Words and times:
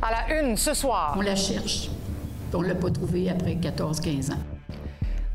À 0.00 0.10
la 0.10 0.40
une 0.40 0.56
ce 0.56 0.74
soir. 0.74 1.14
On 1.16 1.20
la 1.20 1.34
cherche. 1.34 1.88
On 2.54 2.62
ne 2.62 2.68
l'a 2.68 2.74
pas 2.74 2.90
trouvée 2.90 3.28
après 3.30 3.54
14-15 3.54 4.32
ans. 4.32 4.38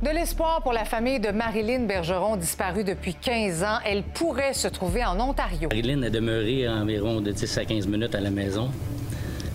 De 0.02 0.10
l'espoir 0.10 0.62
pour 0.64 0.74
la 0.74 0.86
famille 0.86 1.20
de 1.20 1.30
Marilyn 1.30 1.82
Bergeron, 1.86 2.36
disparue 2.38 2.84
depuis 2.84 3.14
15 3.14 3.64
ans. 3.64 3.78
Elle 3.86 4.04
pourrait 4.04 4.54
se 4.54 4.68
trouver 4.68 5.04
en 5.06 5.20
Ontario. 5.20 5.70
Marilyn 5.70 6.04
a 6.04 6.10
demeuré 6.10 6.68
environ 6.68 7.22
de 7.22 7.32
10 7.32 7.58
à 7.58 7.66
15 7.66 7.88
minutes 7.88 8.16
à 8.16 8.22
la 8.22 8.30
maison. 8.30 8.70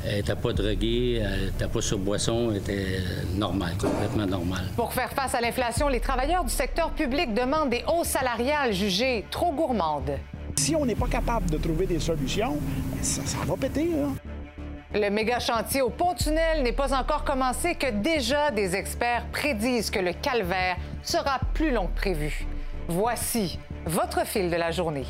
Elle 0.07 0.17
n'était 0.17 0.37
pas 0.37 0.53
droguée, 0.53 1.23
elle 1.23 1.47
n'était 1.47 1.67
pas 1.67 1.83
sur 1.83 1.99
boisson, 1.99 2.51
elle 2.51 2.59
était 2.59 3.01
normale, 3.35 3.75
complètement 3.79 4.27
normale. 4.27 4.65
Pour 4.77 4.93
faire 4.93 5.11
face 5.11 5.35
à 5.35 5.41
l'inflation, 5.41 5.89
les 5.89 6.01
travailleurs 6.01 6.45
du 6.45 6.51
secteur 6.51 6.91
public 6.91 7.35
demandent 7.35 7.71
des 7.71 7.85
hausses 7.87 8.09
salariales 8.09 8.73
jugées 8.73 9.25
trop 9.31 9.53
gourmandes. 9.53 10.13
Si 10.57 10.75
on 10.75 10.87
n'est 10.87 10.95
pas 10.95 11.09
capable 11.09 11.51
de 11.51 11.59
trouver 11.59 11.87
des 11.87 12.01
solutions, 12.01 12.57
ça, 13.03 13.21
ça 13.25 13.39
va 13.47 13.55
péter. 13.57 13.91
Là. 13.91 14.09
Le 14.95 15.11
méga 15.11 15.39
chantier 15.39 15.83
au 15.83 15.91
pont-tunnel 15.91 16.63
n'est 16.63 16.73
pas 16.73 16.99
encore 16.99 17.23
commencé 17.23 17.75
que 17.75 17.91
déjà 17.91 18.51
des 18.51 18.75
experts 18.75 19.27
prédisent 19.33 19.91
que 19.91 19.99
le 19.99 20.15
calvaire 20.15 20.77
sera 21.03 21.41
plus 21.53 21.71
long 21.71 21.89
que 21.89 22.01
prévu. 22.01 22.47
Voici 22.89 23.59
votre 23.85 24.27
fil 24.27 24.51
de 24.51 24.57
la 24.57 24.71
journée. 24.71 25.05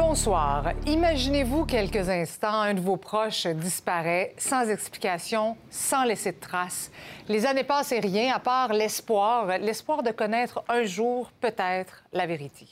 Bonsoir. 0.00 0.72
Imaginez-vous 0.86 1.66
quelques 1.66 2.08
instants, 2.08 2.62
un 2.62 2.72
de 2.72 2.80
vos 2.80 2.96
proches 2.96 3.46
disparaît 3.46 4.34
sans 4.38 4.66
explication, 4.70 5.58
sans 5.68 6.04
laisser 6.04 6.32
de 6.32 6.40
traces. 6.40 6.90
Les 7.28 7.44
années 7.44 7.64
passent 7.64 7.92
et 7.92 8.00
rien, 8.00 8.34
à 8.34 8.38
part 8.38 8.72
l'espoir, 8.72 9.58
l'espoir 9.58 10.02
de 10.02 10.10
connaître 10.10 10.64
un 10.70 10.84
jour 10.84 11.30
peut-être 11.42 12.02
la 12.14 12.26
vérité. 12.26 12.66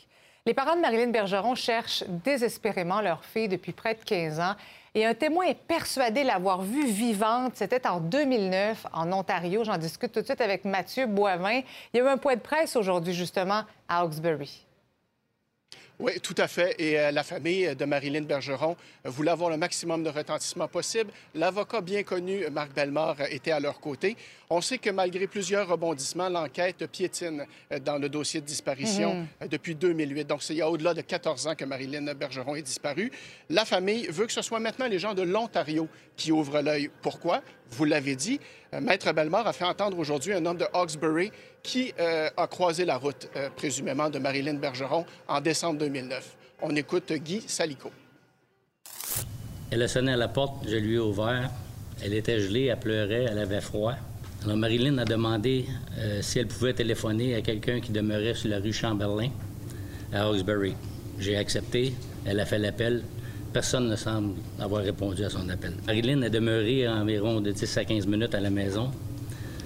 Les 0.47 0.55
parents 0.55 0.75
de 0.75 0.81
Marilyn 0.81 1.11
Bergeron 1.11 1.55
cherchent 1.55 2.03
désespérément 2.09 3.03
leur 3.03 3.23
fille 3.23 3.49
depuis 3.49 3.73
près 3.73 3.95
de 3.95 4.03
15 4.03 4.41
ans 4.41 4.55
et 4.95 5.05
un 5.05 5.13
témoin 5.13 5.45
est 5.45 5.55
persuadé 5.55 6.25
l'avoir 6.25 6.63
vue 6.63 6.87
vivante. 6.87 7.53
C'était 7.57 7.87
en 7.87 8.01
2009 8.01 8.87
en 8.95 9.13
Ontario. 9.13 9.65
J'en 9.65 9.77
discute 9.77 10.13
tout 10.13 10.21
de 10.21 10.25
suite 10.25 10.41
avec 10.41 10.65
Mathieu 10.65 11.05
Boivin. 11.05 11.61
Il 11.93 11.99
y 11.99 12.01
a 12.01 12.05
eu 12.05 12.09
un 12.09 12.17
point 12.17 12.37
de 12.37 12.41
presse 12.41 12.75
aujourd'hui 12.75 13.13
justement 13.13 13.65
à 13.87 14.01
Hawkesbury. 14.01 14.68
Oui, 16.01 16.21
tout 16.21 16.35
à 16.39 16.47
fait. 16.47 16.77
Et 16.79 16.97
euh, 16.97 17.11
la 17.11 17.25
famille 17.25 17.75
de 17.75 17.85
Marilyn 17.85 18.23
Bergeron 18.23 18.77
voulait 19.05 19.33
avoir 19.33 19.51
le 19.51 19.57
maximum 19.57 20.05
de 20.05 20.11
retentissement 20.11 20.69
possible. 20.69 21.11
L'avocat 21.35 21.81
bien 21.81 22.05
connu, 22.05 22.45
Marc 22.53 22.73
Bellemare, 22.73 23.17
était 23.31 23.51
à 23.51 23.59
leur 23.59 23.81
côté. 23.81 24.17
On 24.49 24.61
sait 24.61 24.79
que 24.79 24.91
malgré 24.91 25.27
plusieurs 25.27 25.67
rebondissements, 25.67 26.29
l'enquête 26.29 26.87
piétine 26.87 27.45
euh, 27.73 27.81
dans 27.81 27.99
le 27.99 28.09
dossier 28.09 28.41
de 28.41 28.47
disparition 28.47 29.27
euh, 29.43 29.49
depuis 29.49 29.75
2008. 29.75 30.25
Donc, 30.25 30.45
c'est 30.45 30.55
il 30.55 30.59
y 30.59 30.63
a 30.63 30.71
au-delà 30.71 30.95
de 30.95 31.01
14 31.01 31.49
ans 31.49 31.55
que 31.57 31.65
Marilyn 31.65 32.15
Bergeron 32.15 32.55
est 32.55 32.63
disparue. 32.63 33.11
La 33.51 33.65
famille 33.65 34.07
veut 34.07 34.27
que 34.27 34.33
ce 34.33 34.43
soit 34.43 34.61
maintenant 34.61 34.87
les 34.87 35.01
gens 35.01 35.15
de 35.15 35.23
l'Ontario 35.23 35.89
qui 36.19 36.33
ouvrent 36.33 36.61
l'œil. 36.61 36.91
Pourquoi? 37.01 37.41
Vous 37.71 37.85
l'avez 37.85 38.17
dit, 38.17 38.41
euh, 38.75 38.81
Maître 38.81 39.11
Bellemare 39.13 39.47
a 39.47 39.55
fait 39.55 39.65
entendre 39.65 39.99
aujourd'hui 39.99 40.35
un 40.35 40.45
homme 40.45 40.59
de 40.59 40.67
Hawkesbury 40.75 41.31
qui 41.63 41.95
euh, 41.99 42.29
a 42.37 42.47
croisé 42.47 42.85
la 42.85 42.99
route, 42.99 43.31
euh, 43.37 43.49
présumément, 43.57 44.11
de 44.11 44.19
Marilyn 44.19 44.55
Bergeron 44.55 45.07
en 45.29 45.41
décembre 45.41 45.79
2009. 45.79 46.37
On 46.61 46.75
écoute 46.77 47.13
Guy 47.13 47.43
Salico. 47.47 47.91
Elle 49.71 49.83
a 49.83 49.89
sonné 49.89 50.13
à 50.13 50.17
la 50.17 50.29
porte, 50.29 50.67
je 50.67 50.77
lui 50.77 50.97
ai 50.97 50.99
ouvert. 50.99 51.51
Elle 52.03 52.15
était 52.15 52.41
gelée, 52.41 52.67
elle 52.67 52.79
pleurait, 52.79 53.27
elle 53.31 53.39
avait 53.39 53.61
froid. 53.61 53.95
Alors 54.45 54.57
Marilyn 54.57 54.99
a 54.99 55.05
demandé 55.05 55.67
si 56.21 56.39
elle 56.39 56.47
pouvait 56.47 56.73
téléphoner 56.73 57.35
à 57.35 57.43
quelqu'un 57.43 57.81
qui 57.81 57.91
demeurait 57.91 58.35
sur 58.35 58.49
la 58.49 58.61
rue 58.61 58.73
Chamberlain 58.73 59.31
à 60.13 60.23
Hawkesbury. 60.23 60.75
J'ai 61.19 61.37
accepté. 61.37 61.93
Elle 62.25 62.39
a 62.41 62.47
fait 62.47 62.59
l'appel. 62.59 63.03
Personne 63.53 63.89
ne 63.89 63.97
semble 63.97 64.35
avoir 64.59 64.83
répondu 64.83 65.25
à 65.25 65.31
son 65.31 65.49
appel. 65.49 65.73
Marilyn 65.87 66.23
est 66.23 66.31
demeurée 66.31 66.87
environ 66.87 67.41
de 67.41 67.51
10 67.51 67.79
à 67.79 67.85
15 67.85 68.07
minutes 68.07 68.35
à 68.35 68.41
la 68.41 68.51
maison. 68.51 68.91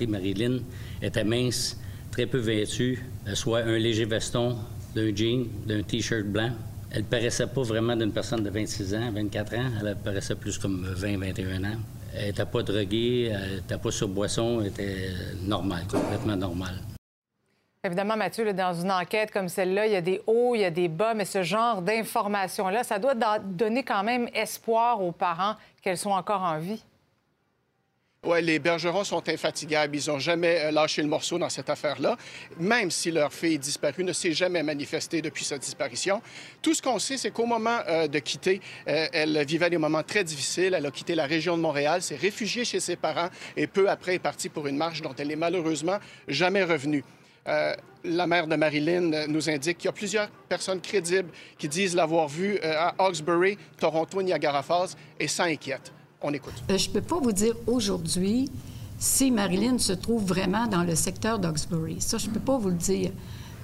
Et 0.01 0.07
Marilyn 0.07 0.59
était 1.03 1.25
mince, 1.25 1.79
très 2.11 2.27
peu 2.27 2.39
vêtue, 2.39 3.05
soit 3.35 3.61
un 3.61 3.79
léger 3.79 4.05
veston, 4.05 4.57
d'un 4.95 5.15
jean, 5.15 5.47
d'un 5.67 5.83
T-shirt 5.83 6.25
blanc. 6.27 6.51
Elle 6.91 7.05
paraissait 7.05 7.47
pas 7.47 7.63
vraiment 7.63 7.97
d'une 7.97 8.13
personne 8.13 8.43
de 8.43 8.51
26 8.51 8.95
ans, 8.95 9.11
24 9.13 9.55
ans. 9.55 9.71
Elle 9.81 9.97
paraissait 9.97 10.37
plus 10.37 10.59
comme 10.59 10.87
20, 10.95 11.19
21 11.19 11.65
ans. 11.65 11.77
Elle 12.15 12.27
n'était 12.27 12.45
pas 12.45 12.63
droguée, 12.63 13.33
elle 13.33 13.57
n'était 13.57 13.79
pas 13.79 13.91
sur 13.91 14.09
boisson, 14.09 14.61
elle 14.61 14.69
était 14.69 15.11
normale, 15.45 15.85
complètement 15.91 16.37
normale. 16.37 16.77
Évidemment, 17.85 18.17
Mathieu, 18.17 18.53
dans 18.53 18.75
une 18.75 18.93
enquête 18.93 19.33
comme 19.33 19.49
celle-là, 19.49 19.87
il 19.87 19.93
y 19.93 19.97
a 19.97 20.01
des 20.01 20.23
hauts, 20.29 20.55
il 20.55 20.61
y 20.61 20.65
a 20.65 20.71
des 20.71 20.87
bas, 20.87 21.15
mais 21.15 21.25
ce 21.25 21.43
genre 21.43 21.83
d'informations-là, 21.83 22.85
ça 22.85 23.01
doit 23.01 23.17
donner 23.41 23.83
quand 23.83 24.05
même 24.05 24.29
espoir 24.35 25.03
aux 25.03 25.11
parents 25.11 25.57
qu'elles 25.83 25.99
sont 25.99 26.13
encore 26.13 26.43
en 26.43 26.61
vie. 26.61 26.81
Oui, 28.25 28.41
les 28.41 28.61
Bergerons 28.61 29.03
sont 29.03 29.29
infatigables. 29.29 29.97
Ils 29.97 30.09
n'ont 30.09 30.21
jamais 30.21 30.61
euh, 30.61 30.71
lâché 30.71 31.03
le 31.03 31.09
morceau 31.09 31.39
dans 31.39 31.49
cette 31.49 31.69
affaire-là, 31.71 32.17
même 32.57 32.93
si 32.93 33.11
leur 33.11 33.33
fille 33.33 33.59
disparue 33.59 34.05
ne 34.05 34.13
s'est 34.13 34.31
jamais 34.31 34.63
manifestée 34.63 35.21
depuis 35.21 35.45
sa 35.45 35.59
disparition. 35.59 36.23
Tout 36.63 36.75
ce 36.75 36.83
qu'on 36.83 37.01
sait, 37.01 37.17
c'est 37.17 37.33
qu'au 37.33 37.47
moment 37.47 37.81
euh, 37.89 38.07
de 38.07 38.21
quitter, 38.21 38.61
euh, 38.87 39.09
elle 39.13 39.45
vivait 39.45 39.71
des 39.71 39.79
moments 39.79 40.05
très 40.05 40.23
difficiles. 40.23 40.75
Elle 40.75 40.87
a 40.87 40.91
quitté 40.93 41.17
la 41.17 41.27
région 41.27 41.57
de 41.57 41.63
Montréal, 41.63 42.01
s'est 42.01 42.15
réfugiée 42.15 42.65
chez 42.65 42.79
ses 42.79 42.95
parents 42.95 43.29
et 43.57 43.67
peu 43.67 43.91
après 43.91 44.15
est 44.15 44.21
partie 44.21 44.49
pour 44.49 44.69
une 44.69 44.77
marche 44.77 45.03
dont 45.03 45.15
elle 45.19 45.33
est 45.33 45.37
malheureusement 45.37 45.99
jamais 46.29 46.63
revenue. 46.63 47.03
Euh, 47.49 47.75
la 48.05 48.27
mère 48.27 48.47
de 48.47 48.57
Marilyn 48.57 49.13
euh, 49.13 49.27
nous 49.29 49.49
indique 49.49 49.79
qu'il 49.79 49.87
y 49.87 49.89
a 49.89 49.93
plusieurs 49.93 50.29
personnes 50.49 50.81
crédibles 50.81 51.31
qui 51.59 51.69
disent 51.69 51.95
l'avoir 51.95 52.29
vue 52.29 52.59
euh, 52.63 52.75
à 52.77 52.95
Hawkesbury, 52.99 53.59
Toronto, 53.79 54.23
Niagara 54.23 54.63
Falls, 54.63 54.91
et 55.19 55.29
ça 55.29 55.45
inquiète. 55.45 55.93
On 56.21 56.33
écoute. 56.33 56.55
Euh, 56.71 56.79
je 56.79 56.89
ne 56.89 56.95
peux 56.95 57.01
pas 57.01 57.19
vous 57.19 57.33
dire 57.33 57.55
aujourd'hui 57.67 58.51
si 58.99 59.31
Marilyn 59.31 59.79
se 59.79 59.93
trouve 59.93 60.25
vraiment 60.25 60.67
dans 60.67 60.85
le 60.85 60.95
secteur 60.95 61.39
d'Oxbury. 61.39 62.01
Ça, 62.01 62.19
je 62.19 62.29
ne 62.29 62.35
peux 62.35 62.41
pas 62.41 62.59
vous 62.59 62.69
le 62.69 62.77
dire. 62.77 63.11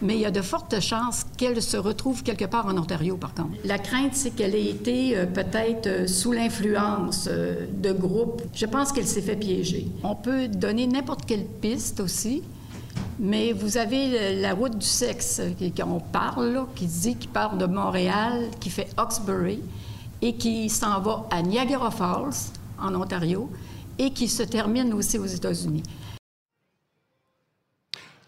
Mais 0.01 0.15
il 0.15 0.21
y 0.21 0.27
a 0.27 0.31
de 0.31 0.43
fortes 0.43 0.79
chances 0.81 1.25
qu'elle 1.37 1.61
se 1.61 1.77
retrouve 1.77 2.23
quelque 2.23 2.45
part 2.45 2.67
en 2.67 2.77
Ontario, 2.77 3.17
par 3.17 3.35
contre. 3.35 3.57
La 3.65 3.79
crainte, 3.79 4.15
c'est 4.15 4.31
qu'elle 4.31 4.55
ait 4.55 4.67
été 4.67 5.17
euh, 5.17 5.27
peut-être 5.27 5.87
euh, 5.87 6.07
sous 6.07 6.33
l'influence 6.33 7.29
euh, 7.29 7.67
de 7.73 7.93
groupes. 7.93 8.43
Je 8.55 8.67
pense 8.67 8.93
qu'elle 8.93 9.07
s'est 9.07 9.23
fait 9.23 9.37
piéger. 9.37 9.89
On 10.05 10.15
peut 10.15 10.47
donner 10.47 10.87
n'importe 10.87 11.27
quelle 11.27 11.45
piste 11.45 11.99
aussi, 12.01 12.43
mais 13.19 13.53
vous 13.53 13.77
avez 13.77 14.37
la 14.37 14.55
route 14.55 14.79
du 14.79 14.87
sexe 14.87 15.41
euh, 15.41 15.71
qu'on 15.77 16.01
parle, 16.01 16.67
qui 16.75 16.87
dit 16.87 17.17
qu'il 17.17 17.31
part 17.31 17.57
de 17.57 17.67
Montréal, 17.67 18.49
qui 18.61 18.71
fait 18.71 18.89
Hawkesbury 18.97 19.63
et 20.23 20.35
qui 20.35 20.69
s'en 20.69 21.01
va 21.01 21.27
à 21.31 21.43
Niagara 21.43 21.91
Falls, 21.91 22.53
en 22.81 22.95
Ontario, 22.95 23.51
et 23.99 24.11
qui 24.11 24.29
se 24.29 24.43
termine 24.43 24.93
aussi 24.93 25.19
aux 25.19 25.27
États-Unis. 25.27 25.83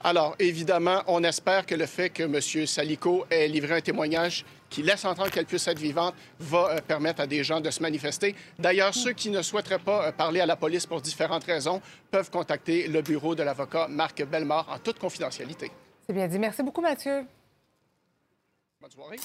Alors, 0.03 0.35
évidemment, 0.39 1.03
on 1.09 1.23
espère 1.25 1.67
que 1.67 1.75
le 1.75 1.87
fait 1.87 2.11
que 2.11 2.23
M. 2.23 2.67
Salico 2.67 3.27
ait 3.31 3.49
livré 3.49 3.77
un 3.77 3.81
témoignage 3.81 4.45
qui 4.71 4.83
laisse 4.83 5.05
entendre 5.05 5.31
qu'elle 5.31 5.45
puisse 5.45 5.67
être 5.69 5.79
vivante 5.79 6.15
va 6.39 6.71
euh, 6.71 6.81
permettre 6.81 7.21
à 7.21 7.27
des 7.27 7.45
gens 7.45 7.61
de 7.61 7.71
se 7.71 7.83
manifester. 7.83 8.35
D'ailleurs, 8.59 8.95
ceux 8.95 9.13
qui 9.13 9.29
ne 9.29 9.43
souhaiteraient 9.43 9.81
pas 9.81 10.07
euh, 10.07 10.13
parler 10.13 10.41
à 10.41 10.47
la 10.47 10.57
police 10.57 10.87
pour 10.87 11.03
différentes 11.03 11.45
raisons 11.45 11.83
peuvent 12.11 12.31
contacter 12.31 12.89
le 12.89 13.03
bureau 13.03 13.35
de 13.35 13.43
l'avocat 13.43 13.89
Marc 13.89 14.25
Bellemare 14.25 14.69
en 14.71 14.79
toute 14.79 14.99
confidentialité. 14.99 15.71
C'est 16.07 16.13
bien 16.13 16.29
dit. 16.29 16.39
Merci 16.39 16.63
beaucoup, 16.63 16.81
Mathieu. 16.81 17.27
Bonne 18.81 18.91
soirée. 18.91 19.17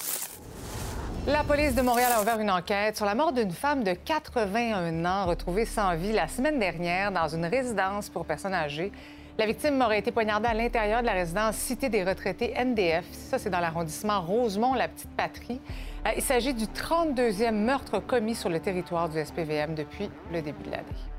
La 1.27 1.44
police 1.44 1.74
de 1.74 1.81
Montréal 1.81 2.12
a 2.15 2.21
ouvert 2.21 2.39
une 2.39 2.51
enquête 2.51 2.97
sur 2.97 3.06
la 3.06 3.15
mort 3.15 3.33
d'une 3.33 3.51
femme 3.51 3.83
de 3.83 3.94
81 3.94 5.06
ans 5.06 5.25
retrouvée 5.25 5.65
sans 5.65 5.95
vie 5.95 6.12
la 6.12 6.27
semaine 6.27 6.59
dernière 6.59 7.12
dans 7.12 7.27
une 7.27 7.45
résidence 7.45 8.09
pour 8.09 8.25
personnes 8.25 8.53
âgées. 8.53 8.92
La 9.37 9.45
victime 9.45 9.81
aurait 9.81 9.99
été 9.99 10.13
poignardée 10.13 10.47
à 10.47 10.53
l'intérieur 10.53 11.01
de 11.01 11.07
la 11.07 11.11
résidence 11.11 11.57
Cité 11.57 11.89
des 11.89 12.05
retraités 12.05 12.53
NDF. 12.57 13.05
Ça, 13.11 13.37
c'est 13.37 13.49
dans 13.49 13.59
l'arrondissement 13.59 14.21
Rosemont, 14.21 14.73
la 14.73 14.87
petite 14.87 15.11
patrie. 15.17 15.59
Euh, 16.07 16.11
Il 16.15 16.21
s'agit 16.21 16.53
du 16.53 16.65
32e 16.65 17.51
meurtre 17.51 17.99
commis 17.99 18.35
sur 18.35 18.47
le 18.47 18.61
territoire 18.61 19.09
du 19.09 19.21
SPVM 19.21 19.75
depuis 19.75 20.09
le 20.31 20.41
début 20.41 20.63
de 20.63 20.71
l'année. 20.71 21.14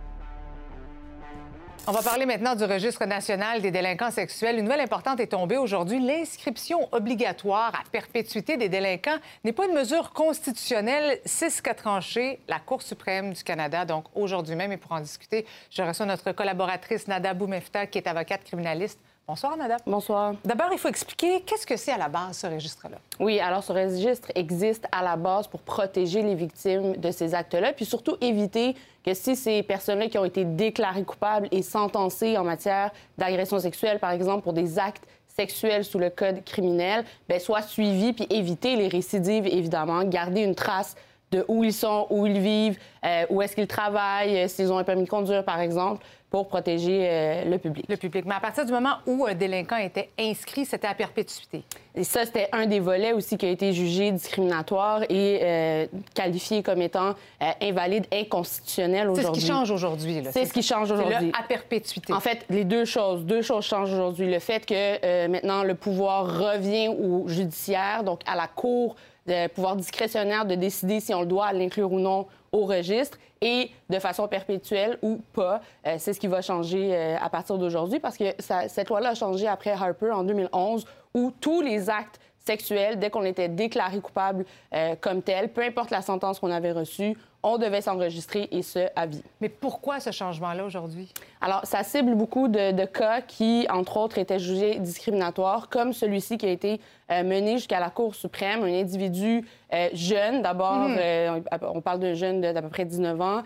On 1.89 1.93
va 1.93 2.03
parler 2.03 2.27
maintenant 2.27 2.57
du 2.57 2.65
registre 2.65 3.05
national 3.05 3.63
des 3.63 3.71
délinquants 3.71 4.11
sexuels. 4.11 4.59
Une 4.59 4.65
nouvelle 4.65 4.81
importante 4.81 5.21
est 5.21 5.29
tombée 5.29 5.57
aujourd'hui. 5.57 6.01
L'inscription 6.01 6.89
obligatoire 6.91 7.73
à 7.77 7.89
perpétuité 7.93 8.57
des 8.57 8.69
délinquants 8.69 9.19
n'est 9.45 9.53
pas 9.53 9.67
une 9.67 9.73
mesure 9.73 10.13
constitutionnelle. 10.13 11.21
C'est 11.25 11.49
ce 11.49 11.63
qu'a 11.63 11.75
tranché 11.75 12.41
la 12.49 12.59
Cour 12.59 12.83
suprême 12.83 13.33
du 13.33 13.45
Canada, 13.45 13.85
donc 13.85 14.07
aujourd'hui 14.17 14.57
même. 14.57 14.73
Et 14.73 14.79
pour 14.79 14.91
en 14.91 15.01
discuter, 15.01 15.47
je 15.71 15.81
reçois 15.81 16.07
notre 16.07 16.33
collaboratrice 16.33 17.07
Nada 17.07 17.35
Boumefta, 17.35 17.87
qui 17.87 17.99
est 17.99 18.09
avocate 18.09 18.43
criminaliste. 18.43 18.99
Bonsoir, 19.29 19.57
Nada. 19.57 19.79
Bonsoir. 19.85 20.35
D'abord, 20.45 20.69
il 20.71 20.79
faut 20.79 20.87
expliquer 20.87 21.41
qu'est-ce 21.41 21.67
que 21.67 21.77
c'est 21.77 21.91
à 21.91 21.99
la 21.99 22.09
base, 22.09 22.39
ce 22.39 22.47
registre-là? 22.47 22.99
Oui, 23.19 23.41
alors 23.41 23.65
ce 23.65 23.73
registre 23.73 24.31
existe 24.37 24.87
à 24.93 25.03
la 25.03 25.17
base 25.17 25.49
pour 25.49 25.63
protéger 25.63 26.23
les 26.23 26.37
victimes 26.37 26.95
de 26.95 27.11
ces 27.11 27.35
actes-là, 27.35 27.73
puis 27.73 27.85
surtout 27.85 28.17
éviter 28.21 28.77
que 29.05 29.15
si 29.15 29.35
ces 29.35 29.65
personnes-là 29.65 30.07
qui 30.07 30.17
ont 30.17 30.25
été 30.25 30.45
déclarées 30.45 31.03
coupables 31.03 31.49
et 31.51 31.63
sentencées 31.63 32.39
en 32.39 32.45
matière 32.45 32.93
d'agression 33.19 33.59
sexuelle, 33.59 33.99
par 33.99 34.13
exemple, 34.13 34.45
pour 34.45 34.53
des 34.53 34.79
actes 34.79 35.03
sexuels 35.27 35.85
sous 35.85 35.99
le 35.99 36.11
code 36.11 36.45
criminel, 36.45 37.05
bien, 37.29 37.41
soient 37.41 37.63
suivies, 37.63 38.13
puis 38.13 38.29
éviter 38.31 38.77
les 38.77 38.87
récidives, 38.87 39.47
évidemment, 39.49 40.05
garder 40.05 40.43
une 40.43 40.55
trace 40.55 40.95
de 41.33 41.45
où 41.49 41.65
ils 41.65 41.73
sont, 41.73 42.07
où 42.11 42.27
ils 42.27 42.39
vivent, 42.39 42.79
euh, 43.05 43.27
où 43.31 43.43
est-ce 43.43 43.57
qu'ils 43.57 43.67
travaillent, 43.67 44.45
euh, 44.45 44.47
s'ils 44.47 44.73
ont 44.73 44.79
un 44.79 44.85
permis 44.85 45.03
de 45.03 45.09
conduire, 45.09 45.45
par 45.45 45.59
exemple, 45.59 46.07
pour 46.31 46.49
protéger 46.49 47.09
euh, 47.09 47.45
le 47.45 47.59
public. 47.59 47.87
Le 47.89 47.97
public. 47.97 48.25
Mais 48.27 48.35
à 48.35 48.41
partir 48.41 48.65
du 48.65 48.73
moment 48.73 48.97
où 49.07 49.27
un 49.27 49.35
délinquant 49.35 49.77
était 49.77 50.11
inscrit, 50.19 50.65
c'était 50.65 50.89
à 50.89 50.95
perpétuité. 50.95 51.63
Et 51.95 52.05
ça, 52.05 52.25
c'était 52.25 52.49
un 52.53 52.67
des 52.67 52.81
volets 52.81 53.13
aussi 53.13 53.39
qui 53.39 53.47
a 53.47 53.51
été 53.51 53.73
jugé 53.73 54.11
discriminatoire 54.13 55.03
et 55.09 55.89
qualifié 56.15 56.63
comme 56.63 56.83
étant 56.83 57.15
invalide, 57.63 58.07
inconstitutionnel 58.13 59.09
aujourd'hui. 59.09 59.41
C'est 59.41 59.41
ce 59.41 59.47
qui 59.47 59.53
change 59.53 59.71
aujourd'hui. 59.71 60.23
C'est 60.31 60.45
ce 60.45 60.53
qui 60.53 60.63
change 60.63 60.91
aujourd'hui. 60.91 61.33
à 61.39 61.43
perpétuité. 61.43 62.13
En 62.13 62.21
fait, 62.21 62.45
les 62.51 62.65
deux 62.65 62.85
choses. 62.85 63.25
Deux 63.25 63.41
choses 63.41 63.65
changent 63.65 63.93
aujourd'hui. 63.93 64.31
Le 64.31 64.41
fait 64.41 64.67
que 64.67 65.27
maintenant, 65.29 65.63
le 65.63 65.75
pouvoir 65.75 66.27
revient 66.27 66.89
au 66.89 67.29
judiciaire, 67.29 68.05
donc 68.05 68.21
à 68.27 68.37
la 68.37 68.47
Cour 68.47 68.97
de 69.27 69.49
pouvoir 69.49 69.77
discrétionnaire 69.77 70.45
de 70.45 70.55
décider 70.55 71.01
si 71.01 71.15
on 71.15 71.21
le 71.21 71.27
doit 71.27 71.53
l'inclure 71.53 71.93
ou 71.93 71.99
non 71.99 72.27
au 72.53 72.65
registre 72.65 73.19
et 73.41 73.71
de 73.91 73.99
façon 73.99 74.29
perpétuelle 74.29 74.99
ou 75.03 75.21
pas. 75.33 75.61
Euh, 75.87 75.97
c'est 75.99 76.13
ce 76.13 76.21
qui 76.21 76.27
va 76.27 76.43
changer 76.43 76.95
euh, 76.95 77.17
à 77.21 77.29
partir 77.29 77.59
d'aujourd'hui 77.59 78.01
parce 78.01 78.17
que 78.17 78.25
cette 78.39 78.89
loi-là 78.89 79.11
a 79.11 79.15
changé 79.15 79.47
après 79.47 79.71
Harper 79.71 80.13
en 80.13 80.25
2011 80.25 80.85
où 81.15 81.33
tous 81.41 81.61
les 81.61 81.91
actes 81.91 82.21
sexuels, 82.47 82.99
dès 82.99 83.11
qu'on 83.11 83.25
était 83.25 83.49
déclaré 83.49 84.01
coupable 84.01 84.45
euh, 84.73 84.95
comme 85.01 85.23
tel, 85.23 85.53
peu 85.53 85.63
importe 85.63 85.91
la 85.91 86.03
sentence 86.03 86.39
qu'on 86.39 86.51
avait 86.51 86.73
reçue, 86.73 87.17
on 87.49 87.59
devait 87.59 87.81
s'enregistrer 87.81 88.49
et 88.51 88.63
ce, 88.63 88.89
à 88.97 89.07
vie. 89.07 89.23
Mais 89.41 89.49
pourquoi 89.49 90.01
ce 90.01 90.11
changement-là 90.11 90.65
aujourd'hui? 90.65 91.13
Alors, 91.41 91.65
ça 91.65 91.85
cible 91.85 92.17
beaucoup 92.17 92.49
de, 92.49 92.85
cas 92.87 93.21
qui, 93.21 93.67
entre 93.71 93.99
autres, 93.99 94.19
étaient 94.19 94.41
jugés 94.41 94.81
discriminatoires, 94.81 95.69
comme 95.69 95.93
celui-ci 95.93 96.39
qui 96.39 96.47
a 96.47 96.51
été 96.51 96.81
euh, 97.13 97.23
mené 97.23 97.53
jusqu'à 97.53 97.79
la 97.79 97.91
Cour 97.91 98.17
suprême, 98.17 98.65
un 98.65 98.81
individu 98.81 99.47
euh, 99.73 99.89
jeune, 99.93 100.43
d'abord, 100.43 100.89
mhm. 100.89 100.97
euh, 100.99 101.41
on 101.73 101.81
parle 101.81 102.01
d'un 102.01 102.15
jeune 102.15 102.41
d'à 102.41 102.61
peu 102.61 102.69
près 102.69 102.85
19 102.85 103.21
ans, 103.21 103.43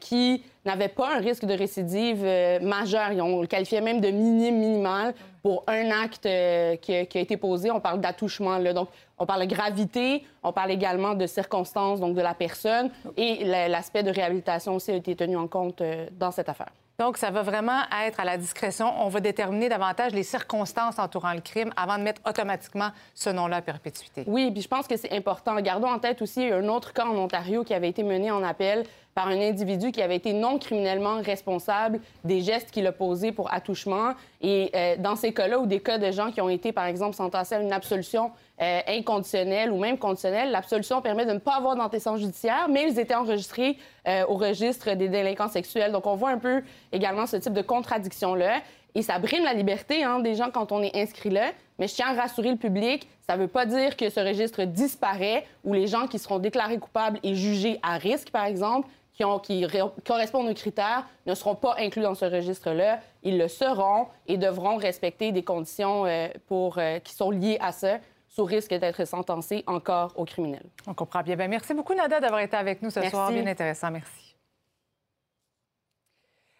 qui 0.00 0.42
n'avait 0.64 0.88
pas 0.88 1.16
un 1.16 1.18
risque 1.18 1.44
de 1.44 1.54
récidive 1.54 2.24
majeur. 2.62 3.10
On 3.18 3.40
le 3.40 3.46
qualifiait 3.46 3.80
même 3.80 4.00
de 4.00 4.10
minime 4.10 4.58
minimal 4.58 5.14
pour 5.42 5.64
un 5.66 5.90
acte 5.90 6.22
qui 6.22 6.94
a, 6.94 7.06
qui, 7.06 7.18
a, 7.18 7.20
été 7.20 7.36
posé. 7.36 7.70
On 7.70 7.80
parle 7.80 8.00
d'attouchement. 8.00 8.58
Donc, 8.72 8.88
on 9.18 9.26
parle 9.26 9.46
de 9.46 9.54
gravité, 9.54 10.24
on 10.42 10.52
parle 10.52 10.70
également 10.70 11.14
de 11.14 11.26
circonstances, 11.26 12.00
donc 12.00 12.14
de 12.14 12.20
la 12.20 12.34
personne, 12.34 12.90
et 13.16 13.44
l'aspect 13.44 14.02
de 14.02 14.10
réhabilitation 14.10 14.74
aussi 14.74 14.90
a 14.90 14.94
été 14.94 15.14
tenu 15.14 15.36
en 15.36 15.46
compte 15.46 15.80
euh, 15.80 16.06
dans 16.12 16.30
cette 16.30 16.48
affaire. 16.48 16.70
Donc, 16.98 17.16
ça 17.16 17.32
va 17.32 17.42
vraiment 17.42 17.80
être 18.06 18.20
à 18.20 18.24
la 18.24 18.36
discrétion. 18.36 18.92
On 19.04 19.08
va 19.08 19.18
déterminer 19.18 19.68
davantage 19.68 20.12
les 20.12 20.22
circonstances 20.22 21.00
entourant 21.00 21.32
le 21.32 21.40
crime 21.40 21.72
avant 21.76 21.98
de 21.98 22.04
mettre 22.04 22.20
automatiquement 22.24 22.90
ce 23.14 23.30
nom-là 23.30 23.56
à 23.56 23.62
perpétuité. 23.62 24.22
Oui, 24.28 24.50
puis 24.52 24.62
je 24.62 24.68
pense 24.68 24.86
que 24.86 24.96
c'est 24.96 25.12
important. 25.12 25.56
Gardons 25.60 25.88
en 25.88 25.98
tête 25.98 26.22
aussi 26.22 26.44
un 26.46 26.68
autre 26.68 26.92
cas 26.92 27.04
en 27.04 27.16
Ontario 27.16 27.64
qui 27.64 27.74
avait 27.74 27.88
été 27.88 28.04
mené 28.04 28.30
en 28.30 28.44
appel 28.44 28.84
par 29.14 29.28
un 29.28 29.40
individu 29.40 29.92
qui 29.92 30.02
avait 30.02 30.16
été 30.16 30.32
non 30.32 30.58
criminellement 30.58 31.20
responsable 31.22 32.00
des 32.24 32.40
gestes 32.40 32.70
qu'il 32.70 32.86
a 32.86 32.92
posés 32.92 33.32
pour 33.32 33.52
attouchement. 33.52 34.12
Et 34.40 34.70
euh, 34.74 34.96
dans 34.98 35.16
ces 35.16 35.32
cas-là, 35.32 35.58
ou 35.58 35.66
des 35.66 35.80
cas 35.80 35.98
de 35.98 36.10
gens 36.10 36.30
qui 36.30 36.40
ont 36.40 36.48
été, 36.48 36.72
par 36.72 36.86
exemple, 36.86 37.14
sentencés 37.14 37.54
à 37.54 37.60
une 37.60 37.72
absolution 37.72 38.32
euh, 38.60 38.80
inconditionnelle 38.88 39.70
ou 39.70 39.78
même 39.78 39.98
conditionnelle, 39.98 40.50
l'absolution 40.50 41.00
permet 41.00 41.26
de 41.26 41.32
ne 41.32 41.38
pas 41.38 41.54
avoir 41.54 41.76
d'antécédents 41.76 42.16
judiciaire, 42.16 42.66
mais 42.68 42.90
ils 42.90 42.98
étaient 42.98 43.14
enregistrés 43.14 43.78
euh, 44.08 44.24
au 44.28 44.34
registre 44.34 44.94
des 44.94 45.08
délinquants 45.08 45.48
sexuels. 45.48 45.92
Donc, 45.92 46.06
on 46.06 46.16
voit 46.16 46.30
un 46.30 46.38
peu 46.38 46.62
également 46.92 47.26
ce 47.26 47.36
type 47.36 47.52
de 47.52 47.62
contradiction-là. 47.62 48.60
Et 48.96 49.02
ça 49.02 49.18
brime 49.18 49.42
la 49.42 49.54
liberté 49.54 50.04
hein, 50.04 50.20
des 50.20 50.36
gens 50.36 50.50
quand 50.52 50.70
on 50.70 50.80
est 50.80 50.96
inscrit 50.96 51.30
là. 51.30 51.50
Mais 51.78 51.88
je 51.88 51.94
tiens 51.94 52.16
à 52.16 52.20
rassurer 52.20 52.50
le 52.50 52.56
public, 52.56 53.08
ça 53.26 53.36
ne 53.36 53.42
veut 53.42 53.48
pas 53.48 53.66
dire 53.66 53.96
que 53.96 54.08
ce 54.08 54.20
registre 54.20 54.62
disparaît 54.64 55.44
ou 55.64 55.72
les 55.72 55.88
gens 55.88 56.06
qui 56.06 56.20
seront 56.20 56.38
déclarés 56.38 56.78
coupables 56.78 57.18
et 57.24 57.34
jugés 57.34 57.80
à 57.82 57.96
risque, 57.96 58.30
par 58.30 58.44
exemple, 58.44 58.88
qui, 59.14 59.24
ont, 59.24 59.38
qui 59.38 59.66
correspondent 60.04 60.48
aux 60.48 60.54
critères 60.54 61.06
ne 61.26 61.34
seront 61.34 61.54
pas 61.54 61.76
inclus 61.78 62.02
dans 62.02 62.14
ce 62.14 62.24
registre-là. 62.24 63.00
Ils 63.22 63.38
le 63.38 63.48
seront 63.48 64.08
et 64.26 64.36
devront 64.36 64.76
respecter 64.76 65.32
des 65.32 65.42
conditions 65.42 66.04
euh, 66.04 66.28
pour, 66.46 66.78
euh, 66.78 66.98
qui 66.98 67.14
sont 67.14 67.30
liées 67.30 67.58
à 67.60 67.72
ça 67.72 67.98
sous 68.28 68.44
risque 68.44 68.74
d'être 68.74 69.06
sentencés 69.06 69.62
encore 69.66 70.12
au 70.16 70.24
criminel. 70.24 70.64
On 70.86 70.94
comprend 70.94 71.22
bien. 71.22 71.36
bien. 71.36 71.46
Merci 71.46 71.72
beaucoup, 71.72 71.94
Nada, 71.94 72.18
d'avoir 72.18 72.40
été 72.40 72.56
avec 72.56 72.82
nous 72.82 72.90
ce 72.90 73.02
soir. 73.02 73.30
Bien 73.30 73.46
intéressant. 73.46 73.90
Merci. 73.92 74.23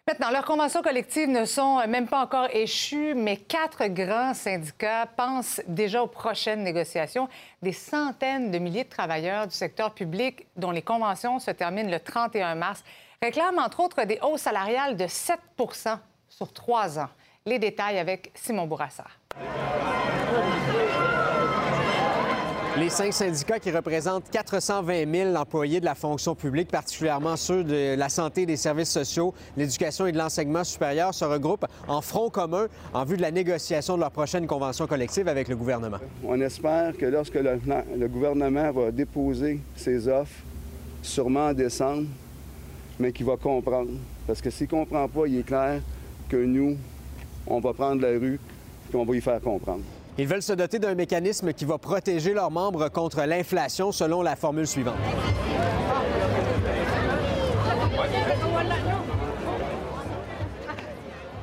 Maintenant, 0.07 0.29
leurs 0.29 0.45
conventions 0.45 0.83
collectives 0.83 1.29
ne 1.29 1.45
sont 1.45 1.77
même 1.87 2.07
pas 2.07 2.21
encore 2.21 2.47
échues, 2.53 3.15
mais 3.15 3.37
quatre 3.37 3.87
grands 3.87 4.35
syndicats 4.35 5.07
pensent 5.07 5.61
déjà 5.67 6.03
aux 6.03 6.07
prochaines 6.07 6.61
négociations. 6.61 7.27
Des 7.63 7.71
centaines 7.71 8.51
de 8.51 8.59
milliers 8.59 8.83
de 8.83 8.89
travailleurs 8.89 9.47
du 9.47 9.55
secteur 9.55 9.95
public, 9.95 10.45
dont 10.57 10.69
les 10.69 10.83
conventions 10.83 11.39
se 11.39 11.49
terminent 11.49 11.89
le 11.89 11.99
31 11.99 12.53
mars, 12.53 12.83
réclament 13.19 13.57
entre 13.57 13.79
autres 13.79 14.03
des 14.03 14.19
hausses 14.21 14.41
salariales 14.41 14.95
de 14.95 15.05
7% 15.05 15.97
sur 16.29 16.53
trois 16.53 16.99
ans. 16.99 17.09
Les 17.47 17.57
détails 17.57 17.97
avec 17.97 18.31
Simon 18.35 18.67
Bourassa. 18.67 19.05
Les 22.77 22.89
cinq 22.89 23.13
syndicats 23.13 23.57
qui 23.57 23.71
représentent 23.71 24.29
420 24.29 25.09
000 25.09 25.35
employés 25.35 25.79
de 25.79 25.85
la 25.85 25.95
fonction 25.95 26.35
publique, 26.35 26.69
particulièrement 26.69 27.37
ceux 27.37 27.63
de 27.63 27.95
la 27.95 28.09
santé 28.09 28.45
des 28.45 28.57
services 28.57 28.89
sociaux, 28.89 29.33
l'éducation 29.55 30.07
et 30.07 30.11
de 30.11 30.17
l'enseignement 30.17 30.65
supérieur, 30.65 31.13
se 31.13 31.23
regroupent 31.23 31.65
en 31.87 32.01
front 32.01 32.29
commun 32.29 32.67
en 32.93 33.05
vue 33.05 33.15
de 33.15 33.21
la 33.21 33.31
négociation 33.31 33.95
de 33.95 34.01
leur 34.01 34.11
prochaine 34.11 34.45
convention 34.45 34.87
collective 34.87 35.29
avec 35.29 35.47
le 35.47 35.55
gouvernement. 35.55 35.99
On 36.25 36.41
espère 36.41 36.97
que 36.97 37.05
lorsque 37.05 37.35
le, 37.35 37.61
le 37.97 38.07
gouvernement 38.09 38.69
va 38.73 38.91
déposer 38.91 39.61
ses 39.77 40.09
offres, 40.09 40.43
sûrement 41.01 41.47
en 41.47 41.53
décembre, 41.53 42.07
mais 42.99 43.13
qu'il 43.13 43.25
va 43.25 43.37
comprendre. 43.37 43.91
Parce 44.27 44.41
que 44.41 44.49
s'il 44.49 44.65
ne 44.65 44.71
comprend 44.71 45.07
pas, 45.07 45.27
il 45.27 45.39
est 45.39 45.43
clair 45.43 45.81
que 46.27 46.37
nous, 46.37 46.75
on 47.47 47.61
va 47.61 47.73
prendre 47.73 48.01
la 48.01 48.09
rue 48.19 48.37
et 48.91 48.95
on 48.97 49.05
va 49.05 49.15
y 49.15 49.21
faire 49.21 49.39
comprendre. 49.39 49.83
Ils 50.17 50.27
veulent 50.27 50.41
se 50.41 50.53
doter 50.53 50.79
d'un 50.79 50.95
mécanisme 50.95 51.51
qui 51.51 51.65
va 51.65 51.77
protéger 51.77 52.33
leurs 52.33 52.51
membres 52.51 52.87
contre 52.87 53.23
l'inflation 53.23 53.91
selon 53.91 54.21
la 54.21 54.37
formule 54.37 54.65
suivante. 54.65 54.95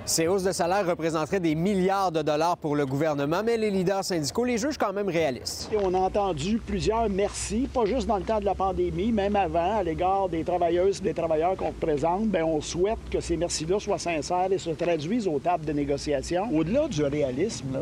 Ces 0.06 0.26
hausses 0.26 0.42
de 0.42 0.52
salaire 0.52 0.86
représenteraient 0.86 1.38
des 1.38 1.54
milliards 1.54 2.10
de 2.12 2.22
dollars 2.22 2.56
pour 2.56 2.74
le 2.74 2.84
gouvernement, 2.84 3.42
mais 3.44 3.56
les 3.56 3.70
leaders 3.70 4.04
syndicaux 4.04 4.44
les 4.44 4.58
jugent 4.58 4.76
quand 4.76 4.92
même 4.92 5.08
réalistes. 5.08 5.70
On 5.82 5.94
a 5.94 5.98
entendu 5.98 6.58
plusieurs 6.58 7.08
merci, 7.08 7.68
pas 7.72 7.84
juste 7.84 8.06
dans 8.06 8.16
le 8.16 8.24
temps 8.24 8.40
de 8.40 8.44
la 8.44 8.54
pandémie, 8.54 9.12
même 9.12 9.36
avant, 9.36 9.78
à 9.78 9.82
l'égard 9.82 10.28
des 10.28 10.44
travailleuses 10.44 10.98
et 11.00 11.04
des 11.04 11.14
travailleurs 11.14 11.56
qu'on 11.56 11.68
représente. 11.68 12.26
Bien, 12.26 12.44
on 12.44 12.60
souhaite 12.60 12.98
que 13.10 13.20
ces 13.20 13.36
merci-là 13.36 13.78
soient 13.78 13.98
sincères 13.98 14.50
et 14.50 14.58
se 14.58 14.70
traduisent 14.70 15.28
aux 15.28 15.38
tables 15.38 15.64
de 15.64 15.72
négociation. 15.72 16.48
Au-delà 16.52 16.88
du 16.88 17.04
réalisme, 17.04 17.72
là, 17.72 17.80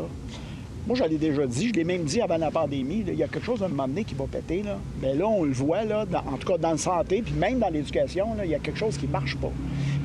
moi, 0.87 0.95
je 0.95 1.03
l'ai 1.03 1.17
déjà 1.17 1.45
dit, 1.45 1.69
je 1.69 1.73
l'ai 1.73 1.83
même 1.83 2.03
dit 2.03 2.21
avant 2.21 2.37
la 2.37 2.49
pandémie, 2.49 3.03
il 3.07 3.15
y 3.15 3.23
a 3.23 3.27
quelque 3.27 3.45
chose 3.45 3.61
à 3.61 3.65
un 3.65 3.69
moment 3.69 3.87
donné 3.87 4.03
qui 4.03 4.15
va 4.15 4.25
péter. 4.25 4.63
Là. 4.63 4.77
Mais 5.01 5.13
là, 5.13 5.27
on 5.27 5.43
le 5.43 5.53
voit, 5.53 5.83
là, 5.83 6.05
en 6.27 6.37
tout 6.37 6.47
cas 6.47 6.57
dans 6.57 6.71
la 6.71 6.77
santé, 6.77 7.21
puis 7.21 7.33
même 7.33 7.59
dans 7.59 7.69
l'éducation, 7.69 8.35
il 8.43 8.49
y 8.49 8.55
a 8.55 8.59
quelque 8.59 8.79
chose 8.79 8.97
qui 8.97 9.07
ne 9.07 9.11
marche 9.11 9.37
pas. 9.37 9.51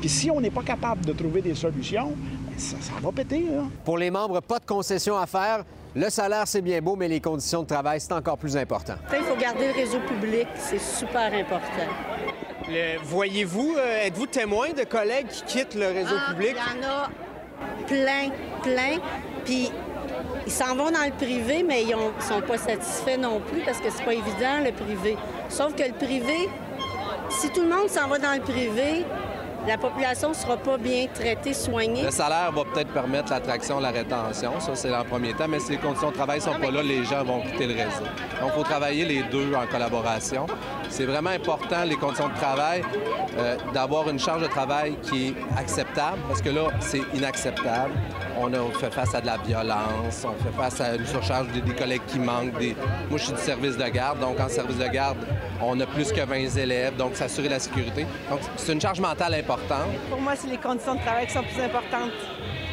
Puis 0.01 0.09
si 0.09 0.31
on 0.31 0.41
n'est 0.41 0.51
pas 0.51 0.63
capable 0.63 1.05
de 1.05 1.13
trouver 1.13 1.41
des 1.41 1.55
solutions, 1.55 2.13
ben, 2.15 2.59
ça, 2.59 2.77
va 3.03 3.13
péter. 3.13 3.47
Pour 3.85 3.97
les 3.97 4.11
membres, 4.11 4.41
pas 4.41 4.59
de 4.59 4.67
concession 4.67 5.17
à 5.17 5.27
faire. 5.27 5.65
Le 5.95 6.11
salaire, 6.11 6.47
c'est 6.47 6.61
bien 6.61 6.83
beau, 6.83 6.95
mais 6.95 7.09
les 7.09 7.21
conditions 7.21 7.63
de 7.63 7.67
travail, 7.67 8.01
c'est 8.01 8.13
encore 8.13 8.37
plus 8.37 8.55
important. 8.55 8.97
Il 9.11 9.25
faut 9.25 9.37
garder 9.37 9.69
le 9.69 9.73
réseau 9.73 9.99
public, 10.07 10.47
c'est 10.57 10.81
super 10.81 11.33
important. 11.33 11.91
Voyez-vous, 13.05 13.77
euh, 13.79 14.07
êtes-vous 14.07 14.27
témoin 14.27 14.71
de 14.77 14.85
collègues 14.85 15.29
qui 15.29 15.43
quittent 15.45 15.75
le 15.75 15.87
réseau 15.87 16.17
ah, 16.19 16.33
public? 16.33 16.55
Il 16.55 16.83
y 16.83 16.85
en 16.85 16.89
a 16.89 17.11
plein, 17.87 18.31
plein. 18.63 18.99
Puis 19.45 19.71
ils 20.47 20.53
s'en 20.53 20.77
vont 20.77 20.91
dans 20.91 21.05
le 21.05 21.13
privé, 21.13 21.65
mais 21.67 21.83
ils 21.83 21.89
ne 21.91 22.21
sont 22.21 22.41
pas 22.41 22.57
satisfaits 22.57 23.19
non 23.19 23.41
plus 23.41 23.61
parce 23.61 23.79
que 23.79 23.91
c'est 23.91 24.05
pas 24.05 24.15
évident, 24.15 24.65
le 24.65 24.73
privé. 24.73 25.17
Sauf 25.49 25.75
que 25.75 25.83
le 25.83 25.93
privé, 25.93 26.49
si 27.29 27.51
tout 27.51 27.63
le 27.63 27.69
monde 27.69 27.89
s'en 27.89 28.07
va 28.09 28.19
dans 28.19 28.35
le 28.35 28.41
privé, 28.41 29.05
la 29.67 29.77
population 29.77 30.29
ne 30.29 30.35
sera 30.35 30.57
pas 30.57 30.79
bien 30.79 31.07
traitée, 31.13 31.53
soignée. 31.53 32.05
Le 32.05 32.13
salaire 32.13 32.53
va 32.53 32.63
peut-être 32.65 32.93
permettre 32.93 33.33
l'attraction, 33.33 33.81
la 33.81 33.91
rétention, 33.91 34.61
ça 34.61 34.77
c'est 34.77 34.95
en 34.95 35.05
premier 35.05 35.35
temps, 35.35 35.49
mais 35.49 35.59
si 35.59 35.73
les 35.73 35.79
conditions 35.79 36.11
de 36.11 36.15
travail 36.15 36.41
sont 36.41 36.55
pas 36.55 36.71
là, 36.71 36.83
les 36.85 37.05
gens 37.05 37.25
vont 37.25 37.41
quitter 37.41 37.67
le 37.67 37.75
réseau. 37.75 38.05
Donc, 38.41 38.51
il 38.51 38.53
faut 38.53 38.63
travailler 38.63 39.05
les 39.05 39.23
deux 39.25 39.53
en 39.55 39.67
collaboration. 39.67 40.47
C'est 40.89 41.05
vraiment 41.07 41.31
important, 41.31 41.83
les 41.85 41.97
conditions 41.97 42.29
de 42.29 42.35
travail, 42.35 42.83
euh, 43.39 43.57
d'avoir 43.75 44.09
une 44.09 44.21
charge 44.21 44.43
de 44.43 44.47
travail 44.47 44.97
qui 45.03 45.29
est 45.29 45.35
acceptable, 45.59 46.19
parce 46.29 46.41
que 46.41 46.51
là, 46.51 46.69
c'est 46.79 47.03
inacceptable. 47.13 47.93
On 48.39 48.53
a 48.53 48.79
fait 48.79 48.93
face 48.93 49.15
à 49.15 49.21
de 49.21 49.27
la 49.27 49.39
violence, 49.39 50.25
on 50.25 50.43
fait 50.43 50.57
face 50.57 50.81
à 50.81 50.95
une 50.95 51.07
surcharge 51.07 51.49
des, 51.49 51.75
collègues 51.75 52.03
qui 52.07 52.19
manquent. 52.19 52.59
Des... 52.59 52.77
Moi, 53.09 53.19
je 53.19 53.25
suis 53.25 53.33
du 53.33 53.41
service 53.41 53.77
de 53.77 53.89
garde, 53.89 54.21
donc 54.21 54.39
en 54.39 54.49
service 54.49 54.77
de 54.77 54.87
garde, 54.89 55.19
on 55.61 55.79
a 55.81 55.87
plus 55.87 56.13
que 56.13 56.21
20 56.21 56.57
élèves, 56.57 56.97
donc 56.97 57.17
s'assurer 57.17 57.49
la 57.49 57.59
sécurité. 57.59 58.07
Donc, 58.29 58.41
c'est 58.57 58.73
une 58.73 58.81
charge 58.81 59.01
mentale 59.01 59.35
importante. 59.35 59.89
Pour 60.11 60.21
moi, 60.21 60.35
c'est 60.37 60.49
les 60.49 60.59
conditions 60.59 60.95
de 60.95 61.01
travail 61.01 61.27
qui 61.27 61.33
sont 61.33 61.43
plus 61.43 61.63
importantes. 61.63 62.13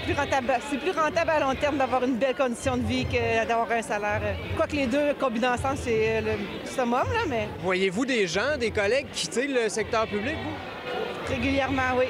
C'est 0.05 0.79
plus 0.79 0.91
rentable 0.91 1.29
à 1.29 1.39
long 1.39 1.55
terme 1.55 1.77
d'avoir 1.77 2.03
une 2.03 2.17
belle 2.17 2.35
condition 2.35 2.75
de 2.75 2.83
vie 2.83 3.05
que 3.05 3.47
d'avoir 3.47 3.71
un 3.71 3.81
salaire. 3.81 4.21
Quoique 4.57 4.75
les 4.75 4.87
deux 4.87 5.13
combinés 5.17 5.47
ensemble, 5.47 5.77
c'est 5.77 6.21
le 6.21 6.31
summum, 6.65 6.91
là, 6.91 7.21
mais... 7.29 7.47
Voyez-vous 7.63 8.05
des 8.05 8.27
gens, 8.27 8.57
des 8.59 8.71
collègues 8.71 9.07
quitter 9.13 9.47
le 9.47 9.69
secteur 9.69 10.05
public, 10.07 10.35
vous? 10.43 11.33
Régulièrement, 11.33 11.97
oui. 11.97 12.07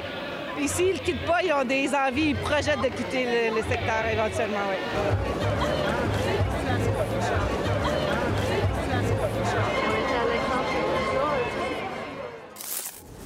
Puis 0.56 0.68
s'ils 0.68 0.94
ne 0.94 0.98
quittent 0.98 1.26
pas, 1.26 1.42
ils 1.42 1.52
ont 1.52 1.64
des 1.64 1.92
envies, 1.94 2.30
ils 2.30 2.36
projettent 2.36 2.80
de 2.80 2.88
quitter 2.88 3.50
le, 3.50 3.62
secteur 3.62 4.06
éventuellement, 4.10 4.58
oui. 4.70 4.76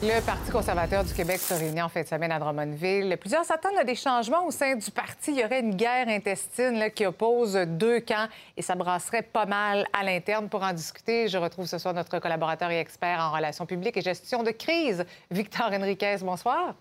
Le 0.01 0.25
Parti 0.25 0.51
conservateur 0.53 1.03
du 1.03 1.13
Québec 1.13 1.39
se 1.39 1.55
réunit 1.55 1.83
en 1.83 1.89
fin 1.89 2.03
de 2.03 2.07
semaine 2.07 2.31
à 2.31 2.39
Drummondville. 2.39 3.17
Plusieurs 3.21 3.45
s'attendent 3.45 3.79
à 3.79 3.85
des 3.85 3.97
changements 3.97 4.47
au 4.47 4.53
sein 4.53 4.77
du 4.77 4.91
parti. 4.93 5.33
Il 5.33 5.41
y 5.41 5.45
aurait 5.45 5.59
une 5.59 5.75
guerre 5.75 6.09
intestine 6.09 6.89
qui 6.95 7.05
oppose 7.05 7.55
deux 7.67 7.99
camps 8.01 8.29
et 8.57 8.63
ça 8.63 8.77
brasserait 8.77 9.23
pas 9.23 9.45
mal 9.45 9.87
à 9.93 10.05
l'interne. 10.05 10.49
Pour 10.49 10.63
en 10.63 10.73
discuter, 10.73 11.27
je 11.27 11.37
retrouve 11.37 11.67
ce 11.67 11.79
soir 11.79 11.95
notre 11.95 12.21
collaborateur 12.21 12.71
et 12.71 12.79
expert 12.79 13.19
en 13.19 13.33
relations 13.33 13.67
publiques 13.67 13.97
et 13.97 14.03
gestion 14.03 14.45
de 14.45 14.53
crise, 14.53 15.05
Victor 15.33 15.69
Henriquez. 15.73 16.19
Bonsoir. 16.23 16.75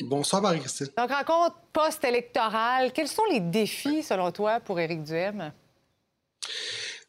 Bonsoir, 0.00 0.42
Marie-Christine. 0.42 0.88
Donc, 0.96 1.10
rencontre 1.10 1.56
post-électorale. 1.72 2.92
Quels 2.92 3.08
sont 3.08 3.24
les 3.30 3.40
défis, 3.40 4.02
selon 4.02 4.32
toi, 4.32 4.60
pour 4.60 4.80
Éric 4.80 5.02
Duhem? 5.04 5.52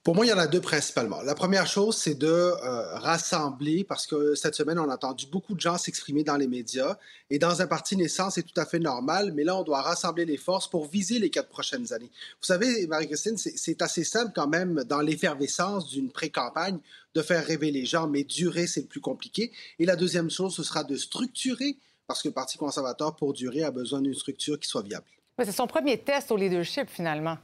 Pour 0.04 0.16
moi, 0.16 0.25
il 0.25 0.30
y 0.30 0.34
en 0.34 0.38
a 0.38 0.48
deux 0.48 0.60
principalement. 0.60 1.22
La 1.22 1.34
première 1.34 1.66
chose, 1.66 1.96
c'est 1.96 2.16
de 2.16 2.28
euh, 2.28 2.96
rassembler, 2.98 3.86
parce 3.86 4.06
que 4.06 4.36
cette 4.36 4.54
semaine, 4.54 4.78
on 4.78 4.90
a 4.90 4.96
entendu 4.96 5.28
beaucoup 5.28 5.56
de 5.56 5.62
gens 5.62 5.78
s'exprimer 5.78 6.25
dans 6.25 6.36
les 6.36 6.48
médias, 6.48 6.98
et 7.30 7.40
dans 7.40 7.62
un 7.62 7.68
parti 7.68 7.96
naissant, 7.96 8.30
c'est 8.30 8.44
tout 8.44 8.60
à 8.60 8.66
fait 8.66 8.80
normal, 8.80 9.32
mais 9.34 9.46
là, 9.46 9.56
on 9.56 9.63
doit 9.63 9.82
rassembler 9.82 10.25
les 10.25 10.36
forces 10.36 10.70
pour 10.70 10.88
viser 10.88 11.20
les 11.20 11.30
quatre 11.30 11.48
prochaines 11.48 11.94
années. 11.94 12.12
Vous 12.42 12.46
savez, 12.46 12.86
Marie-Christine, 12.88 13.38
c'est 13.38 13.82
assez 13.82 14.04
simple 14.04 14.34
quand 14.36 14.48
même 14.48 14.84
dans 14.84 15.00
l'effervescence 15.00 15.88
d'une 15.88 16.12
pré-campagne 16.12 16.80
de 17.16 17.22
faire 17.22 17.46
rêver 17.46 17.72
les 17.72 17.86
gens, 17.86 18.08
mais 18.08 18.25
durer, 18.25 18.68
c'est 18.68 18.82
le 18.82 18.88
plus 18.88 19.00
compliqué. 19.02 19.54
Et 19.80 19.86
la 19.86 19.96
deuxième 19.96 20.30
chose, 20.30 20.54
ce 20.54 20.63
sera 20.63 20.84
de 20.84 20.98
structurer, 20.98 21.78
parce 22.08 22.22
que 22.22 22.28
le 22.28 22.34
Parti 22.34 22.58
conservateur, 22.58 23.16
pour 23.16 23.34
durer, 23.34 23.64
a 23.64 23.72
besoin 23.72 24.02
d'une 24.02 24.14
structure 24.14 24.60
qui 24.60 24.68
soit 24.68 24.84
viable. 24.84 25.06
c'est 25.40 25.52
son 25.52 25.68
premier 25.68 25.98
test 25.98 26.32
au 26.32 26.38
leadership, 26.38 26.90
finalement. 26.90 27.38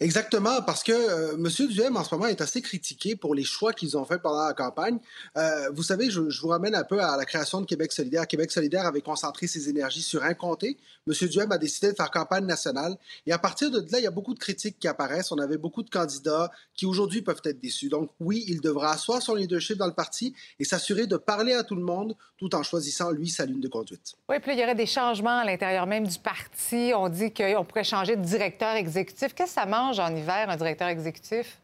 Exactement, 0.00 0.62
parce 0.62 0.82
que 0.82 0.92
euh, 0.92 1.34
M. 1.34 1.66
Duhem, 1.68 1.96
en 1.96 2.04
ce 2.04 2.14
moment, 2.14 2.26
est 2.26 2.40
assez 2.40 2.62
critiqué 2.62 3.16
pour 3.16 3.34
les 3.34 3.44
choix 3.44 3.72
qu'ils 3.72 3.96
ont 3.96 4.04
faits 4.04 4.22
pendant 4.22 4.46
la 4.46 4.54
campagne. 4.54 4.98
Euh, 5.36 5.70
vous 5.72 5.82
savez, 5.82 6.10
je, 6.10 6.20
vous 6.20 6.48
ramène 6.48 6.74
un 6.74 6.84
peu 6.84 7.00
à 7.00 7.16
la 7.16 7.24
création 7.24 7.60
de 7.60 7.66
Québec 7.66 7.92
solidaire. 7.92 8.26
Québec 8.26 8.50
solidaire 8.50 8.86
avait 8.86 9.00
concentré 9.00 9.46
ses 9.46 9.68
énergies 9.68 10.02
sur 10.02 10.22
un 10.22 10.34
comté. 10.34 10.78
M. 11.06 11.28
Duhem 11.28 11.52
a 11.52 11.58
décidé 11.58 11.90
de 11.90 11.96
faire 11.96 12.10
campagne 12.10 12.44
nationale. 12.44 12.96
Et 13.26 13.32
à 13.32 13.38
partir 13.38 13.70
de 13.70 13.78
là, 13.78 13.98
il 13.98 14.04
y 14.04 14.06
a 14.06 14.10
beaucoup 14.10 14.34
de 14.34 14.38
critiques 14.38 14.78
qui 14.78 14.88
apparaissent. 14.88 15.32
On 15.32 15.38
avait 15.38 15.58
beaucoup 15.58 15.82
de 15.82 15.90
candidats 15.90 16.50
qui, 16.74 16.86
aujourd'hui, 16.86 17.22
peuvent 17.22 17.40
être 17.44 17.60
déçus. 17.60 17.88
Donc, 17.88 18.10
oui, 18.20 18.44
il 18.48 18.60
devra 18.60 18.92
asseoir 18.92 19.22
son 19.22 19.34
leadership 19.34 19.76
dans 19.76 19.86
le 19.86 19.94
parti 19.94 20.34
et 20.58 20.64
s'assurer 20.64 21.06
de 21.06 21.16
parler 21.16 21.54
à 21.54 21.64
tout 21.64 21.76
le 21.76 21.82
monde 21.82 22.14
tout 22.36 22.54
en 22.54 22.62
choisissant, 22.62 23.10
lui, 23.10 23.28
sa 23.28 23.44
ligne 23.46 23.60
de 23.60 23.68
conduite. 23.68 24.14
Oui, 24.28 24.36
puis 24.40 24.52
il 24.52 24.60
y 24.60 24.62
aurait 24.62 24.74
des 24.74 24.86
changements 24.86 25.38
à 25.38 25.44
l'intérieur 25.44 25.86
même 25.86 26.06
du 26.06 26.18
parti. 26.18 26.92
On 26.94 27.08
dit 27.08 27.32
qu'on 27.32 27.64
pourrait 27.64 27.84
changer 27.84 28.16
de 28.16 28.22
directeur 28.22 28.74
exécutif. 28.74 29.34
Qu'est-ce 29.34 29.47
que 29.48 29.54
ça 29.54 29.66
mange 29.66 29.98
en 29.98 30.14
hiver, 30.14 30.48
un 30.48 30.56
directeur 30.56 30.88
exécutif? 30.88 31.58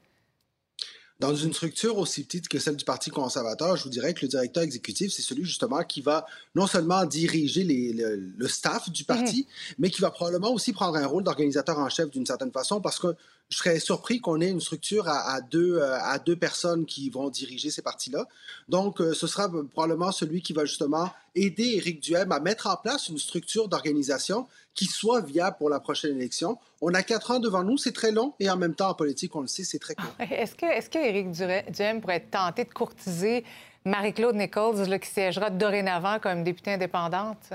Dans 1.20 1.34
une 1.34 1.52
structure 1.52 1.96
aussi 1.98 2.24
petite 2.24 2.48
que 2.48 2.58
celle 2.58 2.74
du 2.74 2.84
Parti 2.84 3.08
conservateur, 3.08 3.76
je 3.76 3.84
vous 3.84 3.90
dirais 3.90 4.14
que 4.14 4.22
le 4.22 4.28
directeur 4.28 4.64
exécutif, 4.64 5.12
c'est 5.12 5.22
celui 5.22 5.44
justement 5.44 5.84
qui 5.84 6.00
va 6.00 6.26
non 6.56 6.66
seulement 6.66 7.04
diriger 7.04 7.62
les, 7.62 7.92
le, 7.92 8.48
staff 8.48 8.90
du 8.90 9.04
parti, 9.04 9.46
mhm. 9.46 9.74
mais 9.78 9.90
qui 9.90 10.00
va 10.00 10.10
probablement 10.10 10.52
aussi 10.52 10.72
prendre 10.72 10.96
un 10.96 11.06
rôle 11.06 11.22
d'organisateur 11.22 11.78
en 11.78 11.88
chef 11.88 12.10
d'une 12.10 12.26
certaine 12.26 12.50
façon, 12.50 12.80
parce 12.80 12.98
que 12.98 13.14
je 13.48 13.58
serais 13.58 13.78
surpris 13.78 14.20
qu'on 14.20 14.40
ait 14.40 14.50
une 14.50 14.60
structure 14.60 15.06
à, 15.06 15.40
deux, 15.40 15.76
euh, 15.76 15.98
à 16.00 16.18
deux 16.18 16.34
personnes 16.34 16.84
qui 16.86 17.10
vont 17.10 17.28
diriger 17.28 17.70
ces 17.70 17.82
partis-là. 17.82 18.26
Donc, 18.68 19.00
euh, 19.00 19.14
ce 19.14 19.26
sera 19.28 19.48
probablement 19.72 20.10
celui 20.10 20.42
qui 20.42 20.52
va 20.52 20.64
justement 20.64 21.12
aider 21.36 21.74
Éric 21.76 22.00
Duhem 22.00 22.32
à 22.32 22.40
mettre 22.40 22.66
en 22.66 22.76
place 22.76 23.08
une 23.08 23.18
structure 23.18 23.68
d'organisation 23.68 24.48
qui 24.74 24.86
soit 24.86 25.20
viable 25.20 25.56
pour 25.58 25.70
la 25.70 25.80
prochaine 25.80 26.16
élection. 26.16 26.58
On 26.80 26.92
a 26.94 27.02
quatre 27.02 27.30
ans 27.30 27.38
devant 27.38 27.62
nous, 27.62 27.78
c'est 27.78 27.92
très 27.92 28.10
long, 28.10 28.34
et 28.40 28.50
en 28.50 28.56
même 28.56 28.74
temps, 28.74 28.90
en 28.90 28.94
politique, 28.94 29.34
on 29.36 29.40
le 29.40 29.46
sait, 29.46 29.64
c'est 29.64 29.78
très 29.78 29.94
court. 29.94 30.14
Est-ce 30.18 30.54
que, 30.54 30.66
est 30.66 30.88
qu'Éric 30.88 31.30
Duhem 31.30 32.00
pourrait 32.00 32.16
être 32.16 32.30
tenté 32.30 32.64
de 32.64 32.72
courtiser 32.72 33.44
Marie-Claude 33.84 34.34
Nichols, 34.34 34.98
qui 34.98 35.08
siégera 35.08 35.50
dorénavant 35.50 36.18
comme 36.18 36.42
députée 36.42 36.72
indépendante? 36.72 37.52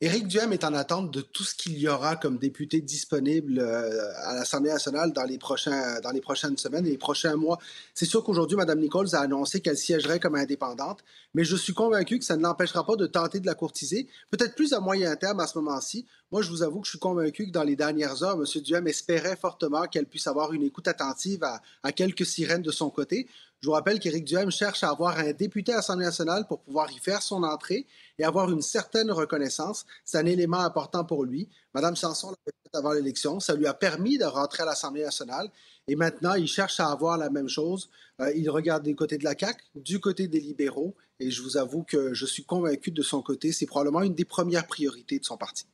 Éric 0.00 0.28
Duhem 0.28 0.52
est 0.52 0.62
en 0.62 0.74
attente 0.74 1.10
de 1.10 1.20
tout 1.20 1.42
ce 1.42 1.56
qu'il 1.56 1.76
y 1.76 1.88
aura 1.88 2.14
comme 2.14 2.38
député 2.38 2.80
disponible 2.80 3.58
euh, 3.58 4.12
à 4.26 4.36
l'Assemblée 4.36 4.70
nationale 4.70 5.12
dans 5.12 5.24
les, 5.24 5.38
prochaines 5.38 6.56
semaines 6.56 6.86
et 6.86 6.90
les 6.90 6.98
prochains 6.98 7.34
mois. 7.34 7.58
C'est 7.94 8.04
sûr 8.04 8.22
qu'aujourd'hui, 8.22 8.56
Mme 8.56 8.78
Nichols 8.78 9.16
a 9.16 9.20
annoncé 9.22 9.60
qu'elle 9.60 9.76
siégerait 9.76 10.20
comme 10.20 10.36
indépendante, 10.36 11.02
mais 11.34 11.42
je 11.42 11.56
suis 11.56 11.74
convaincu 11.74 12.20
que 12.20 12.24
ça 12.24 12.36
ne 12.36 12.42
l'empêchera 12.42 12.86
pas 12.86 12.94
de 12.94 13.08
tenter 13.08 13.40
de 13.40 13.46
la 13.46 13.56
courtiser, 13.56 14.06
peut-être 14.30 14.54
plus 14.54 14.72
à 14.72 14.78
moyen 14.78 15.16
terme 15.16 15.40
à 15.40 15.48
ce 15.48 15.58
moment-ci. 15.58 16.06
Moi, 16.30 16.42
je 16.42 16.50
vous 16.50 16.62
avoue 16.62 16.78
que 16.80 16.86
je 16.86 16.90
suis 16.90 17.00
convaincu 17.00 17.48
que 17.48 17.52
dans 17.52 17.64
les 17.64 17.74
dernières 17.74 18.22
heures, 18.22 18.36
M. 18.40 18.62
Duhem 18.62 18.86
espérait 18.86 19.34
fortement 19.34 19.82
qu'elle 19.88 20.06
puisse 20.06 20.28
avoir 20.28 20.52
une 20.52 20.62
écoute 20.62 20.86
attentive 20.86 21.42
à 21.42 21.90
quelques 21.90 22.26
sirènes 22.26 22.62
de 22.62 22.70
son 22.70 22.88
côté. 22.88 23.26
Je 23.60 23.66
vous 23.66 23.72
rappelle 23.72 23.98
qu'Éric 23.98 24.24
Duhem 24.24 24.52
cherche 24.52 24.84
à 24.84 24.90
avoir 24.90 25.18
un 25.18 25.32
député 25.32 25.72
à 25.72 25.76
l'Assemblée 25.76 26.04
nationale 26.04 26.46
pour 26.46 26.60
pouvoir 26.60 26.92
y 26.92 26.98
faire 26.98 27.22
son 27.22 27.42
entrée 27.42 27.86
et 28.16 28.24
avoir 28.24 28.52
une 28.52 28.62
certaine 28.62 29.10
reconnaissance. 29.10 29.84
C'est 30.04 30.18
un 30.18 30.26
élément 30.26 30.60
important 30.60 31.04
pour 31.04 31.24
lui. 31.24 31.48
Madame 31.74 31.96
Sanson 31.96 32.30
l'a 32.30 32.36
fait 32.44 32.76
avant 32.76 32.92
l'élection. 32.92 33.40
Ça 33.40 33.56
lui 33.56 33.66
a 33.66 33.74
permis 33.74 34.16
de 34.16 34.24
rentrer 34.24 34.62
à 34.62 34.66
l'Assemblée 34.66 35.02
nationale. 35.02 35.50
Et 35.88 35.96
maintenant, 35.96 36.34
il 36.34 36.46
cherche 36.46 36.78
à 36.78 36.86
avoir 36.86 37.18
la 37.18 37.30
même 37.30 37.48
chose. 37.48 37.90
Euh, 38.20 38.32
il 38.36 38.48
regarde 38.48 38.84
du 38.84 38.94
côté 38.94 39.18
de 39.18 39.24
la 39.24 39.36
CAQ, 39.36 39.60
du 39.74 39.98
côté 39.98 40.28
des 40.28 40.40
libéraux. 40.40 40.94
Et 41.18 41.32
je 41.32 41.42
vous 41.42 41.56
avoue 41.56 41.82
que 41.82 42.14
je 42.14 42.26
suis 42.26 42.44
convaincu 42.44 42.92
de 42.92 43.02
son 43.02 43.22
côté. 43.22 43.50
C'est 43.50 43.66
probablement 43.66 44.02
une 44.02 44.14
des 44.14 44.24
premières 44.24 44.68
priorités 44.68 45.18
de 45.18 45.24
son 45.24 45.36
parti. 45.36 45.66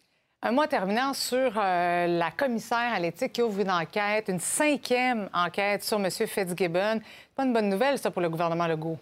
Un 0.46 0.52
mot 0.52 0.66
terminant 0.66 1.14
sur 1.14 1.54
euh, 1.56 2.06
la 2.06 2.30
commissaire 2.30 2.92
à 2.92 3.00
l'éthique 3.00 3.32
qui 3.32 3.40
ouvre 3.40 3.62
une 3.62 3.70
enquête, 3.70 4.26
une 4.28 4.38
cinquième 4.38 5.30
enquête 5.32 5.82
sur 5.82 5.98
M. 5.98 6.10
Fitzgibbon. 6.10 7.00
Pas 7.34 7.44
une 7.44 7.54
bonne 7.54 7.70
nouvelle, 7.70 7.96
ça, 7.96 8.10
pour 8.10 8.20
le 8.20 8.28
gouvernement 8.28 8.66
Legault. 8.66 8.98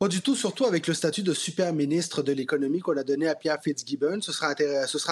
Pas 0.00 0.08
du 0.08 0.22
tout, 0.22 0.34
surtout 0.34 0.64
avec 0.64 0.86
le 0.86 0.94
statut 0.94 1.22
de 1.22 1.34
super 1.34 1.74
ministre 1.74 2.22
de 2.22 2.32
l'économie 2.32 2.80
qu'on 2.80 2.96
a 2.96 3.02
donné 3.04 3.28
à 3.28 3.34
Pierre 3.34 3.58
Fitzgibbon. 3.62 4.22
Ce 4.22 4.32
sera, 4.32 4.54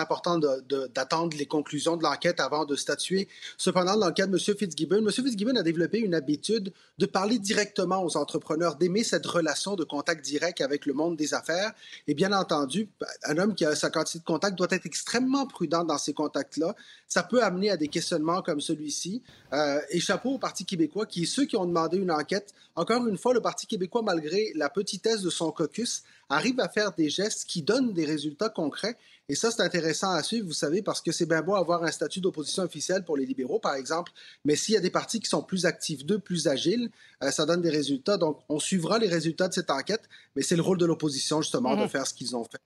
important 0.00 0.38
d'attendre 0.38 1.36
les 1.36 1.44
conclusions 1.44 1.98
de 1.98 2.02
l'enquête 2.02 2.40
avant 2.40 2.64
de 2.64 2.74
statuer. 2.74 3.28
Cependant, 3.58 3.98
dans 3.98 4.06
le 4.06 4.14
cas 4.14 4.26
de 4.26 4.32
M. 4.32 4.56
Fitzgibbon, 4.56 5.06
M. 5.06 5.10
Fitzgibbon 5.10 5.56
a 5.56 5.62
développé 5.62 5.98
une 5.98 6.14
habitude 6.14 6.72
de 6.96 7.04
parler 7.04 7.38
directement 7.38 8.02
aux 8.02 8.16
entrepreneurs, 8.16 8.76
d'aimer 8.76 9.04
cette 9.04 9.26
relation 9.26 9.76
de 9.76 9.84
contact 9.84 10.24
direct 10.24 10.62
avec 10.62 10.86
le 10.86 10.94
monde 10.94 11.16
des 11.18 11.34
affaires. 11.34 11.72
Et 12.06 12.14
bien 12.14 12.32
entendu, 12.32 12.88
un 13.24 13.36
homme 13.36 13.54
qui 13.54 13.66
a 13.66 13.76
sa 13.76 13.90
quantité 13.90 14.20
de 14.20 14.24
contact 14.24 14.56
doit 14.56 14.68
être 14.70 14.86
extrêmement 14.86 15.46
prudent 15.46 15.84
dans 15.84 15.98
ces 15.98 16.14
contacts-là. 16.14 16.74
Ça 17.08 17.22
peut 17.22 17.44
amener 17.44 17.68
à 17.68 17.76
des 17.76 17.88
questionnements 17.88 18.40
comme 18.40 18.62
celui-ci. 18.62 19.22
Euh, 19.52 19.80
et 19.90 20.00
chapeau 20.00 20.30
au 20.30 20.38
Parti 20.38 20.64
québécois, 20.64 21.04
qui 21.04 21.24
est 21.24 21.26
ceux 21.26 21.44
qui 21.44 21.58
ont 21.58 21.66
demandé 21.66 21.98
une 21.98 22.10
enquête. 22.10 22.54
Encore 22.74 23.06
une 23.06 23.18
fois, 23.18 23.34
le 23.34 23.42
Parti 23.42 23.66
québécois, 23.66 24.02
malgré 24.02 24.52
la 24.54 24.70
petitesse 24.78 25.22
de 25.22 25.30
son 25.30 25.50
caucus, 25.50 26.04
arrive 26.28 26.60
à 26.60 26.68
faire 26.68 26.92
des 26.92 27.10
gestes 27.10 27.44
qui 27.46 27.62
donnent 27.62 27.92
des 27.92 28.04
résultats 28.04 28.48
concrets. 28.48 28.96
Et 29.28 29.34
ça, 29.34 29.50
c'est 29.50 29.62
intéressant 29.62 30.10
à 30.10 30.22
suivre, 30.22 30.46
vous 30.46 30.52
savez, 30.52 30.82
parce 30.82 31.00
que 31.00 31.10
c'est 31.10 31.26
bien 31.26 31.42
beau 31.42 31.56
avoir 31.56 31.82
un 31.82 31.90
statut 31.90 32.20
d'opposition 32.20 32.62
officielle 32.62 33.04
pour 33.04 33.16
les 33.16 33.26
libéraux, 33.26 33.58
par 33.58 33.74
exemple, 33.74 34.12
mais 34.44 34.54
s'il 34.54 34.74
y 34.74 34.76
a 34.76 34.80
des 34.80 34.90
partis 34.90 35.18
qui 35.18 35.28
sont 35.28 35.42
plus 35.42 35.66
actifs 35.66 36.04
d'eux, 36.06 36.20
plus 36.20 36.46
agiles, 36.46 36.90
euh, 37.24 37.32
ça 37.32 37.44
donne 37.44 37.60
des 37.60 37.70
résultats. 37.70 38.16
Donc, 38.16 38.38
on 38.48 38.60
suivra 38.60 38.98
les 39.00 39.08
résultats 39.08 39.48
de 39.48 39.54
cette 39.54 39.70
enquête, 39.70 40.08
mais 40.36 40.42
c'est 40.42 40.56
le 40.56 40.62
rôle 40.62 40.78
de 40.78 40.86
l'opposition, 40.86 41.42
justement, 41.42 41.74
de 41.76 41.82
mhm. 41.82 41.88
faire 41.88 42.06
ce 42.06 42.14
qu'ils 42.14 42.36
ont 42.36 42.44
fait. 42.44 42.60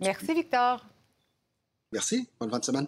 Merci, 0.00 0.32
Victor. 0.32 0.86
Merci. 1.92 2.28
Bonne 2.38 2.50
fin 2.50 2.60
de 2.60 2.64
semaine. 2.64 2.86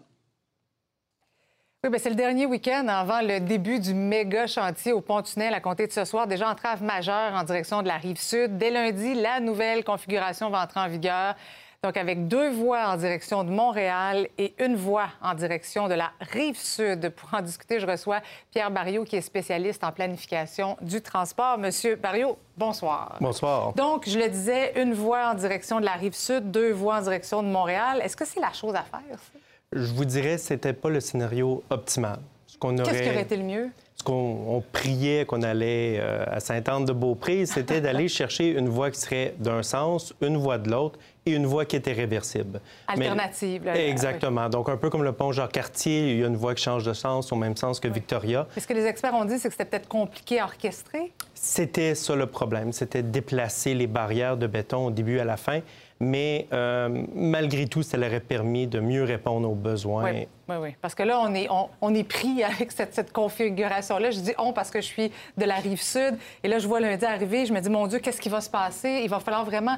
Oui, 1.85 1.91
bien, 1.91 2.01
c'est 2.01 2.09
le 2.09 2.17
dernier 2.17 2.45
week-end 2.45 2.89
avant 2.89 3.21
le 3.21 3.39
début 3.39 3.79
du 3.79 3.95
méga 3.95 4.49
chantier 4.49 4.93
au 4.93 5.01
pont-tunnel 5.01 5.55
à 5.55 5.61
compter 5.61 5.87
de 5.87 5.93
ce 5.93 6.05
soir. 6.05 6.27
Déjà 6.27 6.51
entrave 6.51 6.83
majeure 6.83 7.35
en 7.35 7.45
direction 7.45 7.83
de 7.83 7.87
la 7.87 7.99
rive 7.99 8.19
sud. 8.19 8.59
Dès 8.59 8.71
lundi, 8.71 9.15
la 9.15 9.39
nouvelle 9.39 9.85
configuration 9.85 10.51
va 10.51 10.65
entrer 10.65 10.81
en 10.81 10.89
vigueur. 10.89 11.37
Donc, 11.85 11.97
avec 11.97 12.27
deux 12.27 12.51
voies 12.51 12.85
en 12.89 12.97
direction 12.97 13.45
de 13.45 13.51
Montréal 13.51 14.27
et 14.39 14.57
une 14.59 14.75
voie 14.75 15.07
en 15.23 15.35
direction 15.35 15.87
de 15.87 15.95
la 15.95 16.11
rive 16.33 16.59
sud. 16.59 17.11
Pour 17.11 17.33
en 17.33 17.43
discuter, 17.43 17.79
je 17.79 17.87
reçois 17.87 18.23
Pierre 18.51 18.73
Barriot, 18.73 19.05
qui 19.05 19.15
est 19.15 19.21
spécialiste 19.21 19.85
en 19.85 19.93
planification 19.93 20.77
du 20.81 21.01
transport. 21.01 21.59
Monsieur 21.59 21.95
Barriot, 21.95 22.37
bonsoir. 22.57 23.19
Bonsoir. 23.21 23.73
Donc, 23.75 24.09
je 24.09 24.19
le 24.19 24.29
disais, 24.29 24.73
une 24.83 24.95
voie 24.95 25.29
en 25.31 25.35
direction 25.35 25.79
de 25.79 25.85
la 25.85 25.93
rive 25.93 26.17
sud, 26.17 26.51
deux 26.51 26.73
voies 26.73 26.97
en 26.97 27.03
direction 27.03 27.41
de 27.41 27.49
Montréal. 27.49 28.01
Est-ce 28.03 28.17
que 28.17 28.25
c'est 28.25 28.41
la 28.41 28.53
chose 28.53 28.75
à 28.75 28.83
faire, 28.83 29.17
ça? 29.17 29.39
Je 29.75 29.93
vous 29.93 30.07
dirais 30.07 30.39
c'était 30.39 30.73
pas 30.73 30.89
le 30.89 31.01
scénario 31.01 31.63
optimal. 31.69 32.21
Qu'est-ce 32.61 33.03
qui 33.03 33.11
aurait 33.11 33.23
été 33.23 33.37
le 33.37 33.45
mieux? 33.45 33.71
Ce 33.97 34.03
qu'on 34.03 34.63
priait 34.73 35.25
qu'on 35.27 35.43
allait 35.43 35.99
euh, 36.01 36.25
à 36.27 36.41
Sainte-Anne-de-Beaupré, 36.41 37.47
c'était 37.47 37.81
d'aller 37.81 38.09
chercher 38.09 38.51
une 38.51 38.69
voie 38.69 38.91
qui 38.91 39.01
serait 39.01 39.35
d'un 39.39 39.63
sens, 39.63 40.15
une 40.21 40.37
voie 40.37 40.57
de 40.59 40.71
l'autre 40.71 40.99
et 41.27 41.33
une 41.33 41.47
voie 41.47 41.65
qui 41.65 41.77
était 41.77 41.93
réversible. 41.93 42.61
Alternative. 42.87 43.65
là, 43.65 43.77
Exactement. 43.77 44.49
Donc, 44.49 44.69
un 44.69 44.77
peu 44.77 44.89
comme 44.89 45.03
le 45.03 45.13
pont 45.13 45.33
Jacques-Cartier, 45.33 46.13
il 46.13 46.21
y 46.21 46.25
a 46.25 46.29
une 46.29 46.37
voie 46.37 46.55
qui 46.55 46.63
change 46.63 46.85
de 46.85 46.93
sens 46.93 47.33
au 47.33 47.37
même 47.37 47.57
sens 47.57 47.81
que 47.81 47.89
Victoria. 47.89 48.47
Ce 48.57 48.67
que 48.67 48.73
les 48.73 48.87
experts 48.87 49.15
ont 49.15 49.25
dit, 49.25 49.39
c'est 49.39 49.49
que 49.49 49.55
c'était 49.55 49.67
peut-être 49.67 49.89
compliqué 49.89 50.41
à 50.41 50.45
orchestrer. 50.45 51.13
C'était 51.35 51.95
ça 51.95 52.15
le 52.15 52.27
problème. 52.27 52.73
C'était 52.73 53.03
déplacer 53.03 53.75
les 53.75 53.89
barrières 53.89 54.37
de 54.37 54.47
béton 54.47 54.87
au 54.87 54.91
début 54.91 55.19
à 55.19 55.25
la 55.25 55.37
fin 55.37 55.61
mais 56.01 56.47
euh, 56.53 57.05
malgré 57.15 57.67
tout, 57.67 57.83
ça 57.83 57.97
leur 57.97 58.09
aurait 58.09 58.21
permis 58.21 58.67
de 58.67 58.81
mieux 58.81 59.05
répondre 59.05 59.51
aux 59.51 59.55
besoins. 59.55 60.05
Oui, 60.49 60.57
oui. 60.61 60.75
Parce 60.81 60.95
que 60.95 61.03
là, 61.03 61.21
on 61.21 61.35
est, 61.35 61.49
on, 61.81 61.95
est 61.95 62.05
pris 62.05 62.43
avec 62.59 62.73
cette, 62.73 62.95
cette 62.95 63.13
configuration-là. 63.13 64.11
Je 64.11 64.21
dis 64.21 64.33
on 64.39 64.53
parce 64.53 64.71
que 64.71 64.81
je 64.81 64.87
suis 64.87 65.13
de 65.37 65.45
la 65.45 65.57
rive 65.57 65.81
sud. 65.83 66.17
Et 66.43 66.49
là, 66.49 66.59
je 66.59 66.69
vois 66.69 66.81
lundi 66.81 67.05
arriver, 67.05 67.47
je 67.47 67.53
me 67.53 67.61
dis, 67.61 67.71
mon 67.71 67.87
Dieu, 67.87 67.99
qu'est-ce 67.99 68.21
qui 68.21 68.29
va 68.29 68.41
se 68.41 68.51
passer? 68.51 69.01
Il 69.03 69.11
va 69.11 69.21
falloir 69.21 69.45
vraiment 69.45 69.77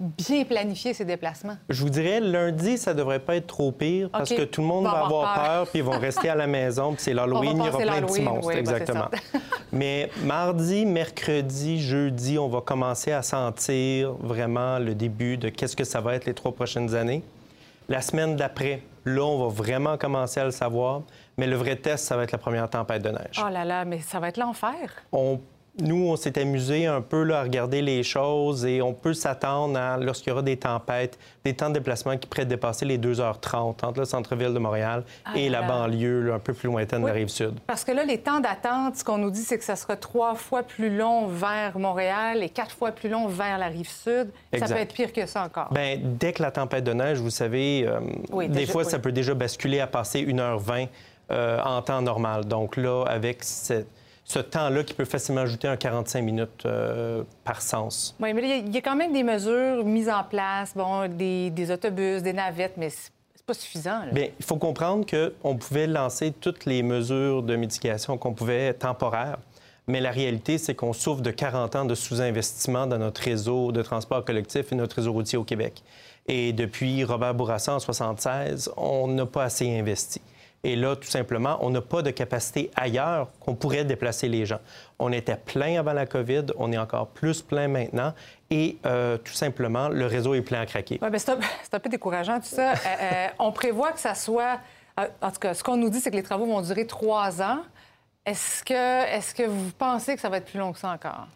bien 0.00 0.44
planifier 0.44 0.94
ses 0.94 1.04
déplacements? 1.04 1.56
Je 1.68 1.80
vous 1.82 1.90
dirais, 1.90 2.20
lundi, 2.20 2.78
ça 2.78 2.94
devrait 2.94 3.20
pas 3.20 3.36
être 3.36 3.46
trop 3.46 3.72
pire 3.72 4.10
parce 4.10 4.30
que 4.30 4.42
tout 4.42 4.60
le 4.60 4.66
monde 4.66 4.84
va, 4.84 5.04
avoir 5.04 5.34
peur, 5.34 5.66
puis 5.68 5.78
ils 5.78 5.84
vont 5.84 5.98
rester 5.98 6.28
à 6.28 6.34
la 6.34 6.46
maison, 6.46 6.92
puis 6.94 7.02
c'est 7.02 7.14
l'Halloween, 7.14 7.58
il 7.58 7.66
y 7.66 7.68
aura 7.68 7.78
plein 7.78 8.00
de 8.00 8.06
petits 8.06 8.22
monstres. 8.22 8.48
Oui, 8.48 8.54
exactement. 8.54 9.08
Mais 9.72 10.10
mardi, 10.24 10.86
mercredi, 10.86 11.80
jeudi, 11.80 12.38
on 12.38 12.48
va 12.48 12.60
commencer 12.60 13.12
à 13.12 13.22
sentir 13.22 14.12
vraiment 14.12 14.78
le 14.78 14.94
début 14.94 15.36
de 15.36 15.48
qu'est-ce 15.48 15.76
que 15.76 15.84
ça 15.84 16.00
va 16.00 16.14
être 16.14 16.26
les 16.26 16.34
trois 16.34 16.52
prochaines 16.52 16.94
années. 16.94 17.22
La 17.88 18.00
semaine 18.00 18.36
d'après, 18.36 18.82
là, 19.04 19.22
on 19.22 19.44
va 19.44 19.48
vraiment 19.48 19.96
commencer 19.98 20.40
à 20.40 20.44
le 20.44 20.50
savoir. 20.50 21.02
Mais 21.36 21.46
le 21.46 21.56
vrai 21.56 21.76
test, 21.76 22.04
ça 22.04 22.16
va 22.16 22.22
être 22.22 22.32
la 22.32 22.38
première 22.38 22.70
tempête 22.70 23.02
de 23.02 23.10
neige. 23.10 23.40
Oh 23.44 23.48
là 23.48 23.64
là, 23.64 23.84
mais 23.84 24.00
ça 24.00 24.20
va 24.20 24.28
être 24.28 24.36
l'enfer. 24.36 24.74
On 25.12 25.40
nous, 25.80 26.06
on 26.06 26.16
s'est 26.16 26.38
amusé 26.38 26.86
un 26.86 27.00
peu 27.00 27.24
là, 27.24 27.40
à 27.40 27.42
regarder 27.42 27.82
les 27.82 28.04
choses 28.04 28.64
et 28.64 28.80
on 28.80 28.92
peut 28.92 29.12
s'attendre 29.14 29.76
à, 29.76 29.96
lorsqu'il 29.96 30.28
y 30.28 30.32
aura 30.32 30.42
des 30.42 30.56
tempêtes, 30.56 31.18
des 31.44 31.54
temps 31.54 31.68
de 31.68 31.74
déplacement 31.74 32.16
qui 32.16 32.28
pourraient 32.28 32.46
dépasser 32.46 32.84
les 32.84 32.96
2h30 32.96 33.84
entre 33.84 33.98
le 33.98 34.04
centre-ville 34.04 34.54
de 34.54 34.58
Montréal 34.58 35.02
Ah 35.24 35.32
et 35.36 35.48
là 35.48 35.60
la 35.60 35.66
banlieue 35.66 36.20
là, 36.20 36.34
un 36.34 36.38
peu 36.38 36.52
plus 36.54 36.68
lointaine 36.68 37.02
de 37.02 37.06
la 37.06 37.12
rive 37.12 37.28
sud. 37.28 37.54
Parce 37.66 37.84
que 37.84 37.90
là, 37.92 38.04
les 38.04 38.18
temps 38.18 38.40
d'attente, 38.40 38.96
ce 38.96 39.04
qu'on 39.04 39.18
nous 39.18 39.30
dit, 39.30 39.42
c'est 39.42 39.58
que 39.58 39.64
ça 39.64 39.76
sera 39.76 39.96
trois 39.96 40.34
fois 40.36 40.62
plus 40.62 40.96
long 40.96 41.26
vers 41.26 41.78
Montréal 41.78 42.42
et 42.42 42.48
quatre 42.48 42.72
fois 42.72 42.92
plus 42.92 43.08
long 43.08 43.26
vers 43.26 43.58
la 43.58 43.66
rive 43.66 43.88
sud. 43.88 44.28
Ça 44.56 44.66
peut 44.66 44.76
être 44.76 44.94
pire 44.94 45.12
que 45.12 45.26
ça 45.26 45.44
encore. 45.44 45.72
Bien, 45.72 45.98
dès 46.00 46.32
que 46.32 46.42
la 46.42 46.52
tempête 46.52 46.84
de 46.84 46.92
neige, 46.92 47.18
vous 47.18 47.30
savez, 47.30 47.84
euh, 47.86 47.98
Oui, 48.30 48.48
des 48.48 48.60
déjà, 48.60 48.72
fois, 48.72 48.84
oui. 48.84 48.90
ça 48.90 48.98
peut 49.00 49.12
déjà 49.12 49.34
basculer 49.34 49.80
à 49.80 49.86
passer 49.86 50.24
1h20 50.24 50.88
euh, 51.30 51.58
en 51.62 51.82
temps 51.82 52.02
normal. 52.02 52.44
Donc 52.44 52.76
là, 52.76 53.04
avec 53.08 53.42
ce, 53.42 53.84
ce 54.24 54.38
temps-là 54.38 54.82
qui 54.84 54.94
peut 54.94 55.04
facilement 55.04 55.42
ajouter 55.42 55.68
un 55.68 55.76
45 55.76 56.22
minutes 56.22 56.64
euh, 56.66 57.22
par 57.44 57.60
sens. 57.60 58.16
Oui, 58.20 58.32
mais 58.32 58.42
il 58.42 58.48
y 58.48 58.52
a- 58.52 58.56
il 58.56 58.74
y, 58.74 58.78
a 58.78 58.80
quand 58.80 58.96
même 58.96 59.12
des 59.12 59.22
mesures 59.22 59.84
mises 59.84 60.08
en 60.08 60.24
place, 60.24 60.72
bon, 60.74 61.08
des, 61.08 61.50
des 61.50 61.70
autobus, 61.70 62.22
des 62.22 62.32
navettes, 62.32 62.74
mais 62.78 62.88
c'est 62.90 63.10
pas 63.46 63.52
suffisant. 63.54 63.98
là. 64.06 64.12
Bien, 64.12 64.28
il 64.38 64.44
faut 64.44 64.56
comprendre 64.56 65.04
qu'on 65.06 65.56
pouvait 65.56 65.86
lancer 65.86 66.32
toutes 66.32 66.64
les 66.64 66.82
mesures 66.82 67.42
de 67.42 67.54
mitigation 67.56 68.16
qu'on 68.16 68.32
pouvait 68.32 68.72
temporaires. 68.72 69.36
Mais 69.86 70.00
la 70.00 70.10
réalité, 70.10 70.56
c'est 70.56 70.74
qu'on 70.74 70.94
souffre 70.94 71.20
de 71.20 71.30
40 71.30 71.76
ans 71.76 71.84
de 71.84 71.94
sous-investissement 71.94 72.86
dans 72.86 72.96
notre 72.96 73.20
réseau 73.20 73.70
de 73.70 73.82
transport 73.82 74.24
collectif 74.24 74.72
et 74.72 74.74
notre 74.74 74.96
réseau 74.96 75.12
routier 75.12 75.36
au 75.36 75.44
Québec. 75.44 75.82
Et 76.26 76.54
depuis 76.54 77.04
Robert 77.04 77.34
Bourassa 77.34 77.74
en 77.74 77.78
76, 77.80 78.70
on 78.78 79.08
n'a 79.08 79.26
pas 79.26 79.44
assez 79.44 79.78
investi. 79.78 80.22
Et 80.64 80.76
là, 80.76 80.96
tout 80.96 81.08
simplement, 81.08 81.58
on 81.60 81.68
n'a 81.68 81.82
pas 81.82 82.00
de 82.00 82.10
capacité 82.10 82.70
ailleurs 82.74 83.28
qu'on 83.38 83.54
pourrait 83.54 83.84
déplacer 83.84 84.28
les 84.28 84.46
gens. 84.46 84.60
On 84.98 85.12
était 85.12 85.36
plein 85.36 85.78
avant 85.78 85.92
la 85.92 86.06
COVID, 86.06 86.46
on 86.56 86.72
est 86.72 86.78
encore 86.78 87.08
plus 87.08 87.42
plein 87.42 87.68
maintenant. 87.68 88.14
Et 88.50 88.78
euh, 88.86 89.18
tout 89.18 89.34
simplement, 89.34 89.88
le 89.90 90.06
réseau 90.06 90.34
est 90.34 90.40
plein 90.40 90.62
à 90.62 90.66
craquer. 90.66 90.98
Oui, 91.02 91.10
bien, 91.10 91.18
c'est 91.18 91.74
un, 91.74 91.80
peu 91.80 91.90
décourageant, 91.90 92.40
tout 92.40 92.46
ça. 92.46 92.72
Euh, 92.72 92.76
euh, 93.02 93.26
on 93.38 93.52
prévoit 93.52 93.92
que 93.92 94.00
ça 94.00 94.14
soit. 94.14 94.58
En 94.96 95.30
tout 95.30 95.40
cas, 95.40 95.52
ce 95.54 95.62
qu'on 95.62 95.76
nous 95.76 95.90
dit, 95.90 96.00
c'est 96.00 96.10
que 96.10 96.16
les 96.16 96.22
travaux 96.22 96.46
vont 96.46 96.62
durer 96.62 96.86
trois 96.86 97.42
ans. 97.42 97.58
Est-ce 98.24 98.64
que, 98.64 99.06
est-ce 99.14 99.34
que 99.34 99.42
vous 99.42 99.70
pensez 99.72 100.14
que 100.14 100.20
ça 100.20 100.30
va 100.30 100.38
être 100.38 100.46
plus 100.46 100.58
long 100.58 100.72
que 100.72 100.78
ça 100.78 100.90
encore? 100.90 101.26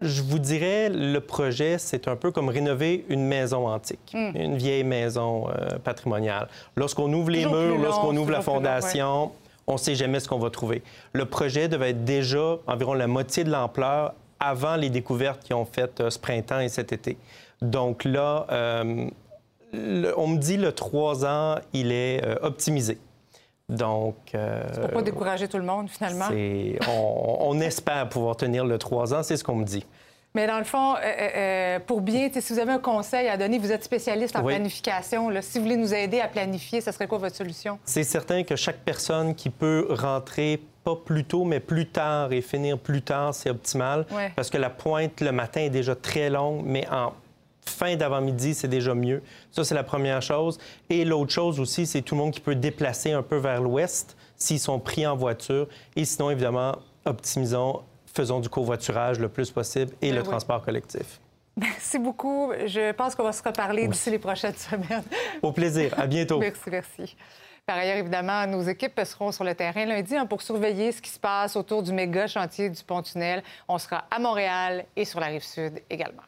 Je 0.00 0.22
vous 0.22 0.38
dirais, 0.38 0.88
le 0.90 1.18
projet, 1.20 1.76
c'est 1.78 2.06
un 2.06 2.14
peu 2.14 2.30
comme 2.30 2.48
rénover 2.48 3.04
une 3.08 3.24
maison 3.26 3.66
antique, 3.66 4.12
Mm. 4.14 4.30
une 4.36 4.56
vieille 4.56 4.84
maison 4.84 5.48
euh, 5.48 5.78
patrimoniale. 5.82 6.48
Lorsqu'on 6.76 7.12
ouvre 7.12 7.30
les 7.30 7.42
Toujours 7.42 7.58
murs, 7.58 7.78
lorsqu'on 7.78 8.16
ouvre 8.16 8.30
la 8.30 8.38
long, 8.38 8.42
fondation, 8.44 9.32
on 9.66 9.72
ne 9.72 9.78
sait 9.78 9.96
jamais 9.96 10.20
ce 10.20 10.28
qu'on 10.28 10.38
va 10.38 10.50
trouver. 10.50 10.82
Le 11.12 11.24
projet 11.24 11.68
devait 11.68 11.90
être 11.90 12.04
déjà 12.04 12.58
environ 12.68 12.94
la 12.94 13.06
moitié 13.08 13.42
de 13.44 13.50
l'ampleur 13.50 14.14
avant 14.40 14.76
les 14.76 14.88
découvertes 14.88 15.42
qu'ils 15.42 15.56
ont 15.56 15.64
faites 15.66 16.00
euh, 16.00 16.10
ce 16.10 16.18
printemps 16.18 16.60
et 16.60 16.68
cet 16.68 16.92
été. 16.92 17.16
Donc 17.60 18.04
là, 18.04 18.46
euh, 18.52 19.06
le- 19.72 20.14
on 20.16 20.28
me 20.28 20.38
dit 20.38 20.56
le 20.58 20.70
trois 20.70 21.26
ans, 21.26 21.56
il 21.72 21.90
est 21.90 22.24
euh, 22.24 22.36
optimisé. 22.42 22.98
Donc, 23.68 24.16
euh, 24.34 24.62
Pour 24.80 24.90
pas 24.90 25.02
décourager 25.02 25.46
tout 25.48 25.58
le 25.58 25.64
monde, 25.64 25.88
finalement. 25.90 26.26
c'est- 26.30 26.78
on, 26.88 27.36
on 27.50 27.60
espère 27.60 28.08
pouvoir 28.08 28.36
tenir 28.36 28.64
le 28.64 28.78
trois 28.78 29.12
ans, 29.14 29.22
c'est 29.22 29.36
ce 29.36 29.44
qu'on 29.44 29.56
me 29.56 29.64
dit. 29.64 29.84
Mais 30.34 30.46
dans 30.46 30.58
le 30.58 30.64
fond, 30.64 30.94
euh, 30.94 30.98
euh, 31.36 31.78
pour 31.80 32.00
bien, 32.00 32.28
si 32.32 32.52
vous 32.52 32.58
avez 32.58 32.72
un 32.72 32.78
conseil 32.78 33.28
à 33.28 33.36
donner, 33.36 33.58
vous 33.58 33.72
êtes 33.72 33.82
spécialiste 33.84 34.36
en 34.36 34.42
Oui. 34.44 34.54
planification. 34.54 35.30
là. 35.30 35.42
si 35.42 35.58
vous 35.58 35.64
voulez 35.64 35.76
nous 35.76 35.92
aider 35.94 36.20
à 36.20 36.28
planifier, 36.28 36.80
ça 36.80 36.92
serait 36.92 37.06
quoi 37.06 37.18
votre 37.18 37.34
solution? 37.36 37.78
C'est 37.84 38.04
certain 38.04 38.42
que 38.44 38.54
chaque 38.54 38.78
personne 38.78 39.34
qui 39.34 39.50
peut 39.50 39.86
rentrer 39.90 40.60
pas 40.84 40.96
plus 40.96 41.24
tôt, 41.24 41.44
mais 41.44 41.60
plus 41.60 41.86
tard 41.86 42.32
et 42.32 42.40
finir 42.40 42.78
plus 42.78 43.02
tard, 43.02 43.34
c'est 43.34 43.50
optimal. 43.50 44.06
Parce 44.36 44.48
que 44.50 44.58
la 44.58 44.70
pointe 44.70 45.20
le 45.20 45.32
matin 45.32 45.62
est 45.62 45.70
déjà 45.70 45.94
très 45.94 46.30
longue, 46.30 46.62
mais 46.64 46.86
en 46.90 47.12
fin 47.68 47.96
d'avant-midi, 47.96 48.54
c'est 48.54 48.68
déjà 48.68 48.94
mieux. 48.94 49.22
Ça, 49.50 49.64
c'est 49.64 49.74
la 49.74 49.84
première 49.84 50.22
chose. 50.22 50.58
Et 50.90 51.04
l'autre 51.04 51.32
chose 51.32 51.60
aussi, 51.60 51.86
c'est 51.86 52.02
tout 52.02 52.14
le 52.14 52.20
monde 52.22 52.32
qui 52.32 52.40
peut 52.40 52.54
déplacer 52.54 53.12
un 53.12 53.22
peu 53.22 53.36
vers 53.36 53.60
l'ouest 53.62 54.16
s'ils 54.36 54.60
sont 54.60 54.78
pris 54.80 55.06
en 55.06 55.16
voiture. 55.16 55.68
Et 55.96 56.04
sinon, 56.04 56.30
évidemment, 56.30 56.76
optimisons, 57.04 57.82
faisons 58.12 58.40
du 58.40 58.48
covoiturage 58.48 59.18
le 59.18 59.28
plus 59.28 59.50
possible 59.50 59.92
et 60.02 60.08
Ben 60.10 60.16
le 60.16 60.22
oui. 60.22 60.28
transport 60.28 60.62
collectif. 60.64 61.20
Merci 61.56 61.98
beaucoup. 61.98 62.52
Je 62.66 62.92
pense 62.92 63.14
qu'on 63.14 63.24
va 63.24 63.32
se 63.32 63.42
reparler 63.42 63.88
d'ici 63.88 64.10
les 64.10 64.18
prochaines 64.18 64.54
semaines. 64.56 65.02
Au 65.42 65.52
plaisir. 65.52 65.92
À 65.98 66.06
bientôt. 66.06 66.38
Merci, 66.38 66.70
merci. 66.70 67.16
Par 67.66 67.76
ailleurs, 67.76 67.98
évidemment, 67.98 68.46
nos 68.46 68.62
équipes 68.62 68.98
seront 69.04 69.30
sur 69.30 69.44
le 69.44 69.54
terrain 69.54 69.84
lundi 69.84 70.16
hein, 70.16 70.24
pour 70.24 70.40
surveiller 70.40 70.90
ce 70.90 71.02
qui 71.02 71.10
se 71.10 71.18
passe 71.18 71.54
autour 71.54 71.82
du 71.82 71.92
méga 71.92 72.26
chantier 72.26 72.70
du 72.70 72.82
pont-tunnel. 72.82 73.42
On 73.68 73.76
sera 73.76 74.04
à 74.10 74.18
Montréal 74.18 74.86
et 74.96 75.04
sur 75.04 75.20
la 75.20 75.26
rive 75.26 75.42
sud 75.42 75.82
également. 75.90 76.22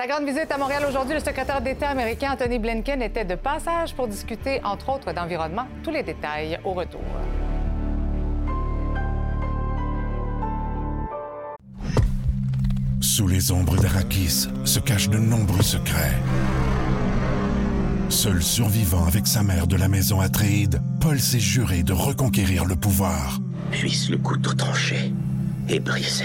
La 0.00 0.06
grande 0.06 0.24
visite 0.24 0.50
à 0.50 0.56
Montréal 0.56 0.82
aujourd'hui, 0.88 1.12
le 1.12 1.20
secrétaire 1.20 1.60
d'État 1.60 1.90
américain 1.90 2.30
Anthony 2.32 2.58
Blinken 2.58 3.02
était 3.02 3.26
de 3.26 3.34
passage 3.34 3.94
pour 3.94 4.08
discuter, 4.08 4.58
entre 4.64 4.88
autres, 4.88 5.12
d'environnement. 5.12 5.66
Tous 5.84 5.90
les 5.90 6.02
détails 6.02 6.58
au 6.64 6.72
retour. 6.72 7.02
Sous 13.02 13.28
les 13.28 13.52
ombres 13.52 13.76
d'Arakis 13.76 14.48
se 14.64 14.80
cachent 14.80 15.10
de 15.10 15.18
nombreux 15.18 15.60
secrets. 15.60 16.16
Seul 18.08 18.42
survivant 18.42 19.04
avec 19.04 19.26
sa 19.26 19.42
mère 19.42 19.66
de 19.66 19.76
la 19.76 19.88
maison 19.88 20.18
Atréide, 20.22 20.80
Paul 21.02 21.20
s'est 21.20 21.38
juré 21.38 21.82
de 21.82 21.92
reconquérir 21.92 22.64
le 22.64 22.74
pouvoir, 22.74 23.38
Puisse 23.70 24.08
le 24.08 24.16
couteau 24.16 24.54
tranché 24.54 25.12
et 25.68 25.78
brisé. 25.78 26.24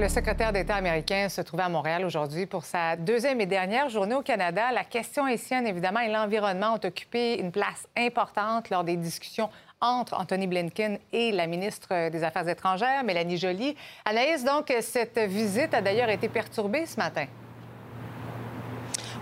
Le 0.00 0.08
secrétaire 0.08 0.50
d'État 0.50 0.76
américain 0.76 1.28
se 1.28 1.42
trouvait 1.42 1.64
à 1.64 1.68
Montréal 1.68 2.06
aujourd'hui 2.06 2.46
pour 2.46 2.64
sa 2.64 2.96
deuxième 2.96 3.38
et 3.42 3.44
dernière 3.44 3.90
journée 3.90 4.14
au 4.14 4.22
Canada. 4.22 4.72
La 4.72 4.82
question 4.82 5.26
haïtienne, 5.26 5.66
évidemment, 5.66 6.00
et 6.00 6.10
l'environnement 6.10 6.72
ont 6.72 6.86
occupé 6.86 7.38
une 7.38 7.52
place 7.52 7.86
importante 7.98 8.70
lors 8.70 8.82
des 8.82 8.96
discussions 8.96 9.50
entre 9.78 10.14
Anthony 10.18 10.46
Blinken 10.46 10.98
et 11.12 11.32
la 11.32 11.46
ministre 11.46 12.08
des 12.08 12.24
Affaires 12.24 12.48
étrangères, 12.48 13.04
Mélanie 13.04 13.36
Joly. 13.36 13.76
Anaïs, 14.06 14.42
donc, 14.42 14.72
cette 14.80 15.18
visite 15.18 15.74
a 15.74 15.82
d'ailleurs 15.82 16.08
été 16.08 16.30
perturbée 16.30 16.86
ce 16.86 16.96
matin. 16.96 17.26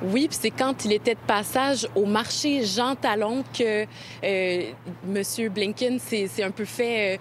Oui, 0.00 0.28
puis 0.28 0.38
c'est 0.40 0.50
quand 0.50 0.84
il 0.84 0.92
était 0.92 1.14
de 1.14 1.26
passage 1.26 1.88
au 1.96 2.06
marché 2.06 2.64
Jean 2.64 2.94
Talon 2.94 3.42
que 3.52 3.84
euh, 4.22 4.72
M. 5.12 5.48
Blinken 5.52 5.98
s'est 5.98 6.30
un 6.40 6.52
peu 6.52 6.64
fait 6.64 7.18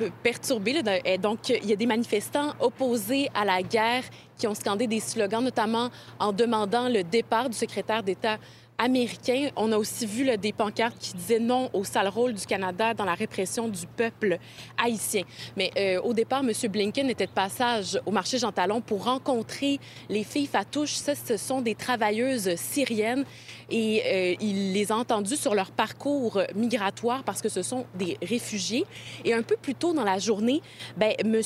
euh, 0.00 0.08
perturber. 0.22 0.82
Donc, 1.20 1.50
il 1.50 1.68
y 1.68 1.72
a 1.74 1.76
des 1.76 1.84
manifestants 1.84 2.54
opposés 2.60 3.28
à 3.34 3.44
la 3.44 3.62
guerre 3.62 4.04
qui 4.38 4.46
ont 4.46 4.54
scandé 4.54 4.86
des 4.86 5.00
slogans, 5.00 5.44
notamment 5.44 5.90
en 6.18 6.32
demandant 6.32 6.88
le 6.88 7.02
départ 7.04 7.50
du 7.50 7.56
secrétaire 7.56 8.02
d'État 8.02 8.38
américain. 8.78 9.48
On 9.56 9.72
a 9.72 9.78
aussi 9.78 10.06
vu 10.06 10.36
des 10.36 10.52
pancartes 10.52 10.98
qui 10.98 11.14
disaient 11.14 11.38
non 11.38 11.70
au 11.72 11.84
sale 11.84 12.08
rôle 12.08 12.34
du 12.34 12.44
Canada 12.46 12.94
dans 12.94 13.04
la 13.04 13.14
répression 13.14 13.68
du 13.68 13.86
peuple 13.86 14.38
haïtien. 14.82 15.22
Mais 15.56 15.70
euh, 15.76 16.00
au 16.02 16.12
départ, 16.12 16.40
M. 16.40 16.52
Blinken 16.70 17.08
était 17.10 17.26
de 17.26 17.32
passage 17.32 18.00
au 18.06 18.10
marché 18.10 18.38
Jean 18.38 18.52
Talon 18.52 18.80
pour 18.80 19.04
rencontrer 19.04 19.78
les 20.08 20.24
filles 20.24 20.46
Fatouches. 20.46 20.94
Ça, 20.94 21.14
ce 21.14 21.36
sont 21.36 21.60
des 21.60 21.74
travailleuses 21.74 22.56
syriennes 22.56 23.24
et 23.70 24.02
euh, 24.06 24.34
il 24.40 24.72
les 24.72 24.92
a 24.92 24.96
entendues 24.96 25.36
sur 25.36 25.54
leur 25.54 25.70
parcours 25.70 26.42
migratoire 26.54 27.22
parce 27.24 27.40
que 27.42 27.48
ce 27.48 27.62
sont 27.62 27.86
des 27.94 28.18
réfugiés. 28.22 28.84
Et 29.24 29.34
un 29.34 29.42
peu 29.42 29.56
plus 29.56 29.74
tôt 29.74 29.92
dans 29.92 30.04
la 30.04 30.18
journée, 30.18 30.60
ben, 30.96 31.12
M. 31.18 31.40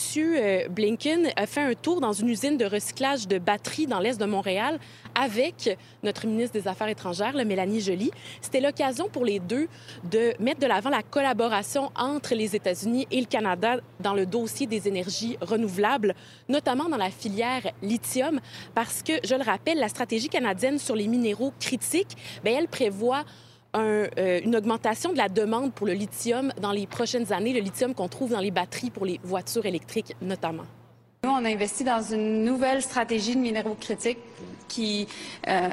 Blinken 0.70 1.28
a 1.36 1.46
fait 1.46 1.60
un 1.60 1.74
tour 1.74 2.00
dans 2.00 2.12
une 2.12 2.28
usine 2.28 2.56
de 2.56 2.64
recyclage 2.64 3.28
de 3.28 3.38
batteries 3.38 3.86
dans 3.86 4.00
l'est 4.00 4.18
de 4.18 4.26
Montréal 4.26 4.78
avec 5.14 5.76
notre 6.02 6.26
ministre 6.26 6.58
des 6.58 6.68
Affaires 6.68 6.88
étrangères, 6.88 7.17
Mélanie 7.44 7.80
Joly. 7.80 8.10
C'était 8.40 8.60
l'occasion 8.60 9.08
pour 9.08 9.24
les 9.24 9.40
deux 9.40 9.68
de 10.10 10.32
mettre 10.40 10.60
de 10.60 10.66
l'avant 10.66 10.90
la 10.90 11.02
collaboration 11.02 11.90
entre 11.96 12.34
les 12.34 12.54
États-Unis 12.54 13.06
et 13.10 13.20
le 13.20 13.26
Canada 13.26 13.76
dans 14.00 14.14
le 14.14 14.26
dossier 14.26 14.66
des 14.66 14.88
énergies 14.88 15.36
renouvelables, 15.40 16.14
notamment 16.48 16.88
dans 16.88 16.96
la 16.96 17.10
filière 17.10 17.62
lithium, 17.82 18.40
parce 18.74 19.02
que, 19.02 19.12
je 19.24 19.34
le 19.34 19.42
rappelle, 19.42 19.78
la 19.78 19.88
stratégie 19.88 20.28
canadienne 20.28 20.78
sur 20.78 20.94
les 20.94 21.06
minéraux 21.06 21.52
critiques, 21.58 22.16
bien, 22.44 22.58
elle 22.58 22.68
prévoit 22.68 23.24
euh, 23.76 24.08
une 24.44 24.56
augmentation 24.56 25.12
de 25.12 25.18
la 25.18 25.28
demande 25.28 25.72
pour 25.72 25.86
le 25.86 25.92
lithium 25.92 26.52
dans 26.60 26.72
les 26.72 26.86
prochaines 26.86 27.32
années, 27.32 27.52
le 27.52 27.60
lithium 27.60 27.94
qu'on 27.94 28.08
trouve 28.08 28.30
dans 28.30 28.40
les 28.40 28.50
batteries 28.50 28.90
pour 28.90 29.04
les 29.04 29.20
voitures 29.22 29.66
électriques 29.66 30.14
notamment. 30.22 30.64
Nous, 31.24 31.30
on 31.30 31.44
a 31.44 31.48
investi 31.48 31.82
dans 31.82 32.00
une 32.00 32.44
nouvelle 32.44 32.80
stratégie 32.80 33.34
de 33.34 33.40
minéraux 33.40 33.74
critiques 33.74 34.18
qui, 34.68 35.08
euh, 35.48 35.68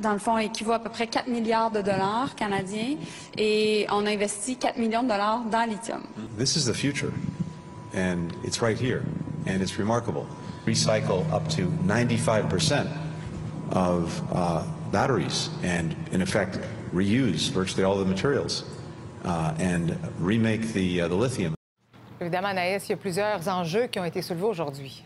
dans 0.00 0.12
le 0.12 0.18
fond, 0.18 0.38
équivaut 0.38 0.72
à 0.72 0.78
peu 0.78 0.90
près 0.90 1.06
4 1.06 1.28
milliards 1.28 1.70
de 1.70 1.82
dollars 1.82 2.34
canadiens 2.34 2.96
et 3.36 3.86
on 3.90 4.06
a 4.06 4.10
investi 4.10 4.56
4 4.56 4.78
millions 4.78 5.02
de 5.02 5.08
dollars 5.08 5.42
dans 5.50 5.66
le 5.66 5.72
lithium. 5.72 6.02
This 6.38 6.56
is 6.56 6.64
the 6.64 6.74
future 6.74 7.12
and 7.94 8.28
it's 8.44 8.60
right 8.60 8.78
here 8.78 9.02
and 9.46 9.60
it's 9.60 9.78
remarkable. 9.78 10.26
Recycle 10.66 11.24
up 11.32 11.48
to 11.50 11.68
95% 11.86 12.86
of 13.72 14.22
uh, 14.32 14.62
batteries 14.90 15.50
and, 15.62 15.94
in 16.12 16.22
effect, 16.22 16.58
reuse 16.92 17.50
virtually 17.50 17.84
all 17.84 17.96
the 17.96 18.04
materials 18.04 18.64
uh, 19.24 19.54
and 19.58 19.96
remake 20.18 20.72
the, 20.72 21.02
uh, 21.02 21.08
the 21.08 21.14
lithium. 21.14 21.54
Évidemment, 22.20 22.52
Naïs, 22.52 22.86
il 22.86 22.90
y 22.90 22.92
a 22.92 22.96
plusieurs 22.96 23.48
enjeux 23.48 23.86
qui 23.86 23.98
ont 23.98 24.04
été 24.04 24.20
soulevés 24.20 24.44
aujourd'hui. 24.44 25.02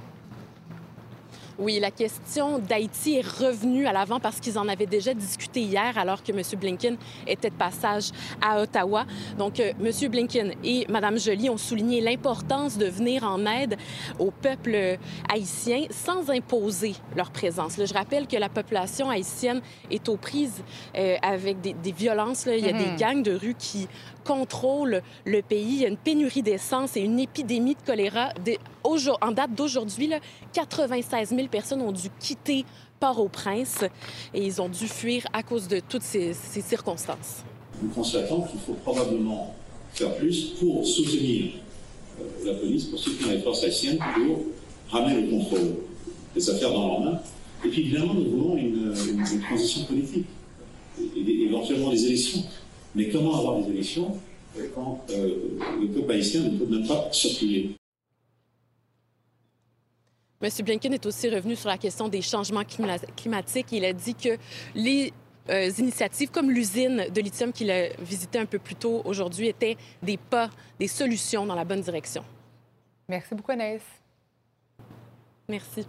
Oui, 1.59 1.79
la 1.79 1.93
question 1.93 2.59
d'Haïti 2.59 3.15
est 3.15 3.27
revenue 3.27 3.87
à 3.87 3.93
l'avant 3.93 4.19
parce 4.19 4.41
qu'ils 4.41 4.59
en 4.59 4.67
avaient 4.67 4.87
déjà 4.87 5.15
discuté 5.15 5.61
hier 5.61 5.97
alors 5.97 6.23
que 6.23 6.33
M. 6.33 6.43
Blinken 6.59 6.97
était 7.29 7.51
de 7.51 7.55
passage 7.55 8.11
à 8.43 8.61
Ottawa. 8.61 9.07
Donc, 9.39 9.61
euh, 9.61 9.73
M. 9.81 10.11
Blinken 10.11 10.55
et 10.65 10.85
Mme 10.89 11.19
Joly 11.19 11.49
ont 11.51 11.57
souligné 11.57 12.01
l'importance 12.01 12.77
de 12.77 12.87
venir 12.87 13.23
en 13.23 13.47
aide 13.47 13.77
au 14.19 14.33
peuple 14.33 14.99
haïtien 15.33 15.85
sans 15.91 16.29
imposer 16.29 16.95
leur 17.17 17.31
présence. 17.31 17.77
je 17.79 17.95
rappelle 17.95 18.27
que 18.27 18.37
la 18.37 18.49
population 18.49 19.09
haïtienne 19.09 19.61
est 19.91 20.09
aux 20.09 20.17
prises 20.17 20.65
euh, 20.97 21.17
avec 21.23 21.61
des, 21.61 21.93
violences. 21.93 22.47
Il 22.47 22.65
y 22.65 22.69
a 22.69 22.73
des 22.73 22.91
mhm. 22.91 22.97
gangs 22.97 23.23
de 23.23 23.33
rue 23.33 23.55
qui 23.57 23.87
contrôlent 24.25 25.03
le 25.25 25.43
pays. 25.43 25.75
Il 25.75 25.81
y 25.83 25.85
a 25.85 25.89
une 25.89 25.97
pénurie 25.97 26.43
d'essence 26.43 26.97
et 26.97 27.01
une 27.01 27.21
épidémie 27.21 27.75
de 27.75 27.83
choléra. 27.87 28.31
En 29.21 29.33
date 29.33 29.55
d'aujourd'hui, 29.55 30.11
96 30.53 31.31
000 31.31 31.49
personnes 31.49 31.83
ont 31.83 31.93
dû 31.93 32.09
quitter 32.19 32.65
Port-au-Prince 33.01 33.85
et 34.33 34.45
ils 34.45 34.63
ont 34.63 34.69
dû 34.69 34.89
fuir 34.89 35.25
à 35.33 35.43
cause 35.43 35.69
de 35.69 35.81
toutes 35.81 36.03
ces, 36.03 36.33
circonstances. 36.33 37.45
Nous 37.83 37.91
constatons 37.91 38.43
qu'il 38.43 38.61
faut 38.61 38.75
probablement 38.75 39.55
faire 39.93 40.15
plus 40.17 40.55
pour 40.59 40.87
soutenir 40.87 41.53
euh, 42.21 42.47
la 42.47 42.55
police, 42.55 42.85
pour 42.87 42.99
soutenir 42.99 43.33
les 43.33 43.41
forces 43.41 43.65
haïtiennes, 43.65 43.99
pour 43.99 44.41
ramener 44.89 45.23
le 45.23 45.31
contrôle 45.31 45.77
des 46.35 46.51
affaires 46.51 46.73
dans 46.73 46.89
leurs 46.89 47.01
mains. 47.01 47.21
Et 47.65 47.69
puis 47.69 47.81
évidemment, 47.83 48.15
nous 48.15 48.31
voulons 48.31 48.57
une, 48.57 49.41
transition 49.43 49.85
politique, 49.85 50.27
et, 50.99 51.45
éventuellement 51.45 51.91
des 51.91 52.07
élections. 52.07 52.43
Mais 52.95 53.09
comment 53.09 53.39
avoir 53.39 53.61
des 53.61 53.71
élections 53.71 54.19
euh, 54.57 54.69
quand 54.75 55.05
euh, 55.11 55.59
le 55.81 55.89
peuple 55.89 56.13
haïtien 56.13 56.43
ne 56.43 56.59
peut 56.59 56.67
même 56.67 56.87
pas 56.87 57.11
circuler 57.13 57.77
M. 60.41 60.51
Blinken 60.63 60.93
est 60.93 61.07
aussi 61.07 61.31
revenu 61.31 61.57
sur 61.57 61.69
la 61.69 61.79
question 61.79 62.07
des 62.09 62.21
changements 62.21 62.65
climatiques. 63.17 63.67
Il 63.73 63.85
a 63.85 63.95
dit 63.95 64.15
que 64.15 64.37
les 64.75 65.13
euh, 65.49 65.71
initiatives 65.79 66.31
comme 66.31 66.51
l'usine 66.51 67.07
de 67.15 67.21
lithium 67.21 67.53
qu'il 67.53 67.71
a 67.71 67.89
visitée 67.97 68.39
un 68.39 68.47
peu 68.47 68.59
plus 68.59 68.75
tôt 68.75 69.03
aujourd'hui 69.05 69.49
étaient 69.49 69.77
des 70.03 70.19
pas, 70.19 70.51
des 70.79 70.89
solutions 70.89 71.47
dans 71.47 71.55
la 71.55 71.65
bonne 71.65 71.81
direction. 71.81 72.25
Merci 73.09 73.35
beaucoup, 73.35 73.53
Anaïs. 73.53 73.83
Merci. 75.49 75.87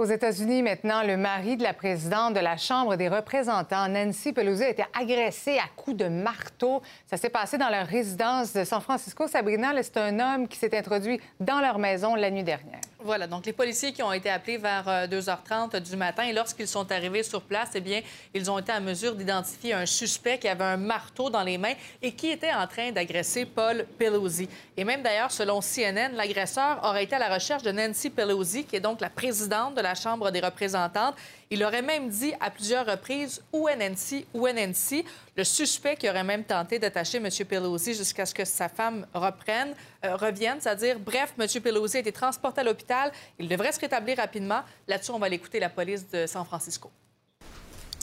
Aux 0.00 0.06
États-Unis, 0.06 0.62
maintenant, 0.62 1.02
le 1.02 1.18
mari 1.18 1.58
de 1.58 1.62
la 1.62 1.74
présidente 1.74 2.32
de 2.32 2.40
la 2.40 2.56
Chambre 2.56 2.96
des 2.96 3.10
représentants, 3.10 3.86
Nancy 3.86 4.32
Pelosi, 4.32 4.64
a 4.64 4.70
été 4.70 4.82
agressé 4.98 5.58
à 5.58 5.68
coups 5.76 5.98
de 5.98 6.08
marteau. 6.08 6.80
Ça 7.06 7.18
s'est 7.18 7.28
passé 7.28 7.58
dans 7.58 7.68
leur 7.68 7.86
résidence 7.86 8.54
de 8.54 8.64
San 8.64 8.80
Francisco. 8.80 9.28
Sabrina, 9.28 9.74
c'est 9.82 9.98
un 9.98 10.18
homme 10.18 10.48
qui 10.48 10.56
s'est 10.56 10.74
introduit 10.74 11.20
dans 11.38 11.60
leur 11.60 11.78
maison 11.78 12.14
la 12.14 12.30
nuit 12.30 12.44
dernière. 12.44 12.80
Voilà, 13.02 13.26
donc 13.26 13.46
les 13.46 13.54
policiers 13.54 13.92
qui 13.92 14.02
ont 14.02 14.12
été 14.12 14.28
appelés 14.28 14.58
vers 14.58 14.84
2h30 15.08 15.74
euh, 15.74 15.80
du 15.80 15.96
matin 15.96 16.24
et 16.24 16.34
lorsqu'ils 16.34 16.68
sont 16.68 16.92
arrivés 16.92 17.22
sur 17.22 17.40
place, 17.40 17.70
eh 17.74 17.80
bien, 17.80 18.02
ils 18.34 18.50
ont 18.50 18.58
été 18.58 18.72
en 18.72 18.80
mesure 18.82 19.14
d'identifier 19.14 19.72
un 19.72 19.86
suspect 19.86 20.38
qui 20.38 20.48
avait 20.48 20.64
un 20.64 20.76
marteau 20.76 21.30
dans 21.30 21.42
les 21.42 21.56
mains 21.56 21.72
et 22.02 22.12
qui 22.12 22.28
était 22.28 22.52
en 22.52 22.66
train 22.66 22.92
d'agresser 22.92 23.46
Paul 23.46 23.86
Pelosi. 23.98 24.50
Et 24.76 24.84
même 24.84 25.02
d'ailleurs, 25.02 25.30
selon 25.30 25.60
CNN, 25.60 26.12
l'agresseur 26.14 26.78
aurait 26.84 27.04
été 27.04 27.14
à 27.14 27.18
la 27.18 27.32
recherche 27.32 27.62
de 27.62 27.72
Nancy 27.72 28.10
Pelosi, 28.10 28.64
qui 28.64 28.76
est 28.76 28.80
donc 28.80 29.00
la 29.00 29.08
présidente 29.10 29.74
de 29.74 29.80
la 29.80 29.94
Chambre 29.94 30.30
des 30.30 30.40
représentants. 30.40 31.14
Il 31.48 31.64
aurait 31.64 31.82
même 31.82 32.10
dit 32.10 32.34
à 32.38 32.50
plusieurs 32.50 32.84
reprises 32.84 33.42
où 33.52 33.66
est 33.66 33.76
Nancy, 33.76 34.26
où 34.34 34.46
est 34.46 34.52
Nancy. 34.52 35.06
Le 35.40 35.44
suspect 35.44 35.96
qui 35.96 36.06
aurait 36.06 36.22
même 36.22 36.44
tenté 36.44 36.78
d'attacher 36.78 37.16
M. 37.16 37.26
Pelosi 37.48 37.94
jusqu'à 37.94 38.26
ce 38.26 38.34
que 38.34 38.44
sa 38.44 38.68
femme 38.68 39.06
reprenne, 39.14 39.74
euh, 40.04 40.14
revienne, 40.14 40.58
c'est-à-dire, 40.60 40.98
bref, 40.98 41.32
M. 41.38 41.46
Pelosi 41.62 41.96
a 41.96 42.00
été 42.00 42.12
transporté 42.12 42.60
à 42.60 42.64
l'hôpital. 42.64 43.10
Il 43.38 43.48
devrait 43.48 43.72
se 43.72 43.80
rétablir 43.80 44.18
rapidement. 44.18 44.60
Là-dessus, 44.86 45.12
on 45.12 45.18
va 45.18 45.30
l'écouter 45.30 45.58
la 45.58 45.70
police 45.70 46.06
de 46.10 46.26
San 46.26 46.44
Francisco. 46.44 46.90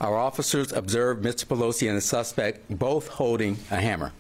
Our 0.02 0.16
officers 0.18 0.74
observed 0.76 1.24
Mr. 1.24 1.46
Pelosi 1.46 1.88
and 1.88 1.96
the 1.96 2.02
suspect 2.02 2.60
both 2.72 3.08
holding 3.08 3.56
a 3.70 3.80
hammer. 3.80 4.12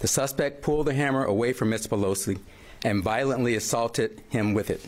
The 0.00 0.06
suspect 0.06 0.60
pulled 0.60 0.88
the 0.88 0.94
hammer 0.94 1.24
away 1.24 1.54
from 1.54 1.70
Mr. 1.70 1.88
Pelosi 1.88 2.38
and 2.84 3.02
violently 3.02 3.56
assaulted 3.56 4.20
him 4.30 4.52
with 4.52 4.68
it. 4.68 4.82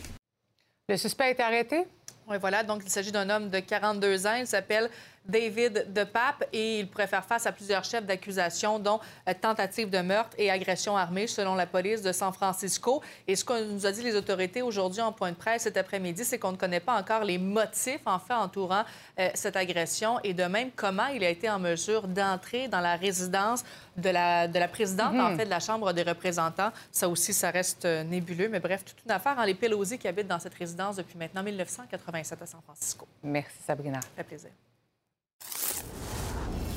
Le 0.87 0.97
suspect 0.97 1.31
est 1.31 1.39
arrêté? 1.39 1.87
Oui, 2.27 2.37
voilà. 2.39 2.63
Donc, 2.63 2.81
il 2.85 2.91
s'agit 2.91 3.11
d'un 3.11 3.29
homme 3.29 3.49
de 3.49 3.59
42 3.59 4.25
ans. 4.25 4.35
Il 4.35 4.47
s'appelle 4.47 4.89
David 5.27 5.93
DePape 5.93 6.45
et 6.53 6.79
il 6.79 6.87
pourrait 6.87 7.07
faire 7.07 7.25
face 7.25 7.45
à 7.45 7.51
plusieurs 7.51 7.83
chefs 7.83 8.05
d'accusation, 8.05 8.79
dont 8.79 8.99
euh, 9.27 9.33
tentative 9.39 9.89
de 9.89 9.99
meurtre 9.99 10.35
et 10.37 10.51
agression 10.51 10.95
armée, 10.97 11.27
selon 11.27 11.55
la 11.55 11.65
police 11.65 12.01
de 12.01 12.11
San 12.11 12.31
Francisco. 12.33 13.01
Et 13.27 13.35
ce 13.35 13.43
qu'on 13.43 13.63
nous 13.65 13.85
a 13.85 13.91
dit 13.91 14.03
les 14.03 14.15
autorités 14.15 14.61
aujourd'hui 14.61 15.01
en 15.01 15.11
point 15.11 15.31
de 15.31 15.35
presse 15.35 15.63
cet 15.63 15.77
après-midi, 15.77 16.23
c'est 16.25 16.39
qu'on 16.39 16.51
ne 16.51 16.57
connaît 16.57 16.79
pas 16.79 16.93
encore 16.99 17.23
les 17.23 17.37
motifs, 17.37 18.01
en 18.05 18.19
fait, 18.19 18.33
entourant 18.33 18.83
euh, 19.19 19.29
cette 19.33 19.55
agression 19.55 20.19
et 20.23 20.33
de 20.33 20.43
même 20.43 20.71
comment 20.75 21.07
il 21.07 21.23
a 21.23 21.29
été 21.29 21.49
en 21.49 21.59
mesure 21.59 22.07
d'entrer 22.07 22.67
dans 22.67 22.81
la 22.81 22.95
résidence 22.95 23.63
de 23.97 24.09
la, 24.09 24.47
de 24.47 24.59
la 24.59 24.67
présidente, 24.67 25.15
en 25.15 25.31
mhm. 25.31 25.37
fait, 25.37 25.45
de 25.45 25.49
la 25.49 25.59
Chambre 25.59 25.93
des 25.93 26.03
représentants. 26.03 26.71
Ça 26.91 27.09
aussi, 27.09 27.33
ça 27.33 27.51
reste 27.51 27.85
euh, 27.85 28.03
nébuleux. 28.03 28.49
Mais 28.49 28.59
bref, 28.59 28.83
toute 28.85 29.03
une 29.05 29.11
affaire. 29.11 29.37
en 29.37 29.43
les 29.43 29.55
Pelosi 29.55 29.97
qui 29.97 30.07
habitent 30.07 30.27
dans 30.27 30.39
cette 30.39 30.53
résidence 30.53 30.97
depuis 30.97 31.17
maintenant 31.17 31.43
1987 31.43 32.41
à 32.41 32.45
San 32.45 32.61
Francisco. 32.61 33.07
Merci, 33.23 33.57
Sabrina. 33.65 34.01
Ça 34.01 34.07
fait 34.17 34.23
plaisir. 34.23 34.51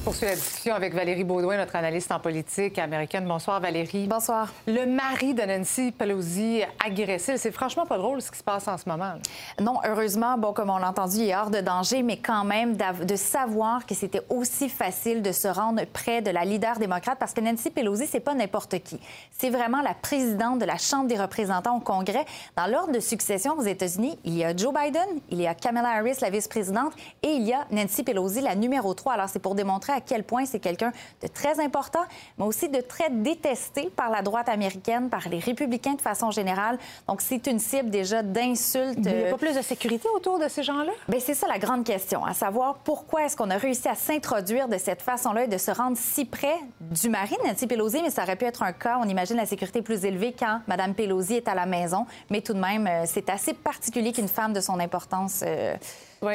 Poursuit 0.05 0.27
la 0.27 0.35
discussion 0.35 0.75
avec 0.75 0.95
Valérie 0.95 1.25
Baudouin, 1.25 1.57
notre 1.57 1.77
analyste 1.77 2.11
en 2.13 2.21
politique 2.21 2.79
américaine. 2.79 3.27
Bonsoir, 3.27 3.61
Valérie. 3.61 4.07
Bonsoir. 4.07 4.53
Le 4.67 4.87
mari 4.87 5.35
de 5.35 5.43
Nancy 5.43 5.93
Pelosi 5.93 6.63
agressé. 6.85 7.37
C'est 7.37 7.51
franchement 7.53 7.87
pas 7.87 7.99
drôle 7.99 8.23
ce 8.23 8.31
qui 8.31 8.39
se 8.39 8.45
passe 8.45 8.69
en 8.69 8.79
ce 8.79 8.89
moment. 8.89 9.15
Non, 9.61 9.81
heureusement, 9.85 10.39
bon, 10.39 10.53
comme 10.53 10.71
on 10.71 10.79
l'a 10.79 10.91
entendu, 10.91 11.17
il 11.19 11.29
est 11.29 11.37
hors 11.37 11.51
de 11.51 11.61
danger, 11.61 12.03
mais 12.03 12.17
quand 12.19 12.45
même 12.45 12.77
de 12.77 13.17
savoir 13.17 13.85
que 13.87 13.95
c'était 13.95 14.23
aussi 14.31 14.69
facile 14.69 15.23
de 15.23 15.33
se 15.33 15.49
rendre 15.49 15.85
près 15.87 16.23
de 16.23 16.31
la 16.31 16.45
leader 16.45 16.79
démocrate 16.79 17.19
parce 17.19 17.35
que 17.35 17.41
Nancy 17.41 17.71
Pelosi, 17.71 18.07
c'est 18.07 18.21
pas 18.21 18.35
n'importe 18.35 18.79
qui. 18.81 19.01
C'est 19.39 19.51
vraiment 19.51 19.83
la 19.83 19.95
présidente 19.95 20.59
de 20.59 20.65
la 20.65 20.79
Chambre 20.79 21.09
des 21.09 21.19
représentants 21.19 21.77
au 21.77 21.81
Congrès. 21.81 22.25
Dans 22.57 22.67
l'ordre 22.67 22.93
de 22.93 23.01
succession 23.01 23.59
aux 23.59 23.63
États-Unis, 23.63 24.19
il 24.25 24.37
y 24.37 24.45
a 24.45 24.57
Joe 24.57 24.73
Biden, 24.73 25.21
il 25.31 25.41
y 25.41 25.47
a 25.47 25.55
Kamala 25.55 25.91
Harris, 25.91 26.19
la 26.21 26.31
vice-présidente, 26.31 26.93
et 27.23 27.33
il 27.33 27.43
y 27.43 27.53
a 27.53 27.67
Nancy 27.71 28.05
Pelosi, 28.05 28.41
la 28.41 28.55
numéro 28.55 28.95
3. 28.95 29.15
Alors, 29.15 29.29
c'est 29.29 29.39
pour 29.39 29.55
démontrer 29.55 29.98
à 29.99 30.01
quel 30.01 30.23
point 30.23 30.47
c'est 30.47 30.61
quelqu'un 30.61 30.93
de 31.23 31.29
très 31.29 31.61
important, 31.61 32.05
mais 32.39 32.45
aussi 32.45 32.69
de 32.69 32.81
très 32.81 33.11
détesté 33.11 33.91
par 33.95 34.11
la 34.11 34.23
droite 34.23 34.49
américaine, 34.49 35.11
par 35.11 35.29
les 35.29 35.39
républicains 35.39 35.95
de 35.95 36.01
façon 36.01 36.31
générale. 36.31 36.79
Donc, 37.09 37.21
c'est 37.21 37.47
une 37.47 37.59
cible 37.59 37.91
déjà 37.91 38.23
d'insultes. 38.23 38.99
Il 39.05 39.17
n'y 39.17 39.25
a 39.25 39.31
pas 39.31 39.37
plus 39.37 39.57
de 39.57 39.63
sécurité 39.63 40.09
autour 40.15 40.39
de 40.39 40.49
ces 40.49 40.63
gens-là? 40.63 40.93
Bien, 41.09 41.21
c'est 41.21 41.35
ça 41.35 41.49
la 41.49 41.59
grande 41.59 41.85
question, 41.85 42.25
à 42.25 42.35
savoir 42.35 42.79
pourquoi 42.79 43.25
est-ce 43.25 43.37
qu'on 43.37 43.51
a 43.51 43.57
réussi 43.57 43.89
à 43.89 43.95
s'introduire 43.95 44.69
de 44.69 44.79
cette 44.79 45.03
façon-là 45.03 45.45
et 45.45 45.49
de 45.49 45.59
se 45.59 45.71
rendre 45.71 45.97
si 45.97 46.25
près 46.25 46.57
du 46.81 47.09
mari 47.09 47.37
de 47.43 47.49
Nancy 47.49 47.67
Pelosi, 47.67 48.01
mais 48.03 48.11
ça 48.11 48.23
aurait 48.23 48.37
pu 48.37 48.45
être 48.45 48.63
un 48.63 48.73
cas, 48.73 48.99
on 49.03 49.09
imagine 49.09 49.37
la 49.37 49.47
sécurité 49.47 49.83
plus 49.83 50.05
élevée 50.05 50.35
quand 50.39 50.61
Mme 50.67 50.95
Pelosi 50.95 51.35
est 51.35 51.49
à 51.49 51.55
la 51.55 51.67
maison. 51.67 52.07
Mais 52.31 52.41
tout 52.41 52.55
de 52.55 52.61
même, 52.61 52.87
euh, 52.87 53.05
c'est 53.07 53.29
assez 53.31 53.53
particulier 53.53 54.13
qu'une 54.13 54.29
femme 54.29 54.53
de 54.53 54.61
son 54.61 54.79
importance 54.79 55.43
euh, 55.45 55.75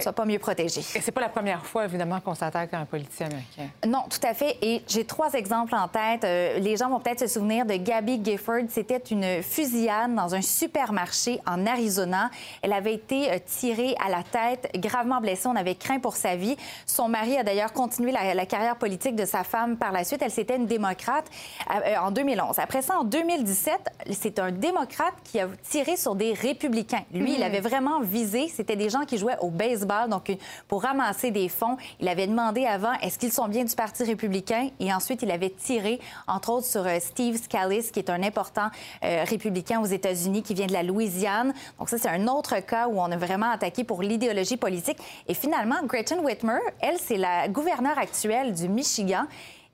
soit 0.02 0.14
pas 0.14 0.26
mieux 0.26 0.40
protégé. 0.40 0.82
Et 0.96 1.02
c'est 1.02 1.12
pas 1.12 1.22
la 1.22 1.30
première 1.30 1.66
fois, 1.66 1.86
évidemment, 1.86 2.20
qu'on 2.20 2.36
s'attaque 2.36 2.74
à 2.74 2.80
un 2.80 2.86
politicien 2.86 3.28
américain. 3.28 3.70
Non, 3.86 4.04
tout 4.10 4.26
à 4.26 4.34
fait. 4.34 4.58
Et 4.62 4.82
j'ai 4.88 5.06
trois 5.06 5.34
exemples 5.34 5.76
en 5.76 5.88
tête. 5.88 6.24
Euh, 6.24 6.60
les 6.60 6.78
gens 6.78 6.90
vont 6.90 7.00
peut-être 7.00 7.20
se 7.20 7.28
souvenir 7.28 7.66
de 7.66 7.76
Gabby 7.76 8.22
Gifford. 8.24 8.64
C'était 8.70 8.98
une 8.98 9.44
fusillade 9.44 10.16
dans 10.16 10.36
un 10.36 10.42
supermarché 10.42 11.40
en 11.46 11.66
Arizona. 11.66 12.30
Elle 12.62 12.74
avait 12.74 12.94
été 12.94 13.32
euh, 13.32 13.38
tirée 13.46 13.96
à 14.04 14.10
la 14.10 14.24
tête, 14.24 14.72
gravement 14.76 15.20
blessée. 15.20 15.48
On 15.48 15.56
avait 15.56 15.76
craint 15.76 16.00
pour 16.00 16.16
sa 16.16 16.36
vie. 16.36 16.56
Son 16.86 17.10
mari 17.10 17.38
a 17.38 17.44
d'ailleurs 17.44 17.74
continué 17.74 18.12
la, 18.12 18.46
carrière 18.46 18.76
politique 18.76 19.16
de 19.16 19.26
sa 19.26 19.44
femme 19.44 19.78
par 19.78 19.92
la 19.92 20.04
suite. 20.04 20.22
Elle, 20.22 20.32
c'était 20.32 20.56
une 20.56 20.68
démocrate 20.68 21.26
euh, 21.72 21.96
en 21.98 22.12
2011. 22.12 22.60
Après 22.60 22.82
ça, 22.82 23.00
en 23.00 23.04
2017, 23.04 23.74
c'est 24.12 24.40
un 24.40 24.52
démocrate 24.52 25.14
qui 25.24 25.40
a 25.40 25.48
tiré 25.70 25.98
sur 25.98 26.16
des 26.16 26.34
républicains. 26.34 27.04
Lui, 27.14 27.34
il 27.34 27.40
hmm. 27.40 27.44
avait 27.44 27.62
vraiment 27.62 28.00
visé. 28.02 28.48
C'était 28.48 28.76
des 28.76 28.90
gens 28.90 29.06
qui 29.06 29.18
jouaient 29.18 29.38
au 29.42 29.50
baseball 29.50 29.73
donc, 30.10 30.36
pour 30.68 30.84
ramasser 30.84 31.32
des 31.32 31.50
fonds, 31.50 31.78
il 32.00 32.08
avait 32.08 32.28
demandé 32.28 32.66
avant 32.66 32.94
est-ce 33.02 33.18
qu'ils 33.18 33.32
sont 33.32 33.48
bien 33.48 33.64
du 33.64 33.76
Parti 33.76 34.04
républicain? 34.04 34.70
Et 34.80 34.94
ensuite 34.94 35.22
il 35.22 35.32
avait 35.32 35.50
tiré, 35.50 36.00
entre 36.28 36.52
autres, 36.52 36.68
sur 36.68 36.86
euh, 36.86 36.98
Steve 37.00 37.38
Scalise, 37.38 37.92
qui 37.92 38.00
est 38.00 38.10
un 38.10 38.24
important 38.24 38.70
euh, 39.04 39.24
républicain 39.28 39.82
aux 39.82 39.86
États-Unis 39.86 40.44
qui 40.44 40.54
vient 40.54 40.68
de 40.68 40.74
la 40.74 40.84
Louisiane. 40.84 41.54
Donc, 41.80 41.90
ça, 41.90 41.98
c'est 41.98 42.10
un 42.10 42.28
autre 42.28 42.60
cas 42.60 42.88
où 42.88 43.00
on 43.00 43.12
a 43.12 43.18
vraiment 43.18 43.52
attaqué 43.52 43.84
pour 43.84 44.02
l'idéologie 44.02 44.58
politique. 44.58 44.98
Et 45.28 45.34
finalement, 45.34 45.84
Gretchen 45.86 46.20
Whitmer, 46.20 46.60
elle, 46.80 46.98
c'est 47.00 47.18
la 47.18 47.48
gouverneure 47.48 47.98
actuelle 47.98 48.54
du 48.54 48.70
Michigan. 48.70 49.26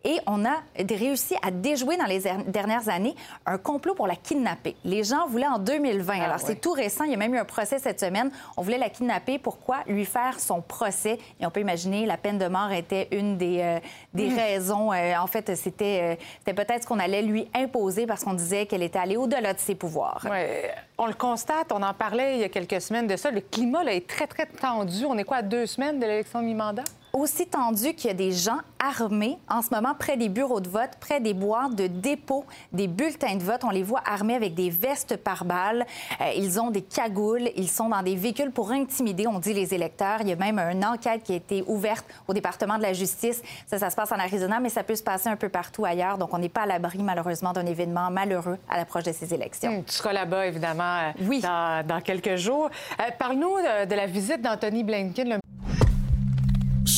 Et 0.06 0.20
on 0.28 0.46
a 0.46 0.62
réussi 0.78 1.36
à 1.42 1.52
déjouer 1.52 1.98
dans 1.98 2.06
les 2.06 2.24
dernières 2.48 2.88
années 2.88 3.16
un 3.46 3.58
complot 3.58 3.96
pour 3.96 4.08
la 4.08 4.16
kidnapper. 4.16 4.78
Les 4.86 5.04
gens 5.04 5.28
voulaient 5.28 5.48
en 5.48 5.60
2020. 5.60 6.14
Ah 6.18 6.24
Alors, 6.24 6.40
c'est 6.40 6.56
tout 6.56 6.72
récent. 6.72 7.04
Il 7.04 7.12
y 7.12 7.14
a 7.14 7.18
même 7.18 7.34
eu 7.34 7.38
un 7.38 7.46
procès 7.46 7.80
cette 7.80 8.00
semaine. 8.00 8.32
On 8.56 8.62
voulait 8.62 8.78
la 8.78 8.90
kidnapper. 8.90 9.40
Pourquoi? 9.40 9.80
Lui 9.88 10.06
faire 10.06 10.40
son 10.40 10.62
procès? 10.62 11.20
Et 11.42 11.46
on 11.46 11.52
peut 11.52 11.60
imaginer, 11.60 12.06
la 12.06 12.16
peine 12.16 12.38
de 12.38 12.48
mort 12.48 12.72
était 12.72 13.10
une 13.12 13.38
des, 13.38 13.60
euh, 13.60 13.80
des 14.14 14.30
mmh. 14.30 14.36
raisons. 14.38 14.94
Euh, 14.94 15.18
en 15.18 15.28
fait, 15.28 15.54
c'était 15.56 16.18
euh, 16.48 16.54
peut-être 16.54 16.84
ce 16.84 16.88
qu'on 16.88 17.00
allait 17.00 17.22
lui 17.22 17.50
imposer 17.54 18.08
parce 18.08 18.24
qu'on 18.24 18.34
disait 18.34 18.68
qu'elle 18.68 18.84
était 18.84 19.00
allée 19.00 19.18
au-delà 19.18 19.54
de 19.54 19.60
ses 19.60 19.76
pouvoirs. 19.76 20.26
Ouais. 20.30 20.74
On 20.98 21.08
le 21.08 21.14
constate. 21.14 21.74
On 21.74 21.84
en 21.84 21.94
parlait 21.94 22.36
il 22.36 22.40
y 22.40 22.44
a 22.46 22.50
quelques 22.50 22.80
semaines 22.80 23.08
de 23.08 23.18
ça. 23.18 23.32
Le 23.32 23.42
climat 23.42 23.84
là, 23.84 23.94
est 23.94 24.08
très, 24.08 24.28
très 24.28 24.46
tendu. 24.46 25.04
On 25.06 25.18
est 25.18 25.26
quoi, 25.26 25.38
à 25.38 25.42
deux 25.42 25.66
semaines 25.66 26.00
de 26.00 26.06
l'élection 26.06 26.40
de 26.40 26.46
mi-mandat? 26.46 26.84
Aussi 27.13 27.48
tendu 27.48 27.93
qu'il 27.93 28.08
y 28.08 28.12
a 28.12 28.15
des 28.15 28.32
gens 28.32 28.60
armés 28.80 29.38
en 29.50 29.62
ce 29.62 29.74
moment 29.74 29.93
près 29.98 30.17
des 30.17 30.30
bureaux 30.30 30.62
de 30.62 30.69
vote, 30.69 30.91
près 31.00 31.19
des 31.19 31.34
boîtes 31.34 31.76
de 31.76 31.88
dépôt 31.88 32.45
des 32.72 32.88
bulletins 32.88 33.36
de 33.36 33.43
vote. 33.43 33.63
On 33.63 33.69
les 33.69 33.84
voit 33.84 34.02
armés 34.06 34.36
avec 34.36 34.54
des 34.54 34.69
vestes 34.69 35.17
par 35.17 35.45
balles. 35.45 35.86
Euh, 36.22 36.32
ils 36.36 36.60
ont 36.60 36.72
des 36.72 36.82
cagoules. 36.82 37.50
Ils 37.56 37.69
sont 37.69 37.89
dans 37.89 38.02
des 38.02 38.15
véhicules 38.15 38.52
pour 38.52 38.72
intimider, 38.72 39.28
on 39.28 39.39
dit, 39.39 39.54
les 39.54 39.74
électeurs. 39.74 40.22
Il 40.22 40.30
y 40.30 40.32
a 40.32 40.36
même 40.36 40.60
une 40.60 40.86
enquête 40.86 41.24
qui 41.24 41.34
a 41.34 41.36
été 41.36 41.63
ouverte 41.67 42.06
au 42.28 42.34
département 42.34 42.78
de 42.78 42.84
la 42.84 42.93
justice. 42.93 43.41
Ça, 43.67 43.78
ça 43.78 43.89
se 43.89 43.95
passe 43.95 44.12
en 44.12 44.19
Arizona, 44.19 44.60
mais 44.60 44.69
ça 44.69 44.84
peut 44.84 44.95
se 44.95 45.04
passer 45.04 45.30
un 45.30 45.36
peu 45.36 45.50
partout 45.50 45.86
ailleurs. 45.86 46.17
Donc, 46.17 46.34
on 46.34 46.38
n'est 46.38 46.50
pas 46.50 46.62
à 46.62 46.65
l'abri, 46.65 47.00
malheureusement, 47.04 47.54
d'un 47.54 47.65
événement 47.65 48.10
malheureux 48.12 48.58
à 48.69 48.78
l'approche 48.78 49.04
de 49.04 49.12
ces 49.12 49.34
élections. 49.34 49.72
Hum, 49.78 49.84
tu 49.84 49.93
seras 49.93 50.13
là-bas, 50.13 50.48
évidemment, 50.48 51.12
euh, 51.19 51.84
dans, 51.84 52.02
quelques 52.02 52.36
jours. 52.36 52.69
Euh, 53.00 53.04
parle-nous 53.17 53.58
de, 53.89 53.95
la 53.95 54.06
visite 54.06 54.41
d'Anthony 54.41 54.84
Blinken, 54.84 55.30
le 55.30 55.39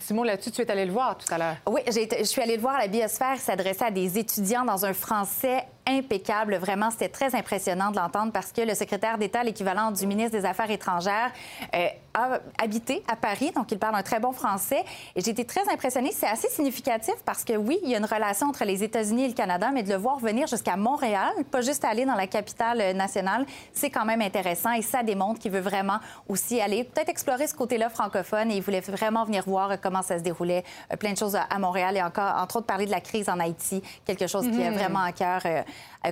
Simon, 0.00 0.22
là-dessus, 0.22 0.50
tu 0.50 0.62
es 0.62 0.70
allé 0.70 0.84
le 0.84 0.92
voir 0.92 1.16
tout 1.16 1.32
à 1.32 1.38
l'heure. 1.38 1.56
Oui, 1.66 1.80
je 1.86 2.24
suis 2.24 2.42
allée 2.42 2.56
le 2.56 2.62
voir 2.62 2.78
la 2.78 2.88
biosphère. 2.88 3.38
S'adressait 3.38 3.86
à 3.86 3.90
des 3.90 4.18
étudiants 4.18 4.64
dans 4.64 4.84
un 4.84 4.92
français 4.92 5.64
impeccable. 5.86 6.56
Vraiment, 6.56 6.90
c'était 6.90 7.08
très 7.08 7.34
impressionnant 7.34 7.90
de 7.90 7.96
l'entendre 7.96 8.32
parce 8.32 8.52
que 8.52 8.60
le 8.60 8.74
secrétaire 8.74 9.18
d'État, 9.18 9.42
l'équivalent 9.42 9.90
du 9.90 10.06
ministre 10.06 10.32
des 10.32 10.44
Affaires 10.44 10.70
étrangères, 10.70 11.30
euh, 11.74 11.88
a 12.16 12.40
habité 12.62 13.02
à 13.08 13.16
Paris, 13.16 13.52
donc 13.54 13.70
il 13.70 13.78
parle 13.78 13.94
un 13.94 14.02
très 14.02 14.20
bon 14.20 14.32
français. 14.32 14.84
Et 15.14 15.20
j'ai 15.20 15.30
été 15.30 15.44
très 15.44 15.68
impressionnée. 15.70 16.12
C'est 16.12 16.26
assez 16.26 16.48
significatif 16.48 17.14
parce 17.24 17.44
que 17.44 17.54
oui, 17.54 17.78
il 17.82 17.90
y 17.90 17.94
a 17.94 17.98
une 17.98 18.06
relation 18.06 18.48
entre 18.48 18.64
les 18.64 18.82
États-Unis 18.82 19.24
et 19.24 19.28
le 19.28 19.34
Canada, 19.34 19.70
mais 19.72 19.82
de 19.82 19.90
le 19.90 19.96
voir 19.96 20.18
venir 20.18 20.46
jusqu'à 20.46 20.76
Montréal, 20.76 21.32
pas 21.50 21.60
juste 21.60 21.84
aller 21.84 22.04
dans 22.04 22.14
la 22.14 22.26
capitale 22.26 22.80
euh, 22.80 22.92
nationale, 22.92 23.44
c'est 23.72 23.90
quand 23.90 24.04
même 24.04 24.22
intéressant 24.22 24.72
et 24.72 24.82
ça 24.82 25.02
démontre 25.02 25.40
qu'il 25.40 25.52
veut 25.52 25.60
vraiment 25.60 25.98
aussi 26.28 26.60
aller 26.60 26.84
peut-être 26.84 27.08
explorer 27.08 27.46
ce 27.46 27.54
côté-là 27.54 27.90
francophone 27.90 28.50
et 28.50 28.56
il 28.56 28.62
voulait 28.62 28.80
vraiment 28.80 29.24
venir 29.24 29.44
voir 29.46 29.80
comment 29.80 30.02
ça 30.02 30.18
se 30.18 30.22
déroulait, 30.22 30.64
euh, 30.92 30.96
plein 30.96 31.12
de 31.12 31.18
choses 31.18 31.36
à 31.36 31.58
Montréal 31.58 31.96
et 31.96 32.02
encore, 32.02 32.34
entre 32.38 32.56
autres, 32.56 32.66
parler 32.66 32.86
de 32.86 32.90
la 32.90 33.00
crise 33.00 33.28
en 33.28 33.38
Haïti, 33.38 33.82
quelque 34.04 34.26
chose 34.26 34.48
qui 34.48 34.60
est 34.60 34.70
mhm. 34.70 34.76
vraiment 34.76 35.00
à 35.00 35.12
cœur 35.12 35.42
euh, 35.44 35.62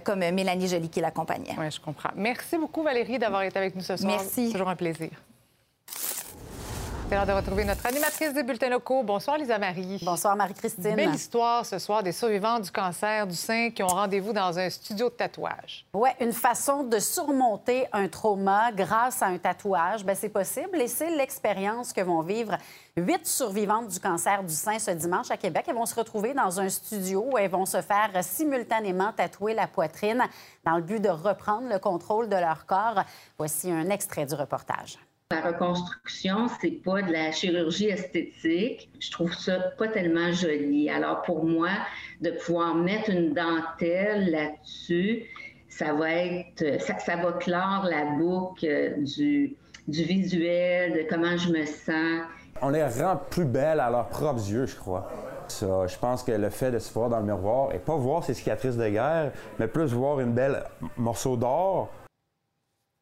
comme 0.03 0.21
Mélanie 0.21 0.69
Joly 0.69 0.89
qui 0.89 1.01
l'accompagnait. 1.01 1.55
Oui, 1.59 1.71
je 1.71 1.81
comprends. 1.81 2.11
Merci 2.17 2.59
beaucoup, 2.59 2.83
Valérie, 2.83 3.19
d'avoir 3.19 3.43
été 3.43 3.59
avec 3.59 3.75
nous 3.75 3.83
ce 3.83 3.97
soir. 3.97 4.11
Merci. 4.11 4.51
Toujours 4.51 4.69
un 4.69 4.77
plaisir. 4.77 5.11
C'est 7.07 7.17
l'heure 7.17 7.27
de 7.27 7.33
retrouver 7.33 7.67
notre 7.67 7.85
animatrice 7.85 8.33
des 8.33 8.43
bulletins 8.43 8.71
locaux. 8.71 9.03
Bonsoir, 9.03 9.37
Lisa 9.37 9.59
Marie. 9.59 10.01
Bonsoir, 10.03 10.35
Marie-Christine. 10.37 10.97
Belle 10.97 11.15
histoire 11.15 11.67
ce 11.67 11.79
soir 11.79 12.03
des 12.03 12.13
survivants 12.13 12.59
du 12.59 12.71
cancer 12.71 13.27
du 13.27 13.37
sein 13.37 13.71
qui 13.71 13.83
ont 13.83 13.89
rendez-vous 13.89 14.33
dans 14.33 14.59
un 14.59 14.71
studio 14.71 15.11
de 15.11 15.15
tatouage. 15.15 15.85
Oui, 15.93 16.09
une 16.19 16.33
façon 16.33 16.83
de 16.83 16.99
surmonter 16.99 17.87
un 17.93 18.09
trauma 18.09 18.73
grâce 18.73 19.21
à 19.21 19.27
un 19.27 19.37
tatouage. 19.37 20.03
Bien, 20.03 20.15
c'est 20.15 20.31
possible 20.31 20.81
et 20.81 20.89
c'est 20.89 21.11
l'expérience 21.11 21.93
que 21.93 22.01
vont 22.01 22.23
vivre 22.23 22.57
huit 22.97 23.27
survivantes 23.27 23.89
du 23.89 24.01
cancer 24.01 24.43
du 24.43 24.55
sein 24.55 24.79
ce 24.79 24.93
dimanche 24.93 25.31
à 25.31 25.37
Québec. 25.37 25.67
Elles 25.69 25.75
vont 25.75 25.87
se 25.87 25.95
retrouver 25.95 26.33
dans 26.33 26.59
un 26.59 26.71
studio 26.71 27.29
où 27.31 27.37
elles 27.37 27.51
vont 27.51 27.67
se 27.67 27.83
faire 27.83 28.11
simultanément 28.23 29.13
tatouer 29.13 29.53
la 29.53 29.67
poitrine 29.67 30.25
dans 30.65 30.77
le 30.77 30.83
but 30.83 31.01
de 31.01 31.11
reprendre 31.11 31.69
le 31.69 31.79
contrôle 31.79 32.31
de 32.31 32.37
leur 32.37 32.65
corps. 32.65 33.05
Voici 33.37 33.71
un 33.71 33.91
extrait 33.91 34.25
du 34.25 34.35
reportage. 34.35 34.99
La 35.35 35.51
reconstruction, 35.51 36.47
c'est 36.61 36.83
pas 36.83 37.03
de 37.03 37.11
la 37.11 37.33
chirurgie 37.33 37.89
esthétique. 37.89 38.89
Je 39.01 39.11
trouve 39.11 39.35
ça 39.35 39.59
pas 39.77 39.89
tellement 39.89 40.31
joli. 40.31 40.89
Alors 40.89 41.23
pour 41.23 41.45
moi, 41.45 41.71
de 42.21 42.31
pouvoir 42.31 42.77
mettre 42.77 43.11
une 43.11 43.35
dentelle 43.35 44.31
là-dessus, 44.31 45.25
ça 45.69 45.93
va 45.93 46.13
être, 46.13 46.81
ça, 46.81 47.17
va 47.17 47.33
clore 47.33 47.85
la 47.91 48.05
boucle 48.17 48.95
du, 48.99 49.57
du 49.89 50.05
visuel, 50.05 50.93
de 50.93 51.09
comment 51.11 51.37
je 51.37 51.49
me 51.51 51.67
sens. 51.67 52.27
On 52.63 52.69
les 52.69 52.85
rend 52.85 53.21
plus 53.29 53.45
belles 53.45 53.81
à 53.81 53.91
leurs 53.91 54.09
propres 54.09 54.49
yeux, 54.49 54.67
je 54.67 54.77
crois. 54.77 55.11
Ça, 55.49 55.89
je 55.89 55.99
pense 55.99 56.23
que 56.23 56.31
le 56.31 56.51
fait 56.51 56.71
de 56.71 56.79
se 56.79 56.93
voir 56.95 57.09
dans 57.09 57.19
le 57.19 57.27
miroir 57.27 57.75
et 57.75 57.81
pas 57.81 57.97
voir 57.97 58.23
ses 58.23 58.35
cicatrices 58.35 58.77
de 58.77 58.89
guerre, 58.89 59.33
mais 59.59 59.67
plus 59.67 59.93
voir 59.93 60.21
une 60.21 60.33
belle 60.33 60.63
morceau 60.97 61.37
d'or 61.37 61.91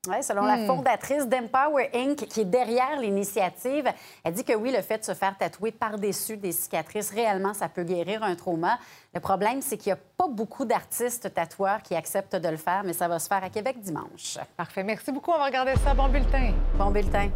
Oui, 0.08 0.20
selon 0.20 0.42
la 0.42 0.56
Hmm. 0.56 0.66
fondatrice 0.66 1.28
d'Empower 1.28 1.88
Inc., 1.94 2.16
qui 2.26 2.40
est 2.40 2.44
derrière 2.44 2.98
l'initiative, 2.98 3.88
elle 4.24 4.32
dit 4.34 4.42
que 4.42 4.52
oui, 4.52 4.72
le 4.72 4.82
fait 4.82 4.98
de 4.98 5.04
se 5.04 5.14
faire 5.14 5.38
tatouer 5.38 5.70
par-dessus 5.70 6.36
des 6.36 6.50
cicatrices, 6.50 7.10
réellement, 7.12 7.54
ça 7.54 7.68
peut 7.68 7.84
guérir 7.84 8.24
un 8.24 8.34
trauma. 8.34 8.80
Le 9.14 9.20
problème, 9.20 9.62
c'est 9.62 9.76
qu'il 9.76 9.92
n'y 9.92 9.98
a 10.00 10.02
pas 10.18 10.26
beaucoup 10.26 10.64
d'artistes 10.64 11.32
tatoueurs 11.32 11.82
qui 11.82 11.94
acceptent 11.94 12.34
de 12.34 12.48
le 12.48 12.56
faire, 12.56 12.82
mais 12.84 12.94
ça 12.94 13.06
va 13.06 13.20
se 13.20 13.28
faire 13.28 13.44
à 13.44 13.48
Québec 13.48 13.78
dimanche. 13.78 14.38
Parfait. 14.56 14.82
Merci 14.82 15.12
beaucoup. 15.12 15.30
On 15.30 15.38
va 15.38 15.44
regarder 15.44 15.74
ça. 15.76 15.94
Bon 15.94 16.08
bulletin. 16.08 16.52
Bon 16.76 16.90
bulletin. 16.90 17.30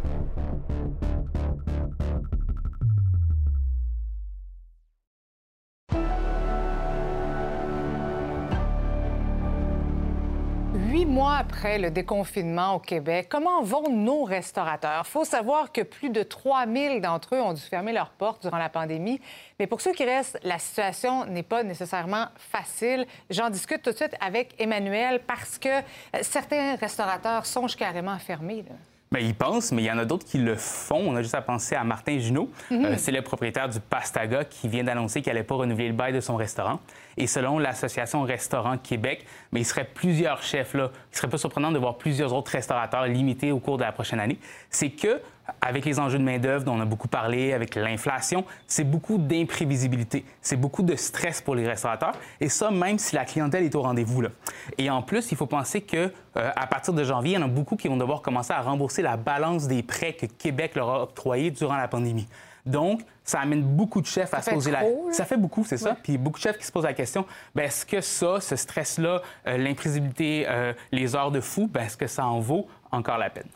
Mois 11.07 11.37
après 11.37 11.79
le 11.79 11.89
déconfinement 11.89 12.75
au 12.75 12.79
Québec, 12.79 13.27
comment 13.29 13.61
vont 13.63 13.89
nos 13.89 14.23
restaurateurs? 14.23 15.03
Il 15.05 15.09
faut 15.09 15.23
savoir 15.23 15.71
que 15.71 15.81
plus 15.81 16.09
de 16.09 16.21
3000 16.21 17.01
d'entre 17.01 17.35
eux 17.35 17.41
ont 17.41 17.53
dû 17.53 17.61
fermer 17.61 17.93
leurs 17.93 18.09
portes 18.09 18.41
durant 18.41 18.57
la 18.57 18.69
pandémie. 18.69 19.19
Mais 19.59 19.67
pour 19.67 19.81
ceux 19.81 19.93
qui 19.93 20.03
restent, 20.03 20.39
la 20.43 20.59
situation 20.59 21.25
n'est 21.25 21.43
pas 21.43 21.63
nécessairement 21.63 22.27
facile. 22.35 23.07
J'en 23.29 23.49
discute 23.49 23.81
tout 23.81 23.91
de 23.91 23.95
suite 23.95 24.15
avec 24.19 24.53
Emmanuel 24.59 25.21
parce 25.25 25.57
que 25.57 25.69
euh, 25.69 25.81
certains 26.21 26.75
restaurateurs 26.75 27.45
songent 27.45 27.75
carrément 27.75 28.11
à 28.11 28.19
fermer. 28.19 28.65
Bien, 29.11 29.21
ils 29.21 29.35
pensent, 29.35 29.71
mais 29.71 29.83
il 29.83 29.85
y 29.85 29.91
en 29.91 29.97
a 29.97 30.03
d'autres 30.03 30.25
qui 30.25 30.37
le 30.37 30.55
font. 30.55 31.01
On 31.07 31.15
a 31.15 31.21
juste 31.21 31.35
à 31.35 31.41
penser 31.41 31.75
à 31.75 31.83
Martin 31.85 32.19
Junot. 32.19 32.49
Mhm. 32.69 32.85
Euh, 32.85 32.95
c'est 32.97 33.13
le 33.13 33.21
propriétaire 33.21 33.69
du 33.69 33.79
Pastaga 33.79 34.43
qui 34.43 34.67
vient 34.67 34.83
d'annoncer 34.83 35.21
qu'il 35.21 35.31
n'allait 35.31 35.45
pas 35.45 35.55
renouveler 35.55 35.87
le 35.87 35.93
bail 35.93 36.11
de 36.11 36.19
son 36.19 36.35
restaurant. 36.35 36.79
Et 37.15 37.25
selon 37.25 37.57
l'Association 37.57 38.23
Restaurant 38.23 38.77
Québec, 38.77 39.25
mais 39.51 39.61
il 39.61 39.65
serait 39.65 39.85
plusieurs 39.91 40.43
chefs 40.43 40.73
là. 40.73 40.91
Il 41.13 41.17
serait 41.17 41.29
pas 41.29 41.37
surprenant 41.37 41.71
de 41.71 41.79
voir 41.79 41.97
plusieurs 41.97 42.33
autres 42.33 42.51
restaurateurs 42.51 43.07
limités 43.07 43.51
au 43.51 43.59
cours 43.59 43.77
de 43.77 43.83
la 43.83 43.93
prochaine 43.93 44.19
année. 44.19 44.39
C'est 44.69 44.89
que 44.89 45.21
avec 45.61 45.85
les 45.85 45.99
enjeux 45.99 46.19
de 46.19 46.23
main-d'œuvre 46.23 46.63
dont 46.63 46.75
on 46.75 46.81
a 46.81 46.85
beaucoup 46.85 47.07
parlé, 47.07 47.53
avec 47.53 47.75
l'inflation, 47.75 48.45
c'est 48.67 48.83
beaucoup 48.83 49.17
d'imprévisibilité. 49.17 50.25
C'est 50.41 50.57
beaucoup 50.57 50.83
de 50.83 50.95
stress 50.95 51.41
pour 51.41 51.55
les 51.55 51.67
restaurateurs. 51.67 52.13
Et 52.39 52.49
ça, 52.49 52.71
même 52.71 52.97
si 52.97 53.15
la 53.15 53.25
clientèle 53.25 53.63
est 53.63 53.75
au 53.75 53.81
rendez-vous. 53.81 54.21
Là. 54.21 54.29
Et 54.77 54.89
en 54.89 55.01
plus, 55.01 55.31
il 55.31 55.37
faut 55.37 55.45
penser 55.45 55.81
que 55.81 56.11
euh, 56.37 56.51
à 56.55 56.67
partir 56.67 56.93
de 56.93 57.03
janvier, 57.03 57.33
il 57.33 57.39
y 57.39 57.43
en 57.43 57.45
a 57.45 57.49
beaucoup 57.49 57.75
qui 57.75 57.87
vont 57.87 57.97
devoir 57.97 58.21
commencer 58.21 58.53
à 58.53 58.61
rembourser 58.61 59.01
la 59.01 59.17
balance 59.17 59.67
des 59.67 59.83
prêts 59.83 60.13
que 60.13 60.25
Québec 60.25 60.75
leur 60.75 60.89
a 60.89 61.03
octroyés 61.03 61.51
durant 61.51 61.77
la 61.77 61.87
pandémie. 61.87 62.27
Donc, 62.67 63.01
ça 63.23 63.39
amène 63.39 63.63
beaucoup 63.63 64.01
de 64.01 64.05
chefs 64.05 64.33
à 64.33 64.41
se 64.41 64.51
poser 64.51 64.71
la 64.71 64.83
là. 64.83 64.89
Ça 65.11 65.25
fait 65.25 65.37
beaucoup, 65.37 65.63
c'est 65.63 65.77
ça. 65.77 65.91
Ouais. 65.91 65.97
Puis 66.03 66.17
beaucoup 66.17 66.37
de 66.37 66.43
chefs 66.43 66.57
qui 66.57 66.65
se 66.65 66.71
posent 66.71 66.83
la 66.83 66.93
question 66.93 67.25
ben, 67.55 67.63
est-ce 67.63 67.85
que 67.85 68.01
ça, 68.01 68.41
ce 68.41 68.55
stress-là, 68.55 69.21
euh, 69.47 69.57
l'imprévisibilité, 69.57 70.45
euh, 70.47 70.73
les 70.91 71.15
heures 71.15 71.31
de 71.31 71.39
fou, 71.39 71.69
ben, 71.71 71.85
est-ce 71.85 71.97
que 71.97 72.07
ça 72.07 72.25
en 72.25 72.39
vaut 72.39 72.67
encore 72.91 73.17
la 73.17 73.29
peine? 73.29 73.47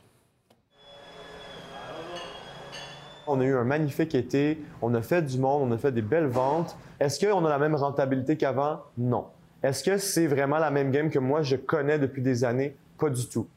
On 3.28 3.40
a 3.40 3.44
eu 3.46 3.56
un 3.56 3.64
magnifique 3.64 4.16
été, 4.16 4.64
on 4.82 4.94
a 4.96 5.02
fait 5.02 5.22
du 5.22 5.38
monde, 5.38 5.70
on 5.70 5.72
a 5.74 5.78
fait 5.78 5.92
des 5.92 6.02
belles 6.02 6.28
ventes. 6.28 6.76
Est-ce 7.00 7.24
qu'on 7.24 7.46
a 7.46 7.50
la 7.50 7.60
même 7.60 7.76
rentabilité 7.76 8.36
qu'avant? 8.36 8.82
Non. 8.98 9.28
Est-ce 9.62 9.84
que 9.84 9.98
c'est 9.98 10.26
vraiment 10.26 10.58
la 10.58 10.72
même 10.72 10.92
game 10.92 11.10
que 11.10 11.20
moi 11.20 11.44
je 11.44 11.56
connais 11.56 12.00
depuis 12.00 12.22
des 12.22 12.44
années? 12.44 12.76
Pas 12.98 13.10
du 13.10 13.28
tout. 13.28 13.48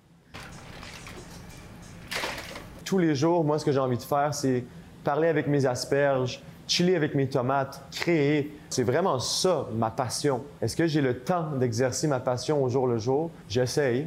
Tous 2.84 2.98
les 2.98 3.14
jours, 3.14 3.42
moi, 3.44 3.58
ce 3.58 3.64
que 3.64 3.72
j'ai 3.72 3.78
envie 3.78 3.96
de 3.96 4.02
faire, 4.02 4.34
c'est 4.34 4.64
parler 5.02 5.28
avec 5.28 5.46
mes 5.46 5.64
asperges, 5.64 6.42
chiller 6.66 6.96
avec 6.96 7.14
mes 7.14 7.28
tomates, 7.28 7.82
créer. 7.90 8.54
C'est 8.68 8.82
vraiment 8.82 9.18
ça, 9.18 9.66
ma 9.74 9.90
passion. 9.90 10.44
Est-ce 10.60 10.76
que 10.76 10.86
j'ai 10.86 11.00
le 11.00 11.18
temps 11.18 11.52
d'exercer 11.52 12.06
ma 12.06 12.20
passion 12.20 12.62
au 12.62 12.68
jour 12.68 12.86
le 12.86 12.98
jour? 12.98 13.30
J'essaye, 13.48 14.06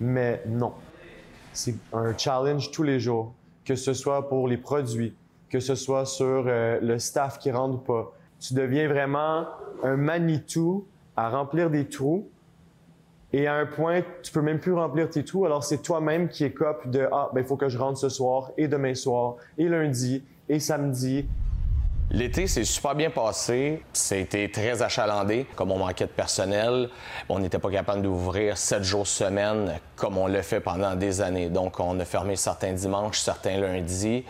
mais 0.00 0.42
non. 0.46 0.72
C'est 1.52 1.74
un 1.92 2.16
challenge 2.16 2.70
tous 2.70 2.84
les 2.84 3.00
jours, 3.00 3.32
que 3.64 3.74
ce 3.74 3.94
soit 3.94 4.28
pour 4.28 4.48
les 4.48 4.56
produits, 4.56 5.14
que 5.50 5.60
ce 5.60 5.74
soit 5.74 6.06
sur 6.06 6.44
euh, 6.46 6.80
le 6.80 6.98
staff 6.98 7.38
qui 7.38 7.50
rentre 7.50 7.74
ou 7.74 7.78
pas. 7.78 8.12
Tu 8.40 8.54
deviens 8.54 8.88
vraiment 8.88 9.46
un 9.82 9.96
Manitou 9.96 10.86
à 11.16 11.30
remplir 11.30 11.70
des 11.70 11.88
trous. 11.88 12.28
Et 13.34 13.46
à 13.46 13.54
un 13.54 13.66
point, 13.66 14.02
tu 14.22 14.30
peux 14.30 14.42
même 14.42 14.60
plus 14.60 14.72
remplir 14.72 15.08
tes 15.08 15.24
trous. 15.24 15.46
Alors 15.46 15.64
c'est 15.64 15.80
toi-même 15.80 16.28
qui 16.28 16.44
écope 16.44 16.88
de 16.90 17.08
ah 17.12 17.30
ben 17.32 17.40
il 17.40 17.46
faut 17.46 17.56
que 17.56 17.68
je 17.68 17.78
rentre 17.78 17.98
ce 17.98 18.08
soir 18.08 18.50
et 18.58 18.68
demain 18.68 18.94
soir 18.94 19.36
et 19.56 19.68
lundi 19.68 20.22
et 20.48 20.60
samedi. 20.60 21.26
L'été 22.10 22.46
s'est 22.46 22.64
super 22.64 22.94
bien 22.94 23.10
passé. 23.10 23.82
C'était 23.92 24.48
très 24.48 24.82
achalandé. 24.82 25.46
Comme 25.56 25.72
on 25.72 25.78
manquait 25.78 26.04
de 26.04 26.10
personnel, 26.10 26.90
on 27.28 27.38
n'était 27.38 27.58
pas 27.58 27.70
capable 27.70 28.02
d'ouvrir 28.02 28.58
sept 28.58 28.82
jours 28.82 29.06
semaine 29.06 29.78
comme 29.96 30.18
on 30.18 30.26
l'a 30.26 30.42
fait 30.42 30.60
pendant 30.60 30.94
des 30.94 31.22
années. 31.22 31.48
Donc, 31.48 31.80
on 31.80 31.98
a 32.00 32.04
fermé 32.04 32.36
certains 32.36 32.72
dimanches, 32.72 33.20
certains 33.20 33.58
lundis. 33.58 34.24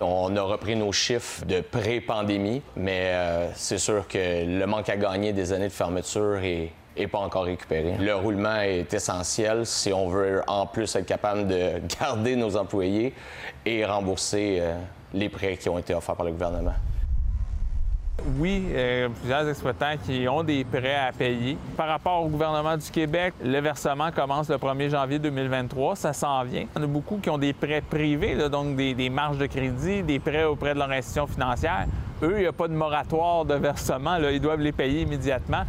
On 0.00 0.36
a 0.36 0.42
repris 0.42 0.74
nos 0.76 0.92
chiffres 0.92 1.44
de 1.46 1.60
pré-pandémie, 1.60 2.60
mais 2.76 3.12
euh, 3.12 3.48
c'est 3.54 3.78
sûr 3.78 4.08
que 4.08 4.18
le 4.44 4.66
manque 4.66 4.88
à 4.88 4.96
gagner 4.96 5.32
des 5.32 5.52
années 5.52 5.68
de 5.68 5.72
fermeture 5.72 6.38
est, 6.38 6.72
est 6.96 7.06
pas 7.06 7.20
encore 7.20 7.44
récupéré. 7.44 7.94
Le 7.98 8.14
roulement 8.14 8.60
est 8.60 8.92
essentiel 8.92 9.64
si 9.64 9.92
on 9.92 10.08
veut 10.08 10.42
en 10.48 10.66
plus 10.66 10.96
être 10.96 11.06
capable 11.06 11.46
de 11.46 11.80
garder 12.00 12.34
nos 12.34 12.56
employés 12.56 13.14
et 13.64 13.84
rembourser 13.86 14.58
euh, 14.60 14.74
les 15.14 15.28
prêts 15.28 15.56
qui 15.56 15.68
ont 15.68 15.78
été 15.78 15.94
offerts 15.94 16.16
par 16.16 16.26
le 16.26 16.32
gouvernement. 16.32 16.74
Oui, 18.38 18.66
euh, 18.70 19.08
plusieurs 19.08 19.48
exploitants 19.48 19.94
qui 20.04 20.28
ont 20.28 20.42
des 20.42 20.64
prêts 20.64 20.94
à 20.94 21.12
payer. 21.12 21.56
Par 21.76 21.88
rapport 21.88 22.24
au 22.24 22.28
gouvernement 22.28 22.76
du 22.76 22.88
Québec, 22.90 23.34
le 23.44 23.58
versement 23.60 24.12
commence 24.12 24.48
le 24.48 24.56
1er 24.56 24.90
janvier 24.90 25.18
2023. 25.18 25.96
Ça 25.96 26.12
s'en 26.12 26.44
vient. 26.44 26.66
Il 26.76 26.78
y 26.78 26.80
en 26.80 26.84
a 26.84 26.86
beaucoup 26.86 27.18
qui 27.18 27.30
ont 27.30 27.38
des 27.38 27.52
prêts 27.52 27.80
privés, 27.80 28.36
donc 28.48 28.76
des, 28.76 29.10
marges 29.10 29.38
de 29.38 29.46
crédit, 29.46 30.02
des 30.02 30.18
prêts 30.20 30.44
auprès 30.44 30.74
de 30.74 30.78
leur 30.78 30.90
institution 30.90 31.26
financière. 31.26 31.86
Eux, 32.22 32.34
il 32.36 32.40
n'y 32.42 32.46
a 32.46 32.52
pas 32.52 32.68
de 32.68 32.74
moratoire 32.74 33.44
de 33.44 33.54
versement. 33.54 34.16
Ils 34.16 34.40
doivent 34.40 34.60
les 34.60 34.72
payer 34.72 35.02
immédiatement. 35.02 35.64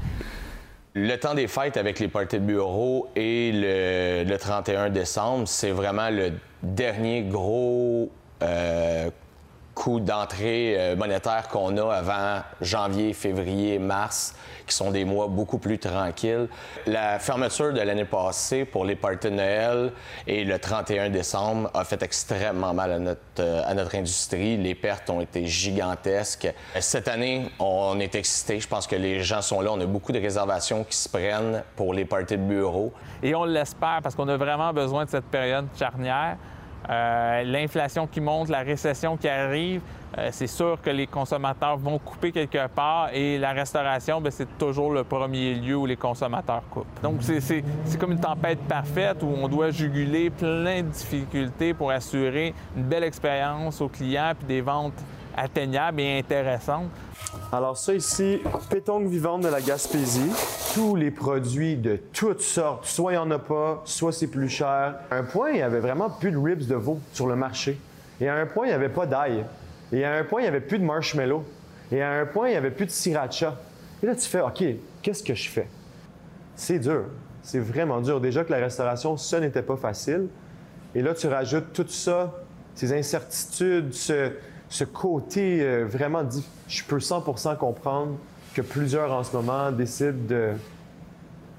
Le 0.94 1.16
temps 1.16 1.34
des 1.34 1.48
fêtes 1.48 1.78
avec 1.78 2.00
les 2.00 2.08
parties 2.08 2.40
de 2.40 2.46
bureau 2.46 3.08
et 3.16 3.52
le, 3.52 4.30
le 4.30 4.38
31 4.38 4.92
décembre, 4.92 5.48
c'est 5.48 5.72
vraiment 5.72 6.12
le 6.12 6.34
dernier 6.62 7.24
gros 7.24 8.12
euh, 8.44 9.10
coup 9.74 10.00
d'entrée 10.00 10.76
euh, 10.78 10.96
monétaire 10.96 11.48
qu'on 11.48 11.78
a 11.78 11.94
avant 11.94 12.42
janvier, 12.62 13.14
février, 13.14 13.80
mars, 13.80 14.36
qui 14.68 14.76
sont 14.76 14.92
des 14.92 15.06
mois 15.06 15.28
beaucoup 15.28 15.58
plus 15.58 15.80
tranquilles. 15.80 16.48
La 16.86 17.20
fermeture 17.20 17.74
de 17.74 17.82
l'année 17.82 18.06
passée 18.06 18.66
pour 18.66 18.86
les 18.86 18.96
parties 18.96 19.30
de 19.30 19.36
Noël 19.36 19.92
et 20.28 20.44
le 20.44 20.60
31 20.60 21.10
décembre 21.10 21.70
a 21.74 21.84
fait 21.84 22.02
extrêmement 22.04 22.74
mal 22.74 22.92
à 22.92 23.00
notre, 23.00 23.20
euh, 23.40 23.64
à 23.66 23.74
notre 23.74 23.96
industrie. 23.96 24.58
Les 24.58 24.76
pertes 24.76 25.10
ont 25.10 25.22
été 25.22 25.46
gigantesques. 25.46 26.54
Cette 26.80 27.08
année, 27.08 27.50
on 27.60 28.00
est 28.00 28.16
excités. 28.16 28.60
Je 28.60 28.68
pense 28.68 28.88
que 28.88 28.96
les 28.96 29.22
gens 29.22 29.42
sont 29.42 29.62
là. 29.62 29.72
On 29.72 29.82
a 29.82 29.86
beaucoup 29.86 30.12
de 30.12 30.20
réservations 30.20 30.84
qui 30.84 30.96
se 30.96 31.10
prennent 31.10 31.64
pour 31.76 31.94
les 31.94 32.06
parties 32.06 32.38
de 32.38 32.44
bureau. 32.44 32.94
Et 33.22 33.36
on 33.36 33.46
l'espère 33.46 34.00
parce 34.02 34.16
qu'on 34.16 34.28
a 34.28 34.38
vraiment 34.38 34.72
besoin 34.74 35.06
de 35.06 35.10
cette 35.10 35.26
période 35.26 35.68
charnière. 35.78 36.38
Euh, 36.90 37.44
L'inflation 37.44 38.08
qui 38.08 38.20
monte, 38.22 38.50
la 38.50 38.60
récession 38.60 39.16
qui 39.18 39.28
arrive, 39.28 39.82
euh, 40.18 40.30
c'est 40.32 40.48
sûr 40.48 40.78
que 40.82 40.90
les 40.90 41.08
consommateurs 41.08 41.78
vont 41.78 41.98
couper 41.98 42.32
quelque 42.32 42.68
part 42.68 43.10
et 43.14 43.38
la 43.38 43.52
restauration, 43.52 44.22
ben, 44.22 44.32
c'est 44.32 44.58
toujours 44.58 44.92
le 44.92 45.04
premier 45.04 45.56
lieu 45.56 45.76
où 45.76 45.86
les 45.86 45.96
consommateurs 45.96 46.62
coupent. 46.70 47.02
Donc, 47.02 47.22
c'est- 47.22 47.64
comme 48.00 48.12
une 48.12 48.20
tempête 48.20 48.60
parfaite 48.68 49.24
où 49.24 49.28
on 49.42 49.48
doit 49.48 49.72
juguler 49.72 50.30
plein 50.30 50.82
de 50.84 50.90
difficultés 50.90 51.74
pour 51.74 51.90
assurer 51.92 52.54
une 52.76 52.84
belle 52.84 53.04
expérience 53.04 53.82
aux 53.82 53.90
clients 53.90 54.34
puis 54.38 54.48
des 54.48 54.62
ventes 54.62 54.94
atteignables 55.36 56.02
et 56.02 56.20
intéressantes. 56.20 56.90
Alors 57.52 57.78
ça 57.78 57.94
ici, 57.94 58.42
pétanque 58.70 59.08
vivante 59.08 59.42
de 59.42 59.48
la 59.48 59.62
Gaspésie. 59.62 60.32
Tous 60.74 60.96
les 60.96 61.12
produits 61.12 61.76
de 61.76 62.00
toutes 62.12 62.42
sortes, 62.42 62.86
soit 62.86 63.14
il 63.14 63.16
n'y 63.16 63.22
en 63.22 63.32
a 63.32 63.40
pas, 63.40 63.82
soit 63.86 64.12
c'est 64.12 64.28
plus 64.28 64.50
cher. 64.50 64.96
À 65.10 65.16
un 65.16 65.24
point, 65.24 65.52
il 65.52 65.56
n'y 65.56 65.62
avait 65.62 65.80
vraiment 65.80 66.10
plus 66.10 66.32
de 66.32 66.38
ribs 66.38 66.68
de 66.68 66.76
veau 66.76 67.00
sur 67.14 67.28
le 67.28 67.36
marché. 67.36 67.80
Et 68.20 68.28
à 68.28 68.36
un 68.36 68.46
point, 68.46 68.66
il 68.66 68.70
n'y 68.70 68.76
avait 68.76 68.90
pas 68.90 69.06
d'ail. 69.06 69.46
Et 69.92 70.04
à 70.06 70.14
un 70.14 70.24
point, 70.24 70.42
il 70.42 70.44
n'y 70.44 70.50
avait 70.50 70.62
plus 70.62 70.80
de 70.80 70.84
marshmallow. 70.84 71.44
Et 71.92 72.02
à 72.02 72.12
un 72.12 72.26
point, 72.26 72.48
il 72.48 72.52
n'y 72.52 72.58
avait 72.58 72.72
plus 72.72 72.86
de 72.86 72.92
sriracha. 72.92 73.56
Et 74.02 74.06
là, 74.06 74.16
tu 74.16 74.28
fais, 74.28 74.42
OK, 74.42 74.64
qu'est-ce 75.02 75.24
que 75.24 75.36
je 75.36 75.50
fais? 75.50 75.68
C'est 76.56 76.80
dur. 76.80 77.06
C'est 77.44 77.60
vraiment 77.60 78.02
dur. 78.02 78.20
Déjà 78.20 78.44
que 78.44 78.52
la 78.52 78.60
restauration, 78.60 79.18
ça 79.18 79.40
n'était 79.40 79.62
pas 79.62 79.78
facile. 79.78 80.28
Et 80.96 81.02
là, 81.02 81.14
tu 81.14 81.28
rajoutes 81.28 81.74
tout 81.74 81.88
ça, 81.88 82.34
ces 82.76 82.94
incertitudes, 82.98 83.94
ce, 83.94 84.32
ce 84.74 84.84
côté 84.86 85.62
euh, 85.62 85.86
vraiment... 85.86 86.24
dif- 86.24 86.48
Je 86.68 86.84
peux 86.84 86.98
100% 86.98 87.58
comprendre 87.58 88.14
que 88.56 88.62
plusieurs 88.64 89.12
en 89.12 89.24
ce 89.24 89.36
moment 89.36 89.72
décident 89.72 90.18
de... 90.28 90.54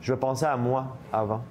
Je 0.00 0.12
vais 0.12 0.18
penser 0.18 0.44
à 0.46 0.56
moi 0.56 0.96
avant. 1.12 1.42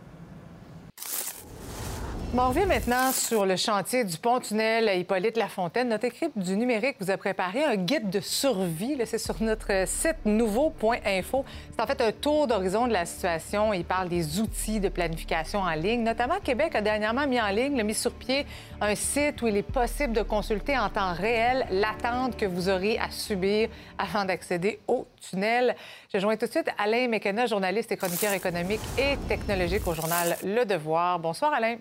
On 2.35 2.49
revient 2.49 2.65
maintenant 2.65 3.11
sur 3.11 3.45
le 3.45 3.55
chantier 3.55 4.03
du 4.03 4.17
pont-tunnel 4.17 4.99
Hippolyte 4.99 5.37
Lafontaine. 5.37 5.89
Notre 5.89 6.05
équipe 6.05 6.31
du 6.35 6.57
numérique 6.57 6.95
vous 6.99 7.11
a 7.11 7.15
préparé 7.15 7.63
un 7.63 7.75
guide 7.75 8.09
de 8.09 8.21
survie. 8.21 8.97
C'est 9.05 9.19
sur 9.19 9.39
notre 9.43 9.87
site 9.87 10.17
nouveau.info. 10.25 11.45
C'est 11.71 11.81
en 11.81 11.85
fait 11.85 12.01
un 12.01 12.11
tour 12.11 12.47
d'horizon 12.47 12.87
de 12.87 12.93
la 12.93 13.05
situation. 13.05 13.71
Il 13.71 13.85
parle 13.85 14.09
des 14.09 14.39
outils 14.39 14.79
de 14.79 14.89
planification 14.89 15.59
en 15.59 15.73
ligne. 15.75 16.01
Notamment, 16.01 16.39
Québec 16.43 16.73
a 16.73 16.81
dernièrement 16.81 17.27
mis 17.27 17.39
en 17.39 17.49
ligne, 17.49 17.79
a 17.79 17.83
mis 17.83 17.93
sur 17.93 18.11
pied 18.11 18.47
un 18.81 18.95
site 18.95 19.39
où 19.43 19.47
il 19.47 19.55
est 19.55 19.61
possible 19.61 20.13
de 20.13 20.23
consulter 20.23 20.75
en 20.75 20.89
temps 20.89 21.13
réel 21.13 21.67
l'attente 21.69 22.35
que 22.35 22.47
vous 22.47 22.67
aurez 22.67 22.97
à 22.97 23.11
subir 23.11 23.69
avant 23.99 24.25
d'accéder 24.25 24.79
au 24.87 25.05
tunnel. 25.21 25.75
Je 26.11 26.19
joins 26.19 26.35
tout 26.35 26.47
de 26.47 26.51
suite 26.51 26.69
Alain 26.79 27.07
McKenna, 27.07 27.45
journaliste 27.45 27.91
et 27.91 27.97
chroniqueur 27.97 28.33
économique 28.33 28.81
et 28.97 29.17
technologique 29.27 29.87
au 29.87 29.93
journal 29.93 30.35
Le 30.43 30.65
Devoir. 30.65 31.19
Bonsoir, 31.19 31.53
Alain. 31.53 31.77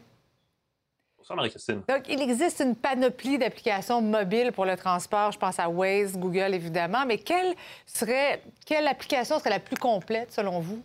Marie-Christine. 1.31 1.83
Donc, 1.89 2.09
il 2.09 2.21
existe 2.21 2.61
une 2.61 2.77
panoplie 2.77 3.39
d'applications 3.39 4.01
mobiles 4.03 4.53
pour 4.53 4.65
le 4.65 4.77
transport. 4.77 5.33
Je 5.33 5.39
pense 5.39 5.59
à 5.59 5.69
Waze, 5.69 6.19
Google, 6.19 6.55
évidemment. 6.55 7.05
Mais 7.07 7.19
quelle, 7.19 7.55
serait, 7.87 8.43
quelle 8.67 8.87
application 8.87 9.39
serait 9.39 9.51
la 9.51 9.61
plus 9.61 9.77
complète, 9.77 10.33
selon 10.33 10.61
vous? 10.61 10.83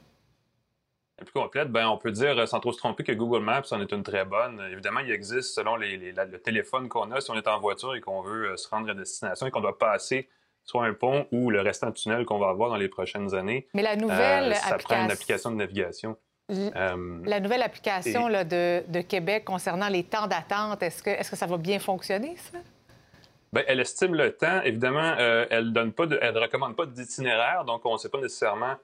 La 1.20 1.26
plus 1.26 1.34
complète, 1.34 1.70
bien, 1.70 1.90
on 1.90 1.98
peut 1.98 2.12
dire, 2.12 2.38
euh, 2.38 2.46
sans 2.46 2.60
trop 2.60 2.72
se 2.72 2.78
tromper, 2.78 3.04
que 3.04 3.12
Google 3.12 3.44
Maps 3.44 3.64
en 3.72 3.82
est 3.82 3.92
une 3.92 4.04
très 4.04 4.24
bonne. 4.24 4.62
Évidemment, 4.72 5.00
il 5.00 5.12
existe, 5.12 5.56
selon 5.56 5.76
les, 5.76 5.98
le 5.98 6.38
téléphone 6.38 6.90
qu'on 6.90 7.12
a, 7.12 7.22
si 7.22 7.32
on 7.32 7.36
est 7.36 7.48
en 7.48 7.60
voiture 7.60 7.96
et 7.96 8.02
qu'on 8.02 8.22
veut 8.22 8.52
euh, 8.52 8.58
se 8.58 8.70
rendre 8.70 8.90
à 8.92 8.94
destination 8.94 9.48
et 9.48 9.52
qu'on 9.52 9.62
doit 9.62 9.78
passer 9.78 10.30
soit 10.68 10.86
un 10.86 10.94
pont 10.94 11.26
ou 11.32 11.50
le 11.50 11.62
restant 11.62 11.88
du 11.88 11.94
tunnel 11.94 12.26
qu'on 12.26 12.38
va 12.38 12.50
avoir 12.50 12.70
dans 12.70 12.76
les 12.76 12.90
prochaines 12.90 13.34
années. 13.34 13.68
Mais 13.74 13.82
la 13.82 13.96
nouvelle 13.96 14.52
euh, 14.52 14.56
ça 14.56 14.78
prend 14.78 15.04
une 15.04 15.12
application 15.12 15.50
de 15.50 15.56
navigation. 15.56 16.18
Euh, 16.50 17.20
la 17.26 17.42
nouvelle 17.42 17.62
application 17.62 18.30
de, 18.30 19.02
Québec 19.02 19.44
concernant 19.44 19.90
les 19.90 20.04
temps 20.04 20.28
d'attente, 20.28 20.82
est-ce 20.82 21.04
que, 21.04 21.10
est 21.10 21.30
que 21.30 21.36
ça 21.36 21.46
va 21.46 21.58
bien 21.58 21.80
fonctionner, 21.80 22.38
ça? 22.38 22.58
Bien, 23.52 23.64
elle 23.68 23.82
estime 23.82 24.16
le 24.16 24.32
temps. 24.32 24.62
Évidemment, 24.62 25.16
euh, 25.20 25.46
elle 25.50 25.74
donne 25.74 25.92
pas 25.92 26.06
elle 26.22 26.34
ne 26.34 26.40
recommande 26.40 26.76
pas 26.76 26.86
d'itinéraire, 26.86 27.66
donc 27.66 27.86
on 27.86 27.94
ne 27.94 27.98
sait 27.98 28.10
pas 28.10 28.22
nécessairement 28.22 28.76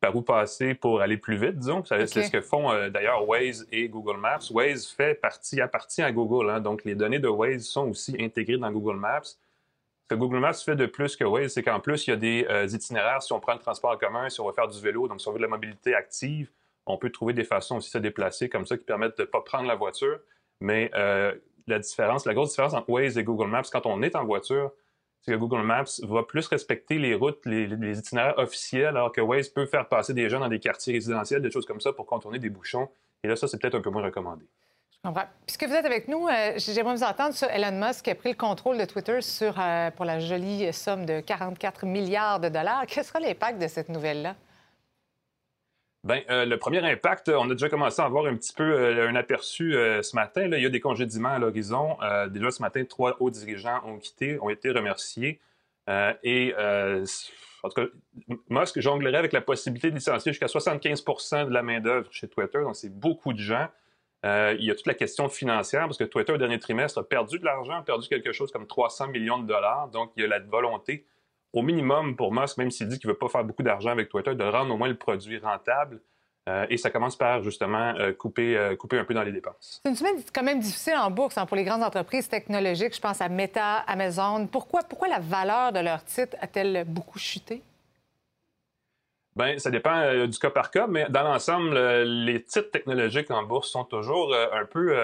par 0.00 0.14
où 0.14 0.22
passer 0.22 0.74
pour 0.74 1.00
aller 1.00 1.16
plus 1.16 1.36
vite, 1.36 1.58
disons. 1.58 1.84
C'est 1.84 2.06
ce 2.06 2.30
que 2.30 2.40
font 2.40 2.70
euh, 2.72 2.88
d'ailleurs 2.88 3.28
Waze 3.28 3.66
et 3.70 3.88
Google 3.88 4.16
Maps. 4.16 4.38
Waze 4.50 4.86
fait 4.88 5.14
partie, 5.14 5.60
appartient 5.60 6.02
à 6.02 6.10
Google, 6.10 6.50
hein, 6.50 6.60
donc 6.60 6.84
les 6.84 6.94
données 6.94 7.18
de 7.18 7.28
Waze 7.28 7.64
sont 7.64 7.88
aussi 7.88 8.16
intégrées 8.20 8.58
dans 8.58 8.70
Google 8.70 8.96
Maps. 8.96 9.22
Ce 9.22 9.36
que 10.08 10.14
Google 10.14 10.38
Maps 10.38 10.54
fait 10.54 10.76
de 10.76 10.86
plus 10.86 11.16
que 11.16 11.24
Waze, 11.24 11.52
c'est 11.52 11.62
qu'en 11.62 11.80
plus, 11.80 12.06
il 12.06 12.10
y 12.10 12.12
a 12.12 12.16
des 12.16 12.74
itinéraires 12.74 13.22
si 13.22 13.32
on 13.32 13.40
prend 13.40 13.54
le 13.54 13.58
transport 13.60 13.92
en 13.92 13.96
commun, 13.96 14.28
si 14.30 14.40
on 14.40 14.46
va 14.46 14.52
faire 14.52 14.68
du 14.68 14.80
vélo, 14.80 15.06
donc 15.06 15.20
si 15.20 15.28
on 15.28 15.32
veut 15.32 15.38
de 15.38 15.42
la 15.42 15.48
mobilité 15.48 15.94
active, 15.94 16.48
on 16.88 16.98
peut 16.98 17.10
trouver 17.10 17.34
des 17.34 17.44
façons 17.44 17.76
aussi 17.76 17.88
de 17.90 17.92
se 17.92 17.98
déplacer 17.98 18.48
comme 18.48 18.66
ça 18.66 18.76
qui 18.76 18.84
permettent 18.84 19.18
de 19.18 19.22
ne 19.22 19.28
pas 19.28 19.42
prendre 19.42 19.68
la 19.68 19.74
voiture. 19.74 20.18
Mais 20.60 20.90
euh, 20.94 21.34
la 21.66 21.78
différence, 21.78 22.24
la 22.24 22.34
grosse 22.34 22.50
différence 22.50 22.74
entre 22.74 22.88
Waze 22.90 23.18
et 23.18 23.24
Google 23.24 23.48
Maps, 23.48 23.62
quand 23.70 23.86
on 23.86 24.02
est 24.02 24.16
en 24.16 24.24
voiture, 24.24 24.72
c'est 25.20 25.32
que 25.32 25.36
Google 25.36 25.62
Maps 25.62 25.84
va 26.02 26.22
plus 26.22 26.46
respecter 26.46 26.98
les 26.98 27.14
routes, 27.14 27.44
les, 27.44 27.98
itinéraires 27.98 28.38
officiels, 28.38 28.88
alors 28.88 29.12
que 29.12 29.20
Waze 29.20 29.48
peut 29.48 29.66
faire 29.66 29.86
passer 29.88 30.14
des 30.14 30.28
gens 30.30 30.40
dans 30.40 30.48
des 30.48 30.60
quartiers 30.60 30.94
résidentiels, 30.94 31.42
des 31.42 31.50
choses 31.50 31.66
comme 31.66 31.80
ça 31.80 31.92
pour 31.92 32.06
contourner 32.06 32.38
des 32.38 32.48
bouchons. 32.48 32.88
Et 33.22 33.28
là, 33.28 33.36
ça, 33.36 33.46
c'est 33.48 33.60
peut-être 33.60 33.74
un 33.74 33.80
peu 33.80 33.90
moins 33.90 34.02
recommandé. 34.02 34.44
Je 34.92 35.08
comprends. 35.08 35.26
Puisque 35.46 35.64
vous 35.64 35.74
êtes 35.74 35.84
avec 35.84 36.08
nous, 36.08 36.26
euh, 36.26 36.52
j'aimerais 36.56 36.94
vous 36.94 37.04
entendre 37.04 37.34
sur 37.34 37.48
Elon 37.50 37.72
Musk 37.72 38.04
qui 38.04 38.10
a 38.10 38.14
pris 38.14 38.30
le 38.30 38.36
contrôle 38.36 38.78
de 38.78 38.84
Twitter 38.84 39.18
euh, 39.42 39.90
pour 39.90 40.04
la 40.04 40.18
jolie 40.18 40.72
somme 40.72 41.04
de 41.04 41.20
44 41.20 41.84
milliards 41.84 42.40
de 42.40 42.48
dollars. 42.48 42.84
Quel 42.86 43.04
sera 43.04 43.20
l'impact 43.20 43.60
de 43.60 43.68
cette 43.68 43.90
nouvelle-là? 43.90 44.34
Bien, 46.08 46.22
euh, 46.30 46.46
le 46.46 46.56
premier 46.56 46.78
impact, 46.78 47.28
on 47.28 47.50
a 47.50 47.52
déjà 47.52 47.68
commencé 47.68 48.00
à 48.00 48.06
avoir 48.06 48.24
un 48.24 48.34
petit 48.34 48.54
peu 48.54 48.62
euh, 48.62 49.10
un 49.10 49.14
aperçu 49.14 49.76
euh, 49.76 50.00
ce 50.00 50.16
matin. 50.16 50.48
Il 50.50 50.62
y 50.62 50.64
a 50.64 50.70
des 50.70 50.80
congédiements 50.80 51.28
à 51.28 51.38
l'horizon. 51.38 51.98
déjà 52.30 52.50
ce 52.50 52.62
matin, 52.62 52.82
trois 52.86 53.18
hauts 53.20 53.28
dirigeants 53.28 53.82
ont 53.84 53.98
quitté, 53.98 54.38
ont 54.40 54.48
été 54.48 54.70
remerciés. 54.70 55.38
et 55.86 56.54
en 57.62 57.68
tout 57.68 57.82
cas, 57.82 57.88
Musk 58.48 58.80
jonglerait 58.80 59.18
avec 59.18 59.34
la 59.34 59.42
possibilité 59.42 59.90
de 59.90 59.96
licencier 59.96 60.32
jusqu'à 60.32 60.46
75% 60.46 61.46
de 61.46 61.52
la 61.52 61.62
main-d'œuvre 61.62 62.08
chez 62.10 62.26
Twitter. 62.26 62.60
Donc, 62.62 62.76
c'est 62.76 62.94
beaucoup 62.94 63.34
de 63.34 63.40
gens. 63.40 63.68
il 64.24 64.64
y 64.64 64.70
a 64.70 64.74
toute 64.74 64.86
la 64.86 64.94
question 64.94 65.28
financière 65.28 65.82
parce 65.82 65.98
que 65.98 66.04
Twitter, 66.04 66.32
au 66.32 66.38
dernier 66.38 66.58
trimestre, 66.58 67.00
a 67.00 67.04
perdu 67.06 67.38
de 67.38 67.44
l'argent, 67.44 67.80
a 67.80 67.82
perdu 67.82 68.08
quelque 68.08 68.32
chose 68.32 68.50
comme 68.50 68.66
300 68.66 69.08
millions 69.08 69.38
de 69.38 69.46
dollars. 69.46 69.88
Donc, 69.88 70.12
il 70.16 70.22
y 70.22 70.24
a 70.24 70.28
la 70.28 70.38
volonté 70.38 71.04
au 71.52 71.62
minimum 71.62 72.16
pour 72.16 72.32
Musk, 72.32 72.58
même 72.58 72.70
s'il 72.70 72.88
dit 72.88 72.98
qu'il 72.98 73.08
ne 73.08 73.14
veut 73.14 73.18
pas 73.18 73.28
faire 73.28 73.44
beaucoup 73.44 73.62
d'argent 73.62 73.90
avec 73.90 74.08
Twitter, 74.08 74.34
de 74.34 74.44
rendre 74.44 74.74
au 74.74 74.76
moins 74.76 74.88
le 74.88 74.96
produit 74.96 75.38
rentable. 75.38 76.00
Euh, 76.48 76.66
et 76.70 76.78
ça 76.78 76.88
commence 76.88 77.16
par 77.16 77.42
justement 77.42 77.94
euh, 77.98 78.12
couper, 78.12 78.56
euh, 78.56 78.74
couper 78.74 78.98
un 78.98 79.04
peu 79.04 79.12
dans 79.12 79.22
les 79.22 79.32
dépenses. 79.32 79.80
C'est 79.82 79.90
une 79.90 79.96
semaine 79.96 80.16
quand 80.32 80.42
même 80.42 80.60
difficile 80.60 80.96
en 80.96 81.10
bourse 81.10 81.36
hein, 81.36 81.44
pour 81.44 81.56
les 81.56 81.64
grandes 81.64 81.82
entreprises 81.82 82.28
technologiques. 82.28 82.94
Je 82.94 83.00
pense 83.00 83.20
à 83.20 83.28
Meta, 83.28 83.76
Amazon. 83.86 84.46
Pourquoi, 84.46 84.82
pourquoi 84.82 85.08
la 85.08 85.18
valeur 85.18 85.72
de 85.72 85.80
leur 85.80 86.02
titre 86.04 86.36
a-t-elle 86.40 86.84
beaucoup 86.86 87.18
chuté? 87.18 87.62
Bien, 89.36 89.58
ça 89.58 89.70
dépend 89.70 90.26
du 90.26 90.38
cas 90.38 90.50
par 90.50 90.70
cas, 90.70 90.86
mais 90.88 91.06
dans 91.10 91.22
l'ensemble, 91.22 91.78
les 92.02 92.42
titres 92.42 92.70
technologiques 92.70 93.30
en 93.30 93.44
bourse 93.44 93.70
sont 93.70 93.84
toujours 93.84 94.34
un 94.34 94.64
peu 94.64 94.96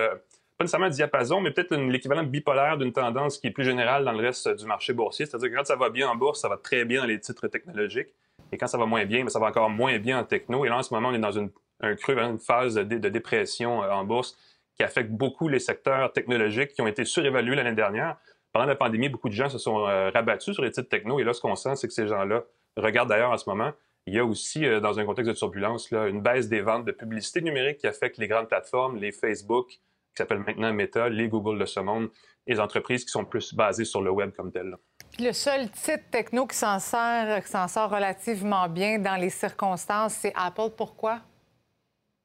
pas 0.57 0.64
nécessairement 0.64 0.86
un 0.86 0.90
diapason, 0.90 1.40
mais 1.40 1.50
peut-être 1.50 1.74
l'équivalent 1.74 2.22
bipolaire 2.22 2.78
d'une 2.78 2.92
tendance 2.92 3.38
qui 3.38 3.48
est 3.48 3.50
plus 3.50 3.64
générale 3.64 4.05
dans 4.05 4.12
le 4.12 4.20
reste 4.20 4.48
du 4.48 4.66
marché 4.66 4.92
boursier. 4.92 5.26
C'est-à-dire 5.26 5.50
que 5.50 5.57
quand 5.57 5.64
ça 5.64 5.76
va 5.76 5.90
bien 5.90 6.09
en 6.09 6.14
bourse, 6.14 6.40
ça 6.40 6.48
va 6.48 6.57
très 6.57 6.84
bien 6.84 7.00
dans 7.00 7.09
les 7.09 7.18
titres 7.18 7.48
technologiques. 7.48 8.09
Et 8.52 8.59
quand 8.59 8.68
ça 8.68 8.78
va 8.78 8.86
moins 8.86 9.05
bien, 9.05 9.28
ça 9.28 9.40
va 9.40 9.46
encore 9.46 9.68
moins 9.68 9.98
bien 9.98 10.20
en 10.20 10.24
techno. 10.24 10.64
Et 10.64 10.68
là, 10.68 10.78
en 10.78 10.82
ce 10.82 10.94
moment, 10.94 11.09
on 11.09 11.14
est 11.14 11.18
dans 11.18 11.32
une, 11.32 11.50
un 11.80 11.96
creux, 11.96 12.16
une 12.18 12.38
phase 12.38 12.74
de, 12.74 13.09
dépression 13.09 13.82
euh, 13.82 13.90
en 13.90 14.05
bourse 14.05 14.38
qui 14.76 14.84
affecte 14.84 15.11
beaucoup 15.11 15.48
les 15.48 15.59
secteurs 15.59 16.12
technologiques 16.12 16.72
qui 16.72 16.82
ont 16.82 16.86
été 16.86 17.05
surévalués 17.05 17.57
l'année 17.57 17.74
dernière. 17.74 18.16
Pendant 18.52 18.66
la 18.66 18.76
pandémie, 18.76 19.09
beaucoup 19.09 19.28
de 19.28 19.34
gens 19.34 19.48
se 19.48 19.59
sont 19.59 19.88
euh, 19.88 20.11
rabattus 20.11 20.55
sur 20.55 20.62
les 20.62 20.70
titres 20.70 20.88
techno. 20.88 21.18
Et 21.18 21.24
là, 21.24 21.32
ce 21.32 21.40
qu'on 21.40 21.57
sent, 21.57 21.74
c'est 21.76 21.88
que 21.88 21.92
ces 21.92 22.07
gens-là 22.07 22.44
regardent 22.76 23.09
d'ailleurs 23.09 23.32
en 23.32 23.38
ce 23.38 23.48
moment. 23.48 23.72
Il 24.07 24.14
y 24.14 24.18
a 24.18 24.24
aussi, 24.24 24.64
euh, 24.66 24.78
dans 24.78 25.00
un 25.00 25.05
contexte 25.05 25.32
de 25.32 25.36
turbulence, 25.36 25.90
une 25.90 26.20
baisse 26.20 26.48
des 26.48 26.61
ventes 26.61 26.84
de 26.84 26.92
publicité 26.92 27.40
numérique 27.40 27.78
qui 27.78 27.88
affecte 27.88 28.18
les 28.18 28.28
grandes 28.28 28.48
plateformes, 28.48 28.98
les 28.98 29.11
Facebook, 29.11 29.80
qui 30.14 30.22
s'appelle 30.22 30.38
maintenant 30.38 30.72
Meta, 30.72 31.08
les 31.08 31.28
Google 31.28 31.58
de 31.58 31.64
ce 31.64 31.80
monde, 31.80 32.08
les 32.46 32.60
entreprises 32.60 33.04
qui 33.04 33.10
sont 33.10 33.24
plus 33.24 33.54
basées 33.54 33.84
sur 33.84 34.02
le 34.02 34.10
web 34.10 34.32
comme 34.32 34.52
tel. 34.52 34.76
Le 35.18 35.32
seul 35.32 35.70
titre 35.70 36.10
techno 36.10 36.46
qui 36.46 36.56
s'en 36.56 36.78
sert, 36.78 37.42
qui 37.42 37.50
s'en 37.50 37.68
sort 37.68 37.90
relativement 37.90 38.68
bien 38.68 38.98
dans 38.98 39.16
les 39.16 39.30
circonstances, 39.30 40.14
c'est 40.14 40.32
Apple. 40.34 40.70
Pourquoi? 40.76 41.20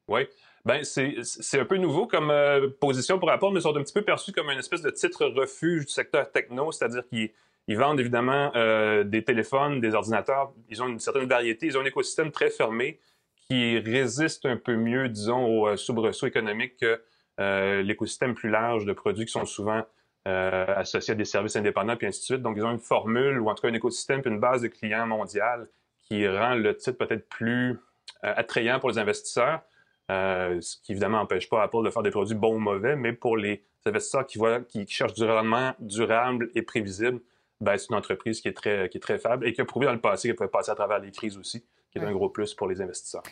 Oui. 0.08 0.28
Ben, 0.66 0.84
c'est 0.84 1.60
un 1.60 1.66
peu 1.66 1.78
nouveau 1.78 2.06
comme 2.06 2.32
euh, 2.32 2.70
position 2.80 3.18
pour 3.18 3.32
Apple, 3.32 3.48
mais 3.52 3.60
ils 3.60 3.64
sont 3.64 3.76
un 3.76 3.82
petit 3.82 3.94
peu 3.94 4.02
perçus 4.02 4.34
comme 4.34 4.50
une 4.50 4.60
espèce 4.60 4.82
de 4.82 4.90
titre 4.90 5.26
refuge 5.26 5.86
du 5.86 5.92
secteur 5.92 6.32
techno, 6.32 6.72
c'est-à-dire 6.72 7.04
qu'ils 7.08 7.78
vendent 7.78 8.00
évidemment 8.00 8.52
euh, 8.56 9.04
des 9.04 9.24
téléphones, 9.24 9.80
des 9.80 9.96
ordinateurs, 9.96 10.52
ils 10.70 10.84
ont 10.84 10.88
une 10.88 11.00
certaine 11.00 11.28
variété, 11.28 11.68
ils 11.68 11.78
ont 11.78 11.82
un 11.82 11.86
écosystème 11.86 12.32
très 12.32 12.50
fermé 12.50 13.00
qui 13.48 13.80
résiste 13.80 14.46
un 14.46 14.58
peu 14.58 14.76
mieux, 14.76 15.08
disons, 15.10 15.46
aux 15.46 15.68
euh, 15.70 15.78
soubresauts 15.78 16.28
économiques 16.28 16.78
que 16.78 17.02
l'écosystème 17.40 18.36
plus 18.36 18.50
large 18.50 18.86
de 18.86 18.94
produits 18.94 19.26
qui 19.26 19.32
sont 19.32 19.46
souvent 19.46 19.84
euh, 20.28 20.66
associés 20.76 21.14
à 21.14 21.16
des 21.16 21.26
services 21.26 21.56
indépendants, 21.56 21.96
puis 21.96 22.06
ainsi 22.06 22.20
de 22.20 22.26
suite. 22.26 22.42
Donc, 22.42 22.58
ils 22.58 22.64
ont 22.64 22.72
une 22.72 22.80
formule 22.80 23.40
ou 23.40 23.50
en 23.50 23.56
tout 23.56 23.62
cas 23.62 23.70
un 23.70 23.74
écosystème 23.74 24.22
puis 24.22 24.30
une 24.30 24.40
base 24.40 24.62
de 24.62 24.68
clients 24.68 25.08
mondiale 25.08 25.70
qui 26.04 26.28
rend 26.28 26.56
le 26.56 26.76
titre 26.76 26.98
peut-être 26.98 27.30
plus 27.30 27.80
euh, 28.26 28.34
attrayant 28.36 28.80
pour 28.80 28.90
les 28.90 28.98
investisseurs, 28.98 29.62
ce 30.10 30.76
qui 30.84 30.92
évidemment 30.92 31.20
n'empêche 31.20 31.50
pas 31.50 31.64
Apple 31.64 31.86
de 31.86 31.90
faire 31.90 32.04
des 32.04 32.12
produits 32.12 32.36
bons 32.36 32.56
ou 32.56 32.60
mauvais, 32.60 32.96
mais 32.96 33.14
pour 33.14 33.38
les 33.38 33.64
investisseurs 33.86 34.26
qui, 34.26 34.38
voient, 34.38 34.60
qui, 34.60 34.86
cherchent 34.88 35.14
du 35.14 35.24
rendement 35.24 35.74
durable 35.80 36.50
et 36.54 36.64
prévisible, 36.64 37.22
ben, 37.62 37.78
c'est 37.78 37.90
une 37.90 37.96
entreprise 37.96 38.42
qui 38.42 38.50
est, 38.50 38.54
très, 38.54 38.90
qui 38.90 38.98
est 38.98 39.02
très 39.02 39.20
faible 39.20 39.48
et 39.48 39.54
qui 39.54 39.62
a 39.62 39.66
prouvé 39.66 39.86
dans 39.86 39.94
le 39.94 40.02
passé 40.02 40.28
qu'elle 40.28 40.36
pouvait 40.36 40.50
passer 40.50 40.72
à 40.72 40.76
travers 40.76 41.00
les 41.00 41.12
crises 41.12 41.38
aussi, 41.38 41.66
qui 41.92 41.98
est 41.98 42.04
un 42.04 42.12
gros 42.12 42.30
plus 42.30 42.54
pour 42.54 42.68
les 42.68 42.82
investisseurs. 42.82 43.24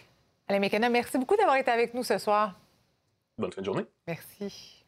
Alain 0.47 0.59
Mécana, 0.59 0.89
merci 0.89 1.17
beaucoup 1.17 1.35
d'avoir 1.35 1.57
été 1.57 1.69
avec 1.69 1.93
nous 1.93 2.03
ce 2.03 2.17
soir. 2.17 2.53
Bonne 3.38 3.51
fin 3.51 3.61
de 3.61 3.65
journée. 3.65 3.85
Merci. 4.07 4.83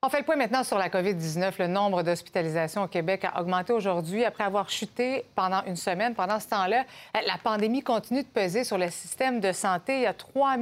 On 0.00 0.08
fait 0.08 0.20
le 0.20 0.24
point 0.24 0.36
maintenant 0.36 0.62
sur 0.62 0.78
la 0.78 0.88
COVID-19. 0.88 1.54
Le 1.58 1.66
nombre 1.66 2.04
d'hospitalisations 2.04 2.84
au 2.84 2.86
Québec 2.86 3.24
a 3.24 3.40
augmenté 3.40 3.72
aujourd'hui 3.72 4.24
après 4.24 4.44
avoir 4.44 4.70
chuté 4.70 5.24
pendant 5.34 5.64
une 5.64 5.74
semaine. 5.74 6.14
Pendant 6.14 6.38
ce 6.38 6.48
temps-là, 6.48 6.84
la 7.14 7.36
pandémie 7.42 7.82
continue 7.82 8.22
de 8.22 8.28
peser 8.28 8.62
sur 8.62 8.78
le 8.78 8.90
système 8.90 9.40
de 9.40 9.50
santé. 9.50 9.96
Il 9.96 10.02
y 10.02 10.06
a 10.06 10.14
3 10.14 10.56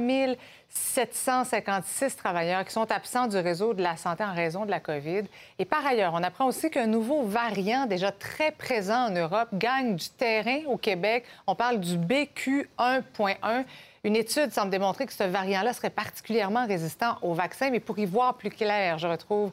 756 0.69 2.15
travailleurs 2.15 2.65
qui 2.65 2.71
sont 2.71 2.91
absents 2.91 3.27
du 3.27 3.37
réseau 3.37 3.75
de 3.75 3.81
la 3.83 3.95
santé 3.95 4.23
en 4.23 4.33
raison 4.33 4.65
de 4.65 4.71
la 4.71 4.79
COVID. 4.79 5.23
Et 5.59 5.65
par 5.65 5.85
ailleurs, 5.85 6.13
on 6.15 6.23
apprend 6.23 6.47
aussi 6.47 6.71
qu'un 6.71 6.87
nouveau 6.87 7.23
variant 7.23 7.85
déjà 7.85 8.11
très 8.11 8.51
présent 8.51 9.05
en 9.05 9.11
Europe 9.11 9.49
gagne 9.53 9.95
du 9.95 10.09
terrain 10.09 10.61
au 10.65 10.77
Québec. 10.77 11.25
On 11.45 11.53
parle 11.53 11.79
du 11.79 11.97
BQ1.1. 11.97 13.65
Une 14.03 14.15
étude 14.15 14.51
semble 14.51 14.69
démontrer 14.69 15.05
que 15.05 15.13
ce 15.13 15.23
variant-là 15.23 15.73
serait 15.73 15.89
particulièrement 15.89 16.67
résistant 16.67 17.17
au 17.21 17.33
vaccin, 17.33 17.69
mais 17.71 17.79
pour 17.79 17.97
y 17.99 18.05
voir 18.05 18.37
plus 18.37 18.49
clair, 18.49 18.97
je 18.97 19.07
retrouve 19.07 19.51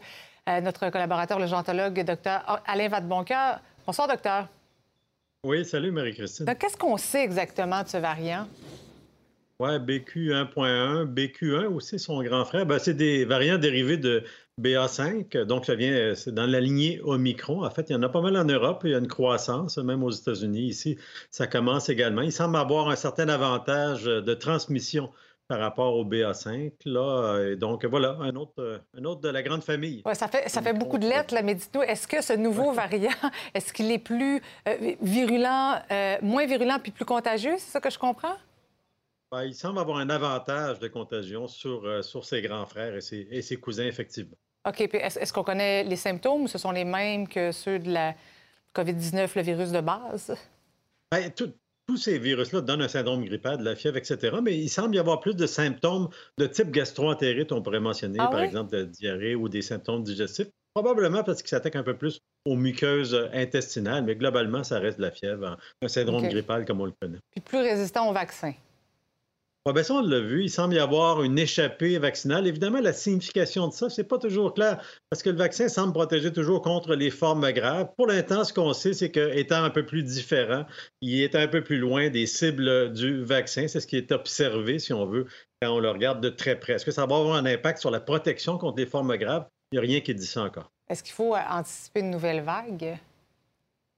euh, 0.49 0.61
notre 0.61 0.91
collaborateur, 0.91 1.39
le 1.39 1.47
géantologue, 1.47 2.05
Dr 2.05 2.61
Alain 2.67 2.89
Vadeboncoeur. 2.89 3.61
Bonsoir, 3.87 4.09
docteur. 4.09 4.49
Oui, 5.45 5.65
salut 5.65 5.91
Marie-Christine. 5.91 6.47
Qu'est-ce 6.59 6.77
qu'on 6.77 6.97
sait 6.97 7.23
exactement 7.23 7.83
de 7.83 7.89
ce 7.89 7.97
variant? 7.99 8.47
Oui, 9.61 9.79
BQ 9.79 10.33
1.1, 10.33 11.05
BQ1 11.05 11.67
aussi, 11.67 11.99
son 11.99 12.23
grand 12.23 12.45
frère. 12.45 12.67
Ben, 12.67 12.79
c'est 12.79 12.95
des 12.95 13.25
variants 13.25 13.59
dérivés 13.59 13.97
de 13.97 14.25
BA5, 14.61 15.45
donc 15.45 15.67
ça 15.67 15.75
vient, 15.75 16.15
c'est 16.15 16.33
dans 16.33 16.47
la 16.47 16.61
lignée 16.61 17.01
Omicron. 17.03 17.65
En 17.65 17.71
fait, 17.71 17.91
il 17.91 17.95
y 17.95 17.97
en 17.97 18.03
a 18.03 18.09
pas 18.09 18.21
mal 18.21 18.37
en 18.37 18.45
Europe, 18.45 18.83
il 18.85 18.91
y 18.91 18.95
a 18.95 18.99
une 18.99 19.09
croissance, 19.09 19.79
même 19.79 20.05
aux 20.05 20.11
États-Unis. 20.11 20.69
Ici, 20.69 20.97
ça 21.31 21.47
commence 21.47 21.89
également. 21.89 22.23
Il 22.23 22.33
semble 22.33 22.57
avoir 22.57 22.89
un 22.89 22.97
certain 22.97 23.29
avantage 23.29 24.05
de 24.05 24.35
transmission 24.35 25.11
par 25.49 25.59
rapport 25.59 25.97
au 25.97 26.05
BA5. 26.05 26.73
Là, 26.87 27.39
et 27.41 27.57
donc, 27.57 27.85
voilà, 27.85 28.17
un 28.21 28.35
autre, 28.37 28.83
un 28.97 29.05
autre 29.05 29.21
de 29.21 29.29
la 29.29 29.43
grande 29.43 29.63
famille. 29.63 30.03
Ouais, 30.07 30.15
ça, 30.15 30.29
fait, 30.29 30.49
ça 30.49 30.63
fait 30.63 30.73
beaucoup 30.73 30.99
de 30.99 31.07
lettres, 31.07 31.35
la 31.35 31.43
Médito. 31.43 31.83
Est-ce 31.83 32.07
que 32.07 32.23
ce 32.23 32.33
nouveau 32.33 32.73
variant, 32.73 33.11
est-ce 33.55 33.73
qu'il 33.73 33.91
est 33.91 33.99
plus 33.99 34.41
euh, 34.69 34.95
virulent, 35.03 35.83
euh, 35.91 36.17
moins 36.23 36.47
virulent 36.47 36.79
puis 36.83 36.93
plus 36.93 37.05
contagieux? 37.05 37.55
C'est 37.59 37.73
ça 37.73 37.81
que 37.81 37.91
je 37.91 37.99
comprends? 37.99 38.37
Ben, 39.33 39.43
il 39.43 39.55
semble 39.55 39.81
avoir 39.81 39.99
un 39.99 40.11
avantage 40.11 40.79
de 40.79 40.89
contagion 40.89 41.49
sur, 41.49 41.85
euh, 41.85 42.03
sur 42.03 42.25
ses 42.25 42.41
grands 42.41 42.67
frères 42.67 42.95
et 42.95 43.01
ses, 43.01 43.27
et 43.31 43.43
ses 43.43 43.57
cousins, 43.57 43.87
effectivement. 43.87 44.37
OK. 44.67 44.89
Puis 44.89 44.99
est-ce, 44.99 45.33
qu'on 45.33 45.45
connaît 45.45 45.85
les 45.85 45.97
symptômes 45.97 46.43
ou 46.43 46.49
ce 46.49 46.59
sont 46.59 46.73
les 46.73 46.85
mêmes 46.85 47.29
que 47.29 47.53
ceux 47.53 47.79
de 47.79 47.93
la 47.93 48.15
COVID-19, 48.75 49.31
le 49.37 49.43
virus 49.43 49.71
de 49.71 49.81
base? 49.81 50.35
Bien, 51.13 51.31
tout, 51.31 51.53
tous 51.87 51.97
ces 51.97 52.19
virus-là 52.19 52.63
donnent 52.63 52.83
un 52.83 52.89
syndrome 52.89 53.25
grippal, 53.25 53.59
de 53.59 53.65
la 53.65 53.77
fièvre, 53.77 53.97
etc. 53.99 54.37
Mais 54.43 54.57
il 54.57 54.69
semble 54.69 54.97
y 54.97 54.99
avoir 54.99 55.21
plus 55.21 55.37
de 55.37 55.47
symptômes 55.47 56.09
de 56.39 56.47
type 56.47 56.71
gastro-entérite, 56.71 57.53
on 57.53 57.63
pourrait 57.63 57.81
mentionner, 57.81 58.19
Ah 58.21 58.29
par 58.29 58.41
oui? 58.41 58.47
exemple, 58.47 58.75
de 58.77 58.85
diarrhée 58.85 59.35
ou 59.35 59.49
des 59.49 59.63
symptômes 59.63 60.03
digestifs. 60.03 60.49
Probablement 60.75 61.23
parce 61.23 61.41
qu'ils 61.41 61.51
s'attaquent 61.51 61.77
un 61.77 61.85
peu 61.85 61.97
plus 61.97 62.21
aux 62.47 62.57
muqueuses 62.57 63.31
intestinales, 63.33 64.03
mais 64.03 64.17
globalement, 64.17 64.65
ça 64.65 64.81
reste 64.81 64.99
de 64.99 65.03
la 65.03 65.13
fièvre, 65.13 65.57
un 65.83 65.89
syndrome 65.89 66.27
grippal 66.27 66.65
comme 66.65 66.81
on 66.81 66.87
le 66.87 66.95
connaît. 67.01 67.21
Puis 67.31 67.41
plus 67.41 67.59
résistant 67.59 68.09
au 68.11 68.13
vaccin. 68.13 68.53
Ouais, 69.67 69.73
ben 69.73 69.83
ça, 69.83 69.95
on 69.95 70.03
l'a 70.03 70.21
vu, 70.21 70.43
il 70.43 70.51
semble 70.51 70.75
y 70.75 70.79
avoir 70.79 71.23
une 71.23 71.39
échappée 71.39 71.97
vaccinale. 71.99 72.47
Évidemment, 72.47 72.81
la 72.83 72.93
signification 72.93 73.67
de 73.67 73.73
ça, 73.73 73.89
c'est 73.89 74.05
pas 74.05 74.19
toujours 74.19 74.53
clair 74.53 74.79
parce 75.09 75.23
que 75.23 75.31
le 75.31 75.39
vaccin 75.39 75.71
semble 75.71 75.95
protéger 75.95 76.31
toujours 76.31 76.61
contre 76.61 76.95
les 76.95 77.09
formes 77.09 77.51
graves. 77.51 77.89
Pour 77.97 78.07
l'instant, 78.07 78.45
ce 78.45 78.53
qu'on 78.53 78.75
sait, 78.75 78.93
c'est 78.93 79.11
qu'étant 79.11 79.65
un 79.65 79.71
peu 79.71 79.87
plus 79.87 80.03
différent, 80.03 80.67
il 81.01 81.23
est 81.23 81.35
un 81.35 81.49
peu 81.49 81.65
plus 81.65 81.79
loin 81.79 82.11
des 82.11 82.27
cibles 82.27 82.93
du 82.93 83.25
vaccin. 83.25 83.67
C'est 83.67 83.81
ce 83.81 83.87
qui 83.87 83.97
est 83.97 84.13
observé, 84.13 84.79
si 84.79 84.93
on 84.93 85.07
veut, 85.07 85.25
quand 85.63 85.75
on 85.75 85.79
le 85.79 85.89
regarde 85.89 86.21
de 86.21 86.29
très 86.29 86.61
près. 86.61 86.75
Est-ce 86.75 86.85
que 86.85 86.91
ça 86.91 87.07
va 87.07 87.17
avoir 87.17 87.35
un 87.35 87.47
impact 87.47 87.79
sur 87.79 87.91
la 87.91 88.01
protection 88.01 88.59
contre 88.59 88.77
les 88.77 88.87
formes 88.87 89.17
graves? 89.17 89.47
Il 89.73 89.77
n'y 89.77 89.87
a 89.87 89.89
rien 89.89 90.01
qui 90.01 90.15
dit 90.15 90.27
ça 90.27 90.43
encore. 90.43 90.71
Est-ce 90.91 91.03
qu'il 91.03 91.15
faut 91.15 91.35
anticiper 91.35 92.01
une 92.01 92.11
nouvelle 92.11 92.43
vague? 92.43 92.99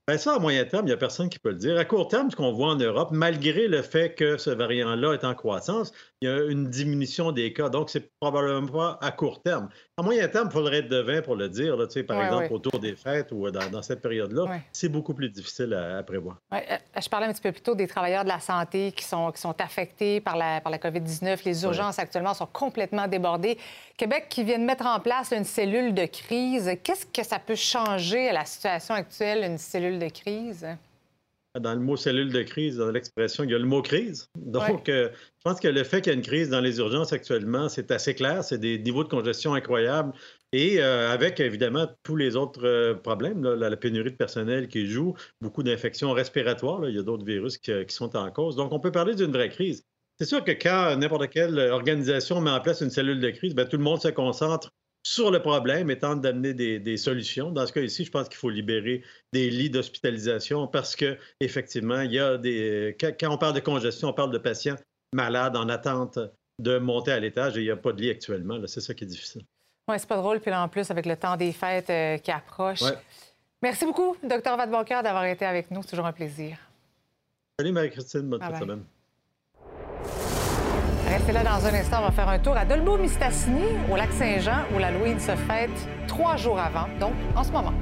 Ben 0.09 0.19
ça, 0.19 0.37
à 0.37 0.39
moyen 0.39 0.65
terme, 0.65 0.85
il 0.85 0.91
n'y 0.91 0.93
a 0.93 0.97
personne 0.97 1.29
qui 1.29 1.41
peut 1.41 1.51
le 1.51 1.57
dire. 1.57 1.77
À 1.79 1.85
court 1.85 2.07
terme, 2.07 2.31
ce 2.31 2.37
qu'on 2.37 2.53
voit 2.53 2.69
en 2.69 2.77
Europe, 2.77 3.11
malgré 3.11 3.67
le 3.67 3.83
fait 3.83 4.15
que 4.15 4.37
ce 4.37 4.51
variant-là 4.51 5.15
est 5.15 5.25
en 5.25 5.35
croissance, 5.35 5.91
il 6.23 6.29
y 6.29 6.33
a 6.33 6.45
une 6.45 6.71
diminution 6.71 7.31
des 7.31 7.53
cas. 7.53 7.69
Donc, 7.69 7.91
c'est 7.91 8.11
probablement 8.21 8.67
pas 8.67 8.99
à 9.03 9.11
court 9.11 9.43
terme. 9.43 9.69
À 9.99 10.03
moyen 10.03 10.27
terme, 10.29 10.49
il 10.51 10.53
faudrait 10.53 10.79
être 10.79 10.89
devin 10.89 11.21
pour 11.21 11.37
le 11.37 11.49
dire. 11.51 11.77
là, 11.77 11.87
tu 11.87 11.93
sais, 11.93 12.05
par 12.05 12.17
Ouais, 12.17 12.25
exemple, 12.25 12.45
ouais. 12.45 12.53
autour 12.53 12.79
des 12.81 12.97
fêtes 12.97 13.33
ou 13.33 13.51
dans, 13.51 13.69
dans 13.71 13.83
cette 13.83 14.01
période-là, 14.01 14.45
Ouais. 14.45 14.63
c'est 14.73 14.89
beaucoup 14.89 15.13
plus 15.13 15.29
difficile 15.29 15.75
à, 15.75 15.99
à 15.99 16.03
prévoir. 16.03 16.37
Ouais, 16.51 16.65
euh, 16.71 17.01
je 17.01 17.09
parlais 17.09 17.27
un 17.27 17.33
petit 17.33 17.43
peu 17.43 17.53
plus 17.53 17.61
tôt 17.61 17.75
des 17.75 17.87
travailleurs 17.87 18.25
de 18.25 18.29
la 18.29 18.41
santé 18.41 18.93
qui 18.93 19.05
sont, 19.05 19.31
qui 19.31 19.41
sont 19.41 19.55
affectés 19.61 20.21
par 20.23 20.37
la, 20.37 20.61
par 20.63 20.73
la 20.73 20.79
COVID-19. 20.79 21.41
Les 21.45 21.65
urgences 21.65 21.99
actuellement 21.99 22.33
sont 22.35 22.47
complètement 22.51 23.07
débordées. 23.09 23.59
Québec 23.99 24.27
qui 24.31 24.43
vient 24.43 24.59
de 24.59 24.65
mettre 24.65 24.87
en 24.87 25.01
place 25.01 25.33
une 25.37 25.45
cellule 25.45 25.93
de 25.93 26.07
crise. 26.07 26.71
Qu'est-ce 26.83 27.05
que 27.07 27.23
ça 27.25 27.39
peut 27.39 27.55
changer 27.55 28.31
à 28.31 28.33
la 28.33 28.45
situation 28.47 28.95
actuelle, 28.95 29.45
une 29.45 29.59
cellule 29.59 29.99
de 29.99 30.09
crise? 30.09 30.67
Dans 31.61 31.75
le 31.75 31.81
mot 31.81 31.97
cellule 31.97 32.33
de 32.33 32.43
crise, 32.43 32.77
dans 32.77 32.91
l'expression, 32.91 33.45
il 33.45 33.51
y 33.51 33.55
a 33.55 33.59
le 33.59 33.65
mot 33.65 33.83
crise. 33.83 34.29
Donc, 34.37 34.89
euh, 34.89 35.09
je 35.13 35.43
pense 35.43 35.61
que 35.61 35.69
le 35.69 35.85
fait 35.85 36.01
qu'il 36.01 36.13
y 36.13 36.15
a 36.15 36.19
une 36.19 36.25
crise 36.25 36.51
dans 36.51 36.61
les 36.61 36.79
urgences 36.79 37.13
actuellement, 37.13 37.69
c'est 37.69 37.91
assez 37.91 38.15
clair. 38.15 38.45
C'est 38.45 38.59
des 38.59 38.79
niveaux 38.79 39.05
de 39.05 39.09
congestion 39.09 39.55
incroyables. 39.55 40.13
Et 40.53 40.81
euh, 40.81 41.11
avec, 41.11 41.41
évidemment, 41.41 41.87
tous 42.03 42.17
les 42.17 42.37
autres 42.37 42.67
euh, 42.67 42.95
problèmes, 42.95 43.43
là, 43.43 43.57
la, 43.57 43.71
la 43.71 43.77
pénurie 43.77 44.11
de 44.11 44.17
personnel 44.17 44.69
qui 44.69 44.87
joue, 44.87 45.15
beaucoup 45.41 45.63
d'infections 45.63 46.13
respiratoires. 46.13 46.81
là, 46.81 46.89
il 46.89 46.97
y 46.97 46.99
a 46.99 47.03
d'autres 47.03 47.25
virus 47.25 47.59
qui, 47.59 47.73
qui 47.87 47.95
sont 47.95 48.17
en 48.17 48.31
cause. 48.31 48.57
Donc, 48.57 48.73
on 48.73 48.81
peut 48.81 48.93
parler 48.93 49.15
d'une 49.15 49.33
vraie 49.33 49.51
crise. 49.51 49.85
C'est 50.19 50.27
sûr 50.27 50.43
que 50.43 50.53
quand 50.53 50.97
n'importe 50.97 51.29
quelle 51.29 51.59
organisation 51.59 52.41
met 52.41 52.51
en 52.51 52.61
place 52.61 52.81
une 52.81 52.91
cellule 52.91 53.21
de 53.21 53.31
crise, 53.31 53.55
bien, 53.55 53.67
tout 53.67 53.77
le 53.77 53.83
monde 53.83 54.01
se 54.01 54.09
concentre 54.09 54.71
sur 55.07 55.31
le 55.31 55.41
problème 55.41 55.89
et 55.89 55.99
tente 56.01 56.21
d'amener 56.21 56.53
des, 56.53 56.81
des 56.81 56.97
solutions. 56.97 57.53
Dans 57.53 57.65
ce 57.65 57.73
cas 57.73 57.81
ici, 57.81 58.05
je 58.05 58.11
pense 58.11 58.29
qu'il 58.29 58.39
faut 58.39 58.51
libérer 58.51 59.05
des 59.33 59.51
lits 59.51 59.71
d'hospitalisation 59.71 60.67
parce 60.67 60.97
que 60.97 61.17
effectivement, 61.39 62.01
il 62.01 62.13
y 62.13 62.19
a 62.19 62.37
des. 62.37 62.97
Quand, 62.99 63.15
on 63.31 63.39
parle 63.39 63.55
de 63.55 63.61
congestion, 63.61 64.09
on 64.09 64.13
parle 64.13 64.33
de 64.33 64.39
patients 64.39 64.75
malades 65.13 65.57
en 65.57 65.69
attente 65.69 66.19
de 66.59 66.79
monter 66.79 67.13
à 67.13 67.21
l'étage 67.21 67.57
et 67.57 67.61
il 67.61 67.65
n'y 67.65 67.71
a 67.71 67.77
pas 67.77 67.93
de 67.93 68.03
lit 68.03 68.11
actuellement. 68.11 68.59
C'est 68.67 68.81
ça 68.81 68.95
qui 68.95 69.05
est 69.05 69.07
difficile. 69.07 69.43
Oui, 69.87 69.95
c'est 69.97 70.09
pas 70.09 70.17
drôle. 70.17 70.41
Puis 70.41 70.51
là, 70.51 70.61
en 70.61 70.69
plus, 70.69 70.91
avec 70.91 71.07
le 71.07 71.17
temps 71.17 71.37
des 71.37 71.53
fêtes 71.53 71.91
euh, 71.91 72.19
qui 72.19 72.33
approche. 72.33 72.83
Ouais. 72.83 72.99
Merci 73.63 73.85
beaucoup, 73.85 74.17
Dr. 74.25 74.57
Vadeboncoeur, 74.57 75.05
d'avoir 75.05 75.25
été 75.27 75.47
avec 75.47 75.71
nous. 75.71 75.83
C'est 75.83 75.91
toujours 75.91 76.07
un 76.07 76.13
plaisir. 76.13 76.59
Salut 77.61 77.71
Marie-Christine, 77.71 78.23
bonne 78.23 78.41
fin 78.41 78.51
de 78.51 78.59
semaine. 78.59 78.85
Restez 81.17 81.33
là 81.33 81.45
dans 81.45 81.65
un 81.65 81.73
instant. 81.73 82.01
On 82.03 82.05
va 82.05 82.11
faire 82.11 82.29
un 82.29 82.39
tour 82.39 82.55
à 82.59 82.67
Dolbeau-Mistassini, 82.67 83.63
au 83.91 83.97
lac 83.97 84.13
Saint-Jean, 84.13 84.65
où 84.75 84.79
l'Halloween 84.79 85.19
se 85.19 85.35
fête 85.35 85.71
trois 86.07 86.37
jours 86.37 86.59
avant, 86.59 86.89
donc 87.01 87.15
en 87.35 87.43
ce 87.43 87.51
moment. 87.51 87.73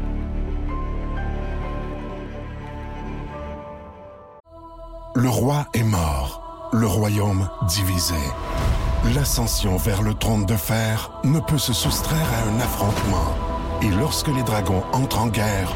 Le 5.16 5.28
roi 5.28 5.66
est 5.74 5.82
mort, 5.82 6.70
le 6.72 6.86
royaume 6.86 7.48
divisé. 7.66 8.14
L'ascension 9.16 9.78
vers 9.78 10.02
le 10.02 10.14
trône 10.14 10.46
de 10.46 10.54
fer 10.54 11.10
ne 11.24 11.40
peut 11.40 11.58
se 11.58 11.72
soustraire 11.72 12.28
à 12.38 12.48
un 12.48 12.60
affrontement. 12.60 13.34
Et 13.82 13.88
lorsque 13.88 14.28
les 14.28 14.44
dragons 14.44 14.84
entrent 14.92 15.22
en 15.22 15.26
guerre, 15.26 15.74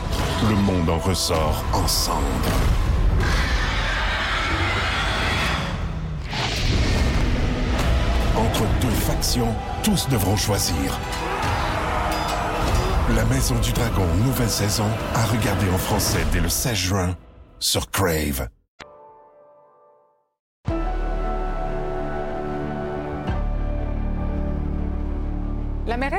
le 0.48 0.54
monde 0.54 0.88
en 0.88 0.98
ressort 0.98 1.64
en 1.72 1.88
cendres. 1.88 2.87
Entre 8.48 8.64
deux 8.80 8.88
factions, 8.88 9.54
tous 9.82 10.08
devront 10.08 10.36
choisir. 10.36 10.98
La 13.14 13.24
Maison 13.26 13.56
du 13.60 13.72
Dragon, 13.72 14.06
nouvelle 14.24 14.48
saison, 14.48 14.86
à 15.14 15.26
regarder 15.26 15.68
en 15.70 15.76
français 15.76 16.24
dès 16.32 16.40
le 16.40 16.48
16 16.48 16.74
juin 16.74 17.16
sur 17.58 17.90
Crave. 17.90 18.48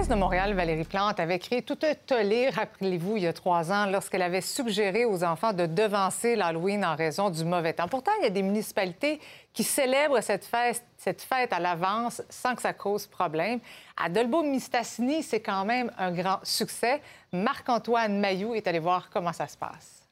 De 0.09 0.15
Montréal, 0.15 0.55
Valérie 0.55 0.85
Plante, 0.85 1.19
avait 1.19 1.37
créé 1.37 1.61
tout 1.61 1.77
un 1.83 1.93
tollé, 1.93 2.49
rappelez-vous, 2.49 3.17
il 3.17 3.23
y 3.23 3.27
a 3.27 3.33
trois 3.33 3.71
ans, 3.71 3.85
lorsqu'elle 3.85 4.23
avait 4.23 4.41
suggéré 4.41 5.05
aux 5.05 5.23
enfants 5.23 5.53
de 5.53 5.67
devancer 5.67 6.35
l'Halloween 6.35 6.83
en 6.83 6.95
raison 6.95 7.29
du 7.29 7.45
mauvais 7.45 7.73
temps. 7.73 7.87
Pourtant, 7.87 8.11
il 8.19 8.23
y 8.23 8.27
a 8.27 8.31
des 8.31 8.41
municipalités 8.41 9.19
qui 9.53 9.63
célèbrent 9.63 10.19
cette 10.21 10.45
fête, 10.45 11.53
à 11.53 11.59
l'avance 11.59 12.23
sans 12.27 12.55
que 12.55 12.61
ça 12.63 12.73
cause 12.73 13.05
problème. 13.05 13.59
À 13.95 14.09
Dolbeau-Mistassini, 14.09 15.21
c'est 15.21 15.41
quand 15.41 15.63
même 15.63 15.91
un 15.99 16.11
grand 16.11 16.39
succès. 16.43 17.01
Marc-Antoine 17.31 18.19
Mayou 18.19 18.55
est 18.55 18.67
allé 18.67 18.79
voir 18.79 19.09
comment 19.11 19.33
ça 19.33 19.47
se 19.47 19.57
passe. 19.57 20.08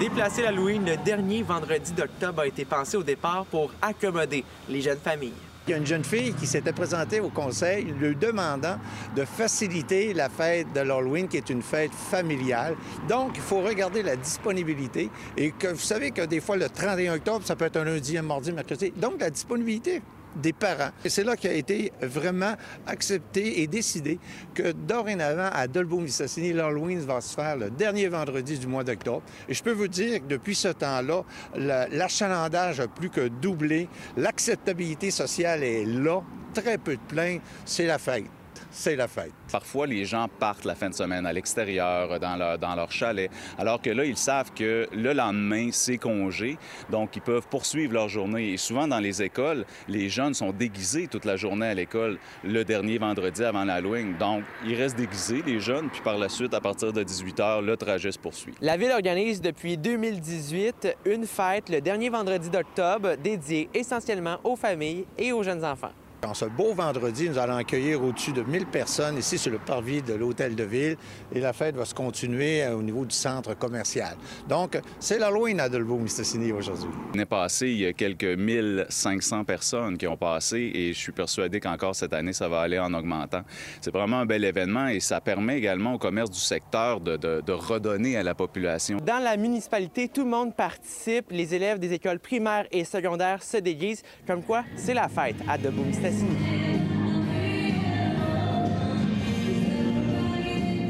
Déplacer 0.00 0.40
l'Halloween 0.40 0.86
le 0.86 0.96
dernier 0.96 1.42
vendredi 1.42 1.92
d'octobre 1.92 2.40
a 2.40 2.46
été 2.46 2.64
pensé 2.64 2.96
au 2.96 3.02
départ 3.02 3.44
pour 3.44 3.70
accommoder 3.82 4.46
les 4.70 4.80
jeunes 4.80 4.98
familles. 4.98 5.34
Il 5.66 5.72
y 5.72 5.74
a 5.74 5.76
une 5.76 5.86
jeune 5.86 6.04
fille 6.04 6.32
qui 6.32 6.46
s'était 6.46 6.72
présentée 6.72 7.20
au 7.20 7.28
conseil 7.28 7.84
lui 7.84 8.16
demandant 8.16 8.78
de 9.14 9.26
faciliter 9.26 10.14
la 10.14 10.30
fête 10.30 10.72
de 10.72 10.80
l'Halloween, 10.80 11.28
qui 11.28 11.36
est 11.36 11.50
une 11.50 11.60
fête 11.60 11.92
familiale. 11.92 12.76
Donc, 13.10 13.32
il 13.34 13.42
faut 13.42 13.60
regarder 13.60 14.02
la 14.02 14.16
disponibilité. 14.16 15.10
Et 15.36 15.50
que 15.50 15.68
vous 15.68 15.76
savez 15.76 16.12
que 16.12 16.22
des 16.22 16.40
fois, 16.40 16.56
le 16.56 16.70
31 16.70 17.16
octobre, 17.16 17.44
ça 17.44 17.54
peut 17.54 17.66
être 17.66 17.76
un 17.76 17.84
lundi, 17.84 18.16
un 18.16 18.22
mardi, 18.22 18.48
un 18.48 18.54
mercredi. 18.54 18.94
Donc, 18.96 19.20
la 19.20 19.28
disponibilité 19.28 20.00
des 20.36 20.52
parents. 20.52 20.90
Et 21.04 21.08
c'est 21.08 21.24
là 21.24 21.36
qu'a 21.36 21.52
été 21.52 21.92
vraiment 22.00 22.54
accepté 22.86 23.60
et 23.62 23.66
décidé 23.66 24.18
que 24.54 24.72
dorénavant, 24.72 25.50
à 25.52 25.66
Dolbeau-Mistassini, 25.66 26.52
l'Halloween 26.52 27.00
va 27.00 27.20
se 27.20 27.34
faire 27.34 27.56
le 27.56 27.70
dernier 27.70 28.08
vendredi 28.08 28.58
du 28.58 28.66
mois 28.66 28.84
d'octobre. 28.84 29.22
Et 29.48 29.54
je 29.54 29.62
peux 29.62 29.72
vous 29.72 29.88
dire 29.88 30.20
que 30.20 30.26
depuis 30.26 30.54
ce 30.54 30.68
temps-là, 30.68 31.24
l'achalandage 31.56 32.80
a 32.80 32.88
plus 32.88 33.10
que 33.10 33.28
doublé. 33.28 33.88
L'acceptabilité 34.16 35.10
sociale 35.10 35.62
est 35.62 35.84
là. 35.84 36.22
Très 36.54 36.78
peu 36.78 36.96
de 36.96 37.02
plaintes. 37.08 37.42
C'est 37.64 37.86
la 37.86 37.98
fête. 37.98 38.24
C'est 38.70 38.96
la 38.96 39.08
fête. 39.08 39.32
Parfois, 39.50 39.86
les 39.86 40.04
gens 40.04 40.28
partent 40.38 40.64
la 40.64 40.74
fin 40.74 40.88
de 40.88 40.94
semaine 40.94 41.26
à 41.26 41.32
l'extérieur, 41.32 42.18
dans 42.20 42.36
leur, 42.36 42.58
dans 42.58 42.74
leur 42.74 42.90
chalet, 42.92 43.30
alors 43.58 43.80
que 43.80 43.90
là, 43.90 44.04
ils 44.04 44.16
savent 44.16 44.52
que 44.52 44.88
le 44.92 45.12
lendemain, 45.12 45.70
c'est 45.72 45.98
congé, 45.98 46.56
donc 46.90 47.16
ils 47.16 47.22
peuvent 47.22 47.46
poursuivre 47.48 47.92
leur 47.92 48.08
journée. 48.08 48.52
Et 48.52 48.56
souvent, 48.56 48.86
dans 48.86 49.00
les 49.00 49.22
écoles, 49.22 49.64
les 49.88 50.08
jeunes 50.08 50.34
sont 50.34 50.52
déguisés 50.52 51.08
toute 51.08 51.24
la 51.24 51.36
journée 51.36 51.66
à 51.66 51.74
l'école 51.74 52.18
le 52.44 52.64
dernier 52.64 52.98
vendredi 52.98 53.44
avant 53.44 53.64
l'Halloween. 53.64 54.16
Donc, 54.18 54.44
ils 54.64 54.74
restent 54.74 54.96
déguisés, 54.96 55.42
les 55.46 55.60
jeunes, 55.60 55.88
puis 55.90 56.00
par 56.02 56.18
la 56.18 56.28
suite, 56.28 56.54
à 56.54 56.60
partir 56.60 56.92
de 56.92 57.02
18 57.02 57.38
h, 57.38 57.64
le 57.64 57.76
trajet 57.76 58.12
se 58.12 58.18
poursuit. 58.18 58.54
La 58.60 58.76
Ville 58.76 58.92
organise 58.92 59.40
depuis 59.40 59.76
2018 59.76 60.96
une 61.06 61.26
fête 61.26 61.68
le 61.68 61.80
dernier 61.80 62.08
vendredi 62.08 62.50
d'octobre 62.50 63.16
dédiée 63.16 63.68
essentiellement 63.74 64.38
aux 64.44 64.56
familles 64.56 65.06
et 65.18 65.32
aux 65.32 65.42
jeunes 65.42 65.64
enfants. 65.64 65.92
En 66.26 66.34
ce 66.34 66.44
beau 66.44 66.74
vendredi, 66.74 67.30
nous 67.30 67.38
allons 67.38 67.56
accueillir 67.56 68.04
au-dessus 68.04 68.32
de 68.32 68.42
1000 68.42 68.66
personnes 68.66 69.16
ici 69.16 69.38
sur 69.38 69.50
le 69.50 69.58
parvis 69.58 70.02
de 70.02 70.12
l'Hôtel 70.12 70.54
de 70.54 70.64
Ville 70.64 70.96
et 71.34 71.40
la 71.40 71.54
fête 71.54 71.74
va 71.76 71.86
se 71.86 71.94
continuer 71.94 72.62
euh, 72.62 72.76
au 72.76 72.82
niveau 72.82 73.06
du 73.06 73.14
centre 73.14 73.54
commercial. 73.54 74.16
Donc, 74.46 74.78
c'est 74.98 75.18
l'Halloween 75.18 75.60
à 75.60 75.70
Delvaux-Mistassini 75.70 76.52
aujourd'hui. 76.52 76.90
L'année 77.14 77.24
passée, 77.24 77.68
il 77.70 77.78
y 77.78 77.86
a 77.86 77.94
quelques 77.94 78.24
1500 78.24 79.44
personnes 79.44 79.96
qui 79.96 80.06
ont 80.06 80.16
passé 80.18 80.70
et 80.74 80.92
je 80.92 80.98
suis 80.98 81.12
persuadé 81.12 81.58
qu'encore 81.58 81.94
cette 81.96 82.12
année, 82.12 82.34
ça 82.34 82.48
va 82.48 82.60
aller 82.60 82.78
en 82.78 82.92
augmentant. 82.92 83.40
C'est 83.80 83.92
vraiment 83.92 84.18
un 84.18 84.26
bel 84.26 84.44
événement 84.44 84.88
et 84.88 85.00
ça 85.00 85.22
permet 85.22 85.56
également 85.56 85.94
au 85.94 85.98
commerce 85.98 86.30
du 86.30 86.38
secteur 86.38 87.00
de, 87.00 87.16
de- 87.16 87.40
de 87.40 87.52
redonner 87.52 88.18
à 88.18 88.22
la 88.22 88.34
population. 88.34 88.98
Dans 88.98 89.22
la 89.24 89.38
municipalité, 89.38 90.08
tout 90.08 90.24
le 90.24 90.30
monde 90.30 90.54
participe. 90.54 91.30
Les 91.30 91.54
élèves 91.54 91.78
des 91.78 91.94
écoles 91.94 92.18
primaires 92.18 92.66
et 92.72 92.84
secondaires 92.84 93.42
se 93.42 93.56
déguisent. 93.56 94.02
Comme 94.26 94.42
quoi, 94.42 94.64
c'est 94.76 94.92
la 94.94 95.08
fête 95.08 95.36
à 95.48 95.56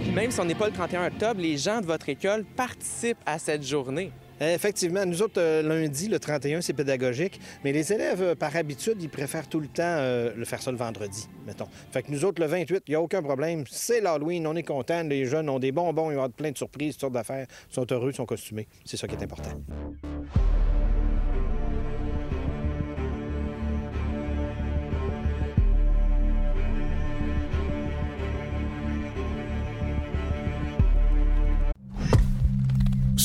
Puis 0.03 0.13
Même 0.13 0.31
si 0.31 0.41
on 0.41 0.45
n'est 0.45 0.55
pas 0.55 0.67
le 0.67 0.73
31 0.73 1.07
octobre, 1.07 1.41
les 1.41 1.57
gens 1.57 1.81
de 1.81 1.87
votre 1.87 2.09
école 2.09 2.45
participent 2.57 3.19
à 3.27 3.39
cette 3.39 3.63
journée. 3.63 4.13
Effectivement, 4.41 5.05
nous 5.05 5.21
autres, 5.21 5.39
euh, 5.39 5.63
lundi, 5.63 6.09
le 6.09 6.19
31, 6.19 6.63
c'est 6.63 6.73
pédagogique, 6.73 7.39
mais 7.63 7.73
les 7.73 7.93
élèves, 7.93 8.23
euh, 8.23 8.35
par 8.35 8.57
habitude, 8.57 8.97
ils 9.03 9.11
préfèrent 9.11 9.47
tout 9.47 9.61
le 9.61 9.67
temps 9.67 9.83
euh, 9.83 10.33
le 10.35 10.47
faire 10.47 10.63
ça 10.63 10.71
le 10.71 10.79
vendredi, 10.79 11.29
mettons. 11.47 11.69
Fait 11.93 12.03
que 12.03 12.11
nous 12.11 12.25
autres, 12.25 12.41
le 12.41 12.49
28, 12.49 12.85
il 12.87 12.93
n'y 12.93 12.95
a 12.95 13.03
aucun 13.03 13.23
problème. 13.23 13.65
C'est 13.71 14.01
l'Halloween, 14.01 14.47
on 14.47 14.57
est 14.57 14.63
contents, 14.63 15.03
les 15.03 15.27
jeunes 15.27 15.51
ont 15.51 15.59
des 15.59 15.73
bonbons, 15.73 16.11
ils 16.11 16.15
vont 16.15 16.23
avoir 16.23 16.31
plein 16.31 16.53
de 16.53 16.57
surprises, 16.57 16.95
toutes 16.95 17.03
sortes 17.03 17.13
d'affaires, 17.13 17.47
ils 17.71 17.75
sont 17.75 17.87
heureux, 17.93 18.13
ils 18.13 18.17
sont 18.17 18.25
costumés. 18.25 18.67
C'est 18.87 18.97
ça 18.97 19.07
qui 19.07 19.15
est 19.15 19.23
important. 19.23 19.51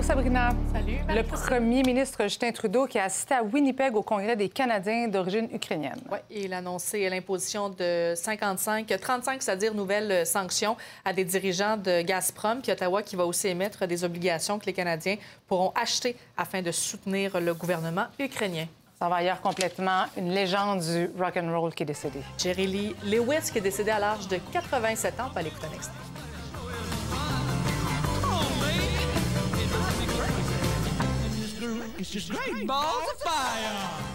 Allô, 0.00 0.06
Sabrina. 0.06 0.50
Salut, 0.72 0.96
Le 1.08 1.22
premier 1.22 1.82
ministre 1.82 2.22
Justin 2.22 2.52
Trudeau 2.52 2.86
qui 2.86 2.98
a 2.98 3.04
assisté 3.04 3.34
à 3.34 3.42
Winnipeg 3.42 3.94
au 3.94 4.02
congrès 4.02 4.34
des 4.34 4.48
Canadiens 4.48 5.08
d'origine 5.08 5.46
ukrainienne. 5.52 6.00
Oui, 6.10 6.16
il 6.30 6.54
a 6.54 6.58
annoncé 6.58 7.06
l'imposition 7.10 7.68
de 7.68 8.14
55, 8.16 8.86
35, 8.98 9.42
c'est-à-dire 9.42 9.74
nouvelles 9.74 10.26
sanctions 10.26 10.78
à 11.04 11.12
des 11.12 11.24
dirigeants 11.24 11.76
de 11.76 12.00
Gazprom, 12.00 12.62
puis 12.62 12.72
Ottawa 12.72 13.02
qui 13.02 13.14
va 13.14 13.26
aussi 13.26 13.48
émettre 13.48 13.86
des 13.86 14.02
obligations 14.02 14.58
que 14.58 14.64
les 14.64 14.72
Canadiens 14.72 15.16
pourront 15.46 15.72
acheter 15.74 16.16
afin 16.34 16.62
de 16.62 16.72
soutenir 16.72 17.38
le 17.38 17.52
gouvernement 17.52 18.06
ukrainien. 18.18 18.68
Ça 18.98 19.06
va 19.10 19.16
ailleurs 19.16 19.42
complètement. 19.42 20.04
Une 20.16 20.30
légende 20.30 20.80
du 20.80 21.10
rock 21.18 21.36
and 21.36 21.58
roll 21.58 21.74
qui 21.74 21.82
est 21.82 21.86
décédée. 21.86 22.22
Jerry 22.38 22.66
Lee 22.66 22.96
Lewis, 23.04 23.50
qui 23.52 23.58
est 23.58 23.62
décédé 23.62 23.90
à 23.90 23.98
l'âge 23.98 24.28
de 24.28 24.38
87 24.50 25.20
ans, 25.20 25.24
on 25.28 25.34
va 25.34 25.42
l'écouter 25.42 25.66
un 25.70 25.76
extrait. 25.76 25.94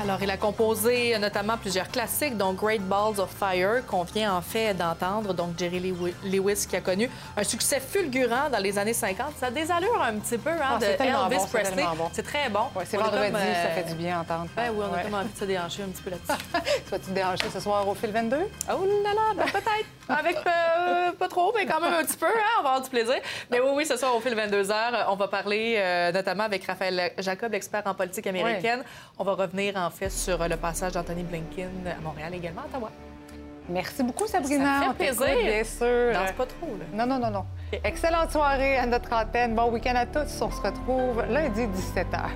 Alors, 0.01 0.21
il 0.21 0.29
a 0.29 0.37
composé 0.37 1.17
notamment 1.19 1.57
plusieurs 1.57 1.89
classiques, 1.89 2.37
dont 2.37 2.53
Great 2.53 2.81
Balls 2.81 3.19
of 3.19 3.29
Fire, 3.29 3.85
qu'on 3.87 4.03
vient 4.03 4.33
en 4.35 4.41
fait 4.41 4.73
d'entendre. 4.73 5.33
Donc, 5.33 5.57
Jerry 5.57 5.79
Lee 5.79 5.93
Lewis, 6.23 6.65
qui 6.69 6.75
a 6.75 6.81
connu 6.81 7.09
un 7.37 7.43
succès 7.43 7.79
fulgurant 7.79 8.49
dans 8.51 8.59
les 8.59 8.77
années 8.77 8.93
50. 8.93 9.33
Ça 9.39 9.47
allures 9.47 10.01
un 10.01 10.15
petit 10.19 10.37
peu 10.37 10.49
hein, 10.51 10.75
Ah, 10.75 10.77
de 10.77 10.85
c'est 10.85 10.99
Elvis 11.05 11.35
bon, 11.37 11.39
c'est 11.45 11.51
Presley. 11.51 11.75
tellement 11.75 11.95
bon. 11.95 12.09
C'est 12.13 12.23
très 12.23 12.49
bon. 12.49 12.65
Ouais, 12.75 12.83
c'est 12.85 12.97
vendredi, 12.97 13.31
comme, 13.31 13.39
ça 13.41 13.45
euh, 13.45 13.75
fait 13.75 13.83
du 13.89 13.95
bien 13.95 14.19
entendre. 14.19 14.47
Ben 14.55 14.71
oui, 14.73 14.85
on 14.89 14.93
a 14.93 14.97
Ouais. 14.97 15.03
comme 15.03 15.13
envie 15.15 15.29
de 15.33 15.37
se 15.37 15.45
déhancher 15.45 15.83
un 15.83 15.87
petit 15.87 16.03
peu 16.03 16.09
là-dessus. 16.11 16.43
Tu 16.85 16.91
vas-tu 16.91 17.05
te 17.05 17.11
déhancher 17.11 17.49
ce 17.53 17.59
soir 17.59 17.87
au 17.87 17.95
fil 17.95 18.11
22? 18.11 18.37
Oh 18.37 18.85
là 19.03 19.13
là, 19.13 19.21
ben 19.35 19.45
peut-être. 19.45 19.85
Avec 20.07 20.37
euh, 20.37 21.11
pas 21.13 21.27
trop, 21.27 21.51
mais 21.55 21.65
quand 21.65 21.79
même 21.79 21.93
un 21.93 22.03
petit 22.03 22.17
peu. 22.17 22.27
Hein? 22.27 22.59
On 22.59 22.63
va 22.63 22.69
avoir 22.69 22.81
du 22.83 22.89
plaisir. 22.89 23.15
Mais 23.49 23.59
oui, 23.59 23.69
oui, 23.73 23.85
ce 23.85 23.97
soir, 23.97 24.15
au 24.15 24.19
fil 24.19 24.35
22 24.35 24.71
heures, 24.71 25.07
on 25.09 25.15
va 25.15 25.27
parler 25.27 25.75
euh, 25.77 26.11
notamment 26.11 26.43
avec 26.43 26.63
Raphaël 26.65 27.11
Jacob, 27.17 27.51
l'expert 27.51 27.74
en 27.85 27.93
politique 27.93 28.27
américaine. 28.27 28.83
On 29.17 29.23
va 29.23 29.33
revenir 29.33 29.75
en 29.75 29.89
fait 29.89 30.09
sur 30.09 30.41
euh, 30.41 30.47
le 30.47 30.57
passage 30.57 30.93
d'Anthony 30.93 31.23
Blinken 31.23 31.69
à 31.87 32.01
Montréal 32.01 32.33
également 32.33 32.61
à 32.61 32.65
Ottawa. 32.65 32.91
Merci 33.67 34.03
beaucoup, 34.03 34.27
Sabrina. 34.27 34.81
Ça 34.81 34.87
me 34.89 34.93
fait 34.93 35.15
plaisir. 35.15 35.43
Bien 35.43 35.63
sûr. 35.63 36.13
Danse 36.13 36.31
pas 36.33 36.45
trop, 36.45 36.77
là. 36.77 36.85
Non, 36.93 37.05
non, 37.07 37.19
non, 37.19 37.31
non. 37.31 37.45
Excellente 37.83 38.31
soirée 38.31 38.77
à 38.77 38.85
notre 38.85 39.11
antenne. 39.11 39.55
Bon 39.55 39.71
week-end 39.71 39.95
à 39.95 40.05
tous. 40.05 40.41
On 40.41 40.51
se 40.51 40.61
retrouve 40.61 41.23
lundi 41.29 41.61
17h. 41.61 42.29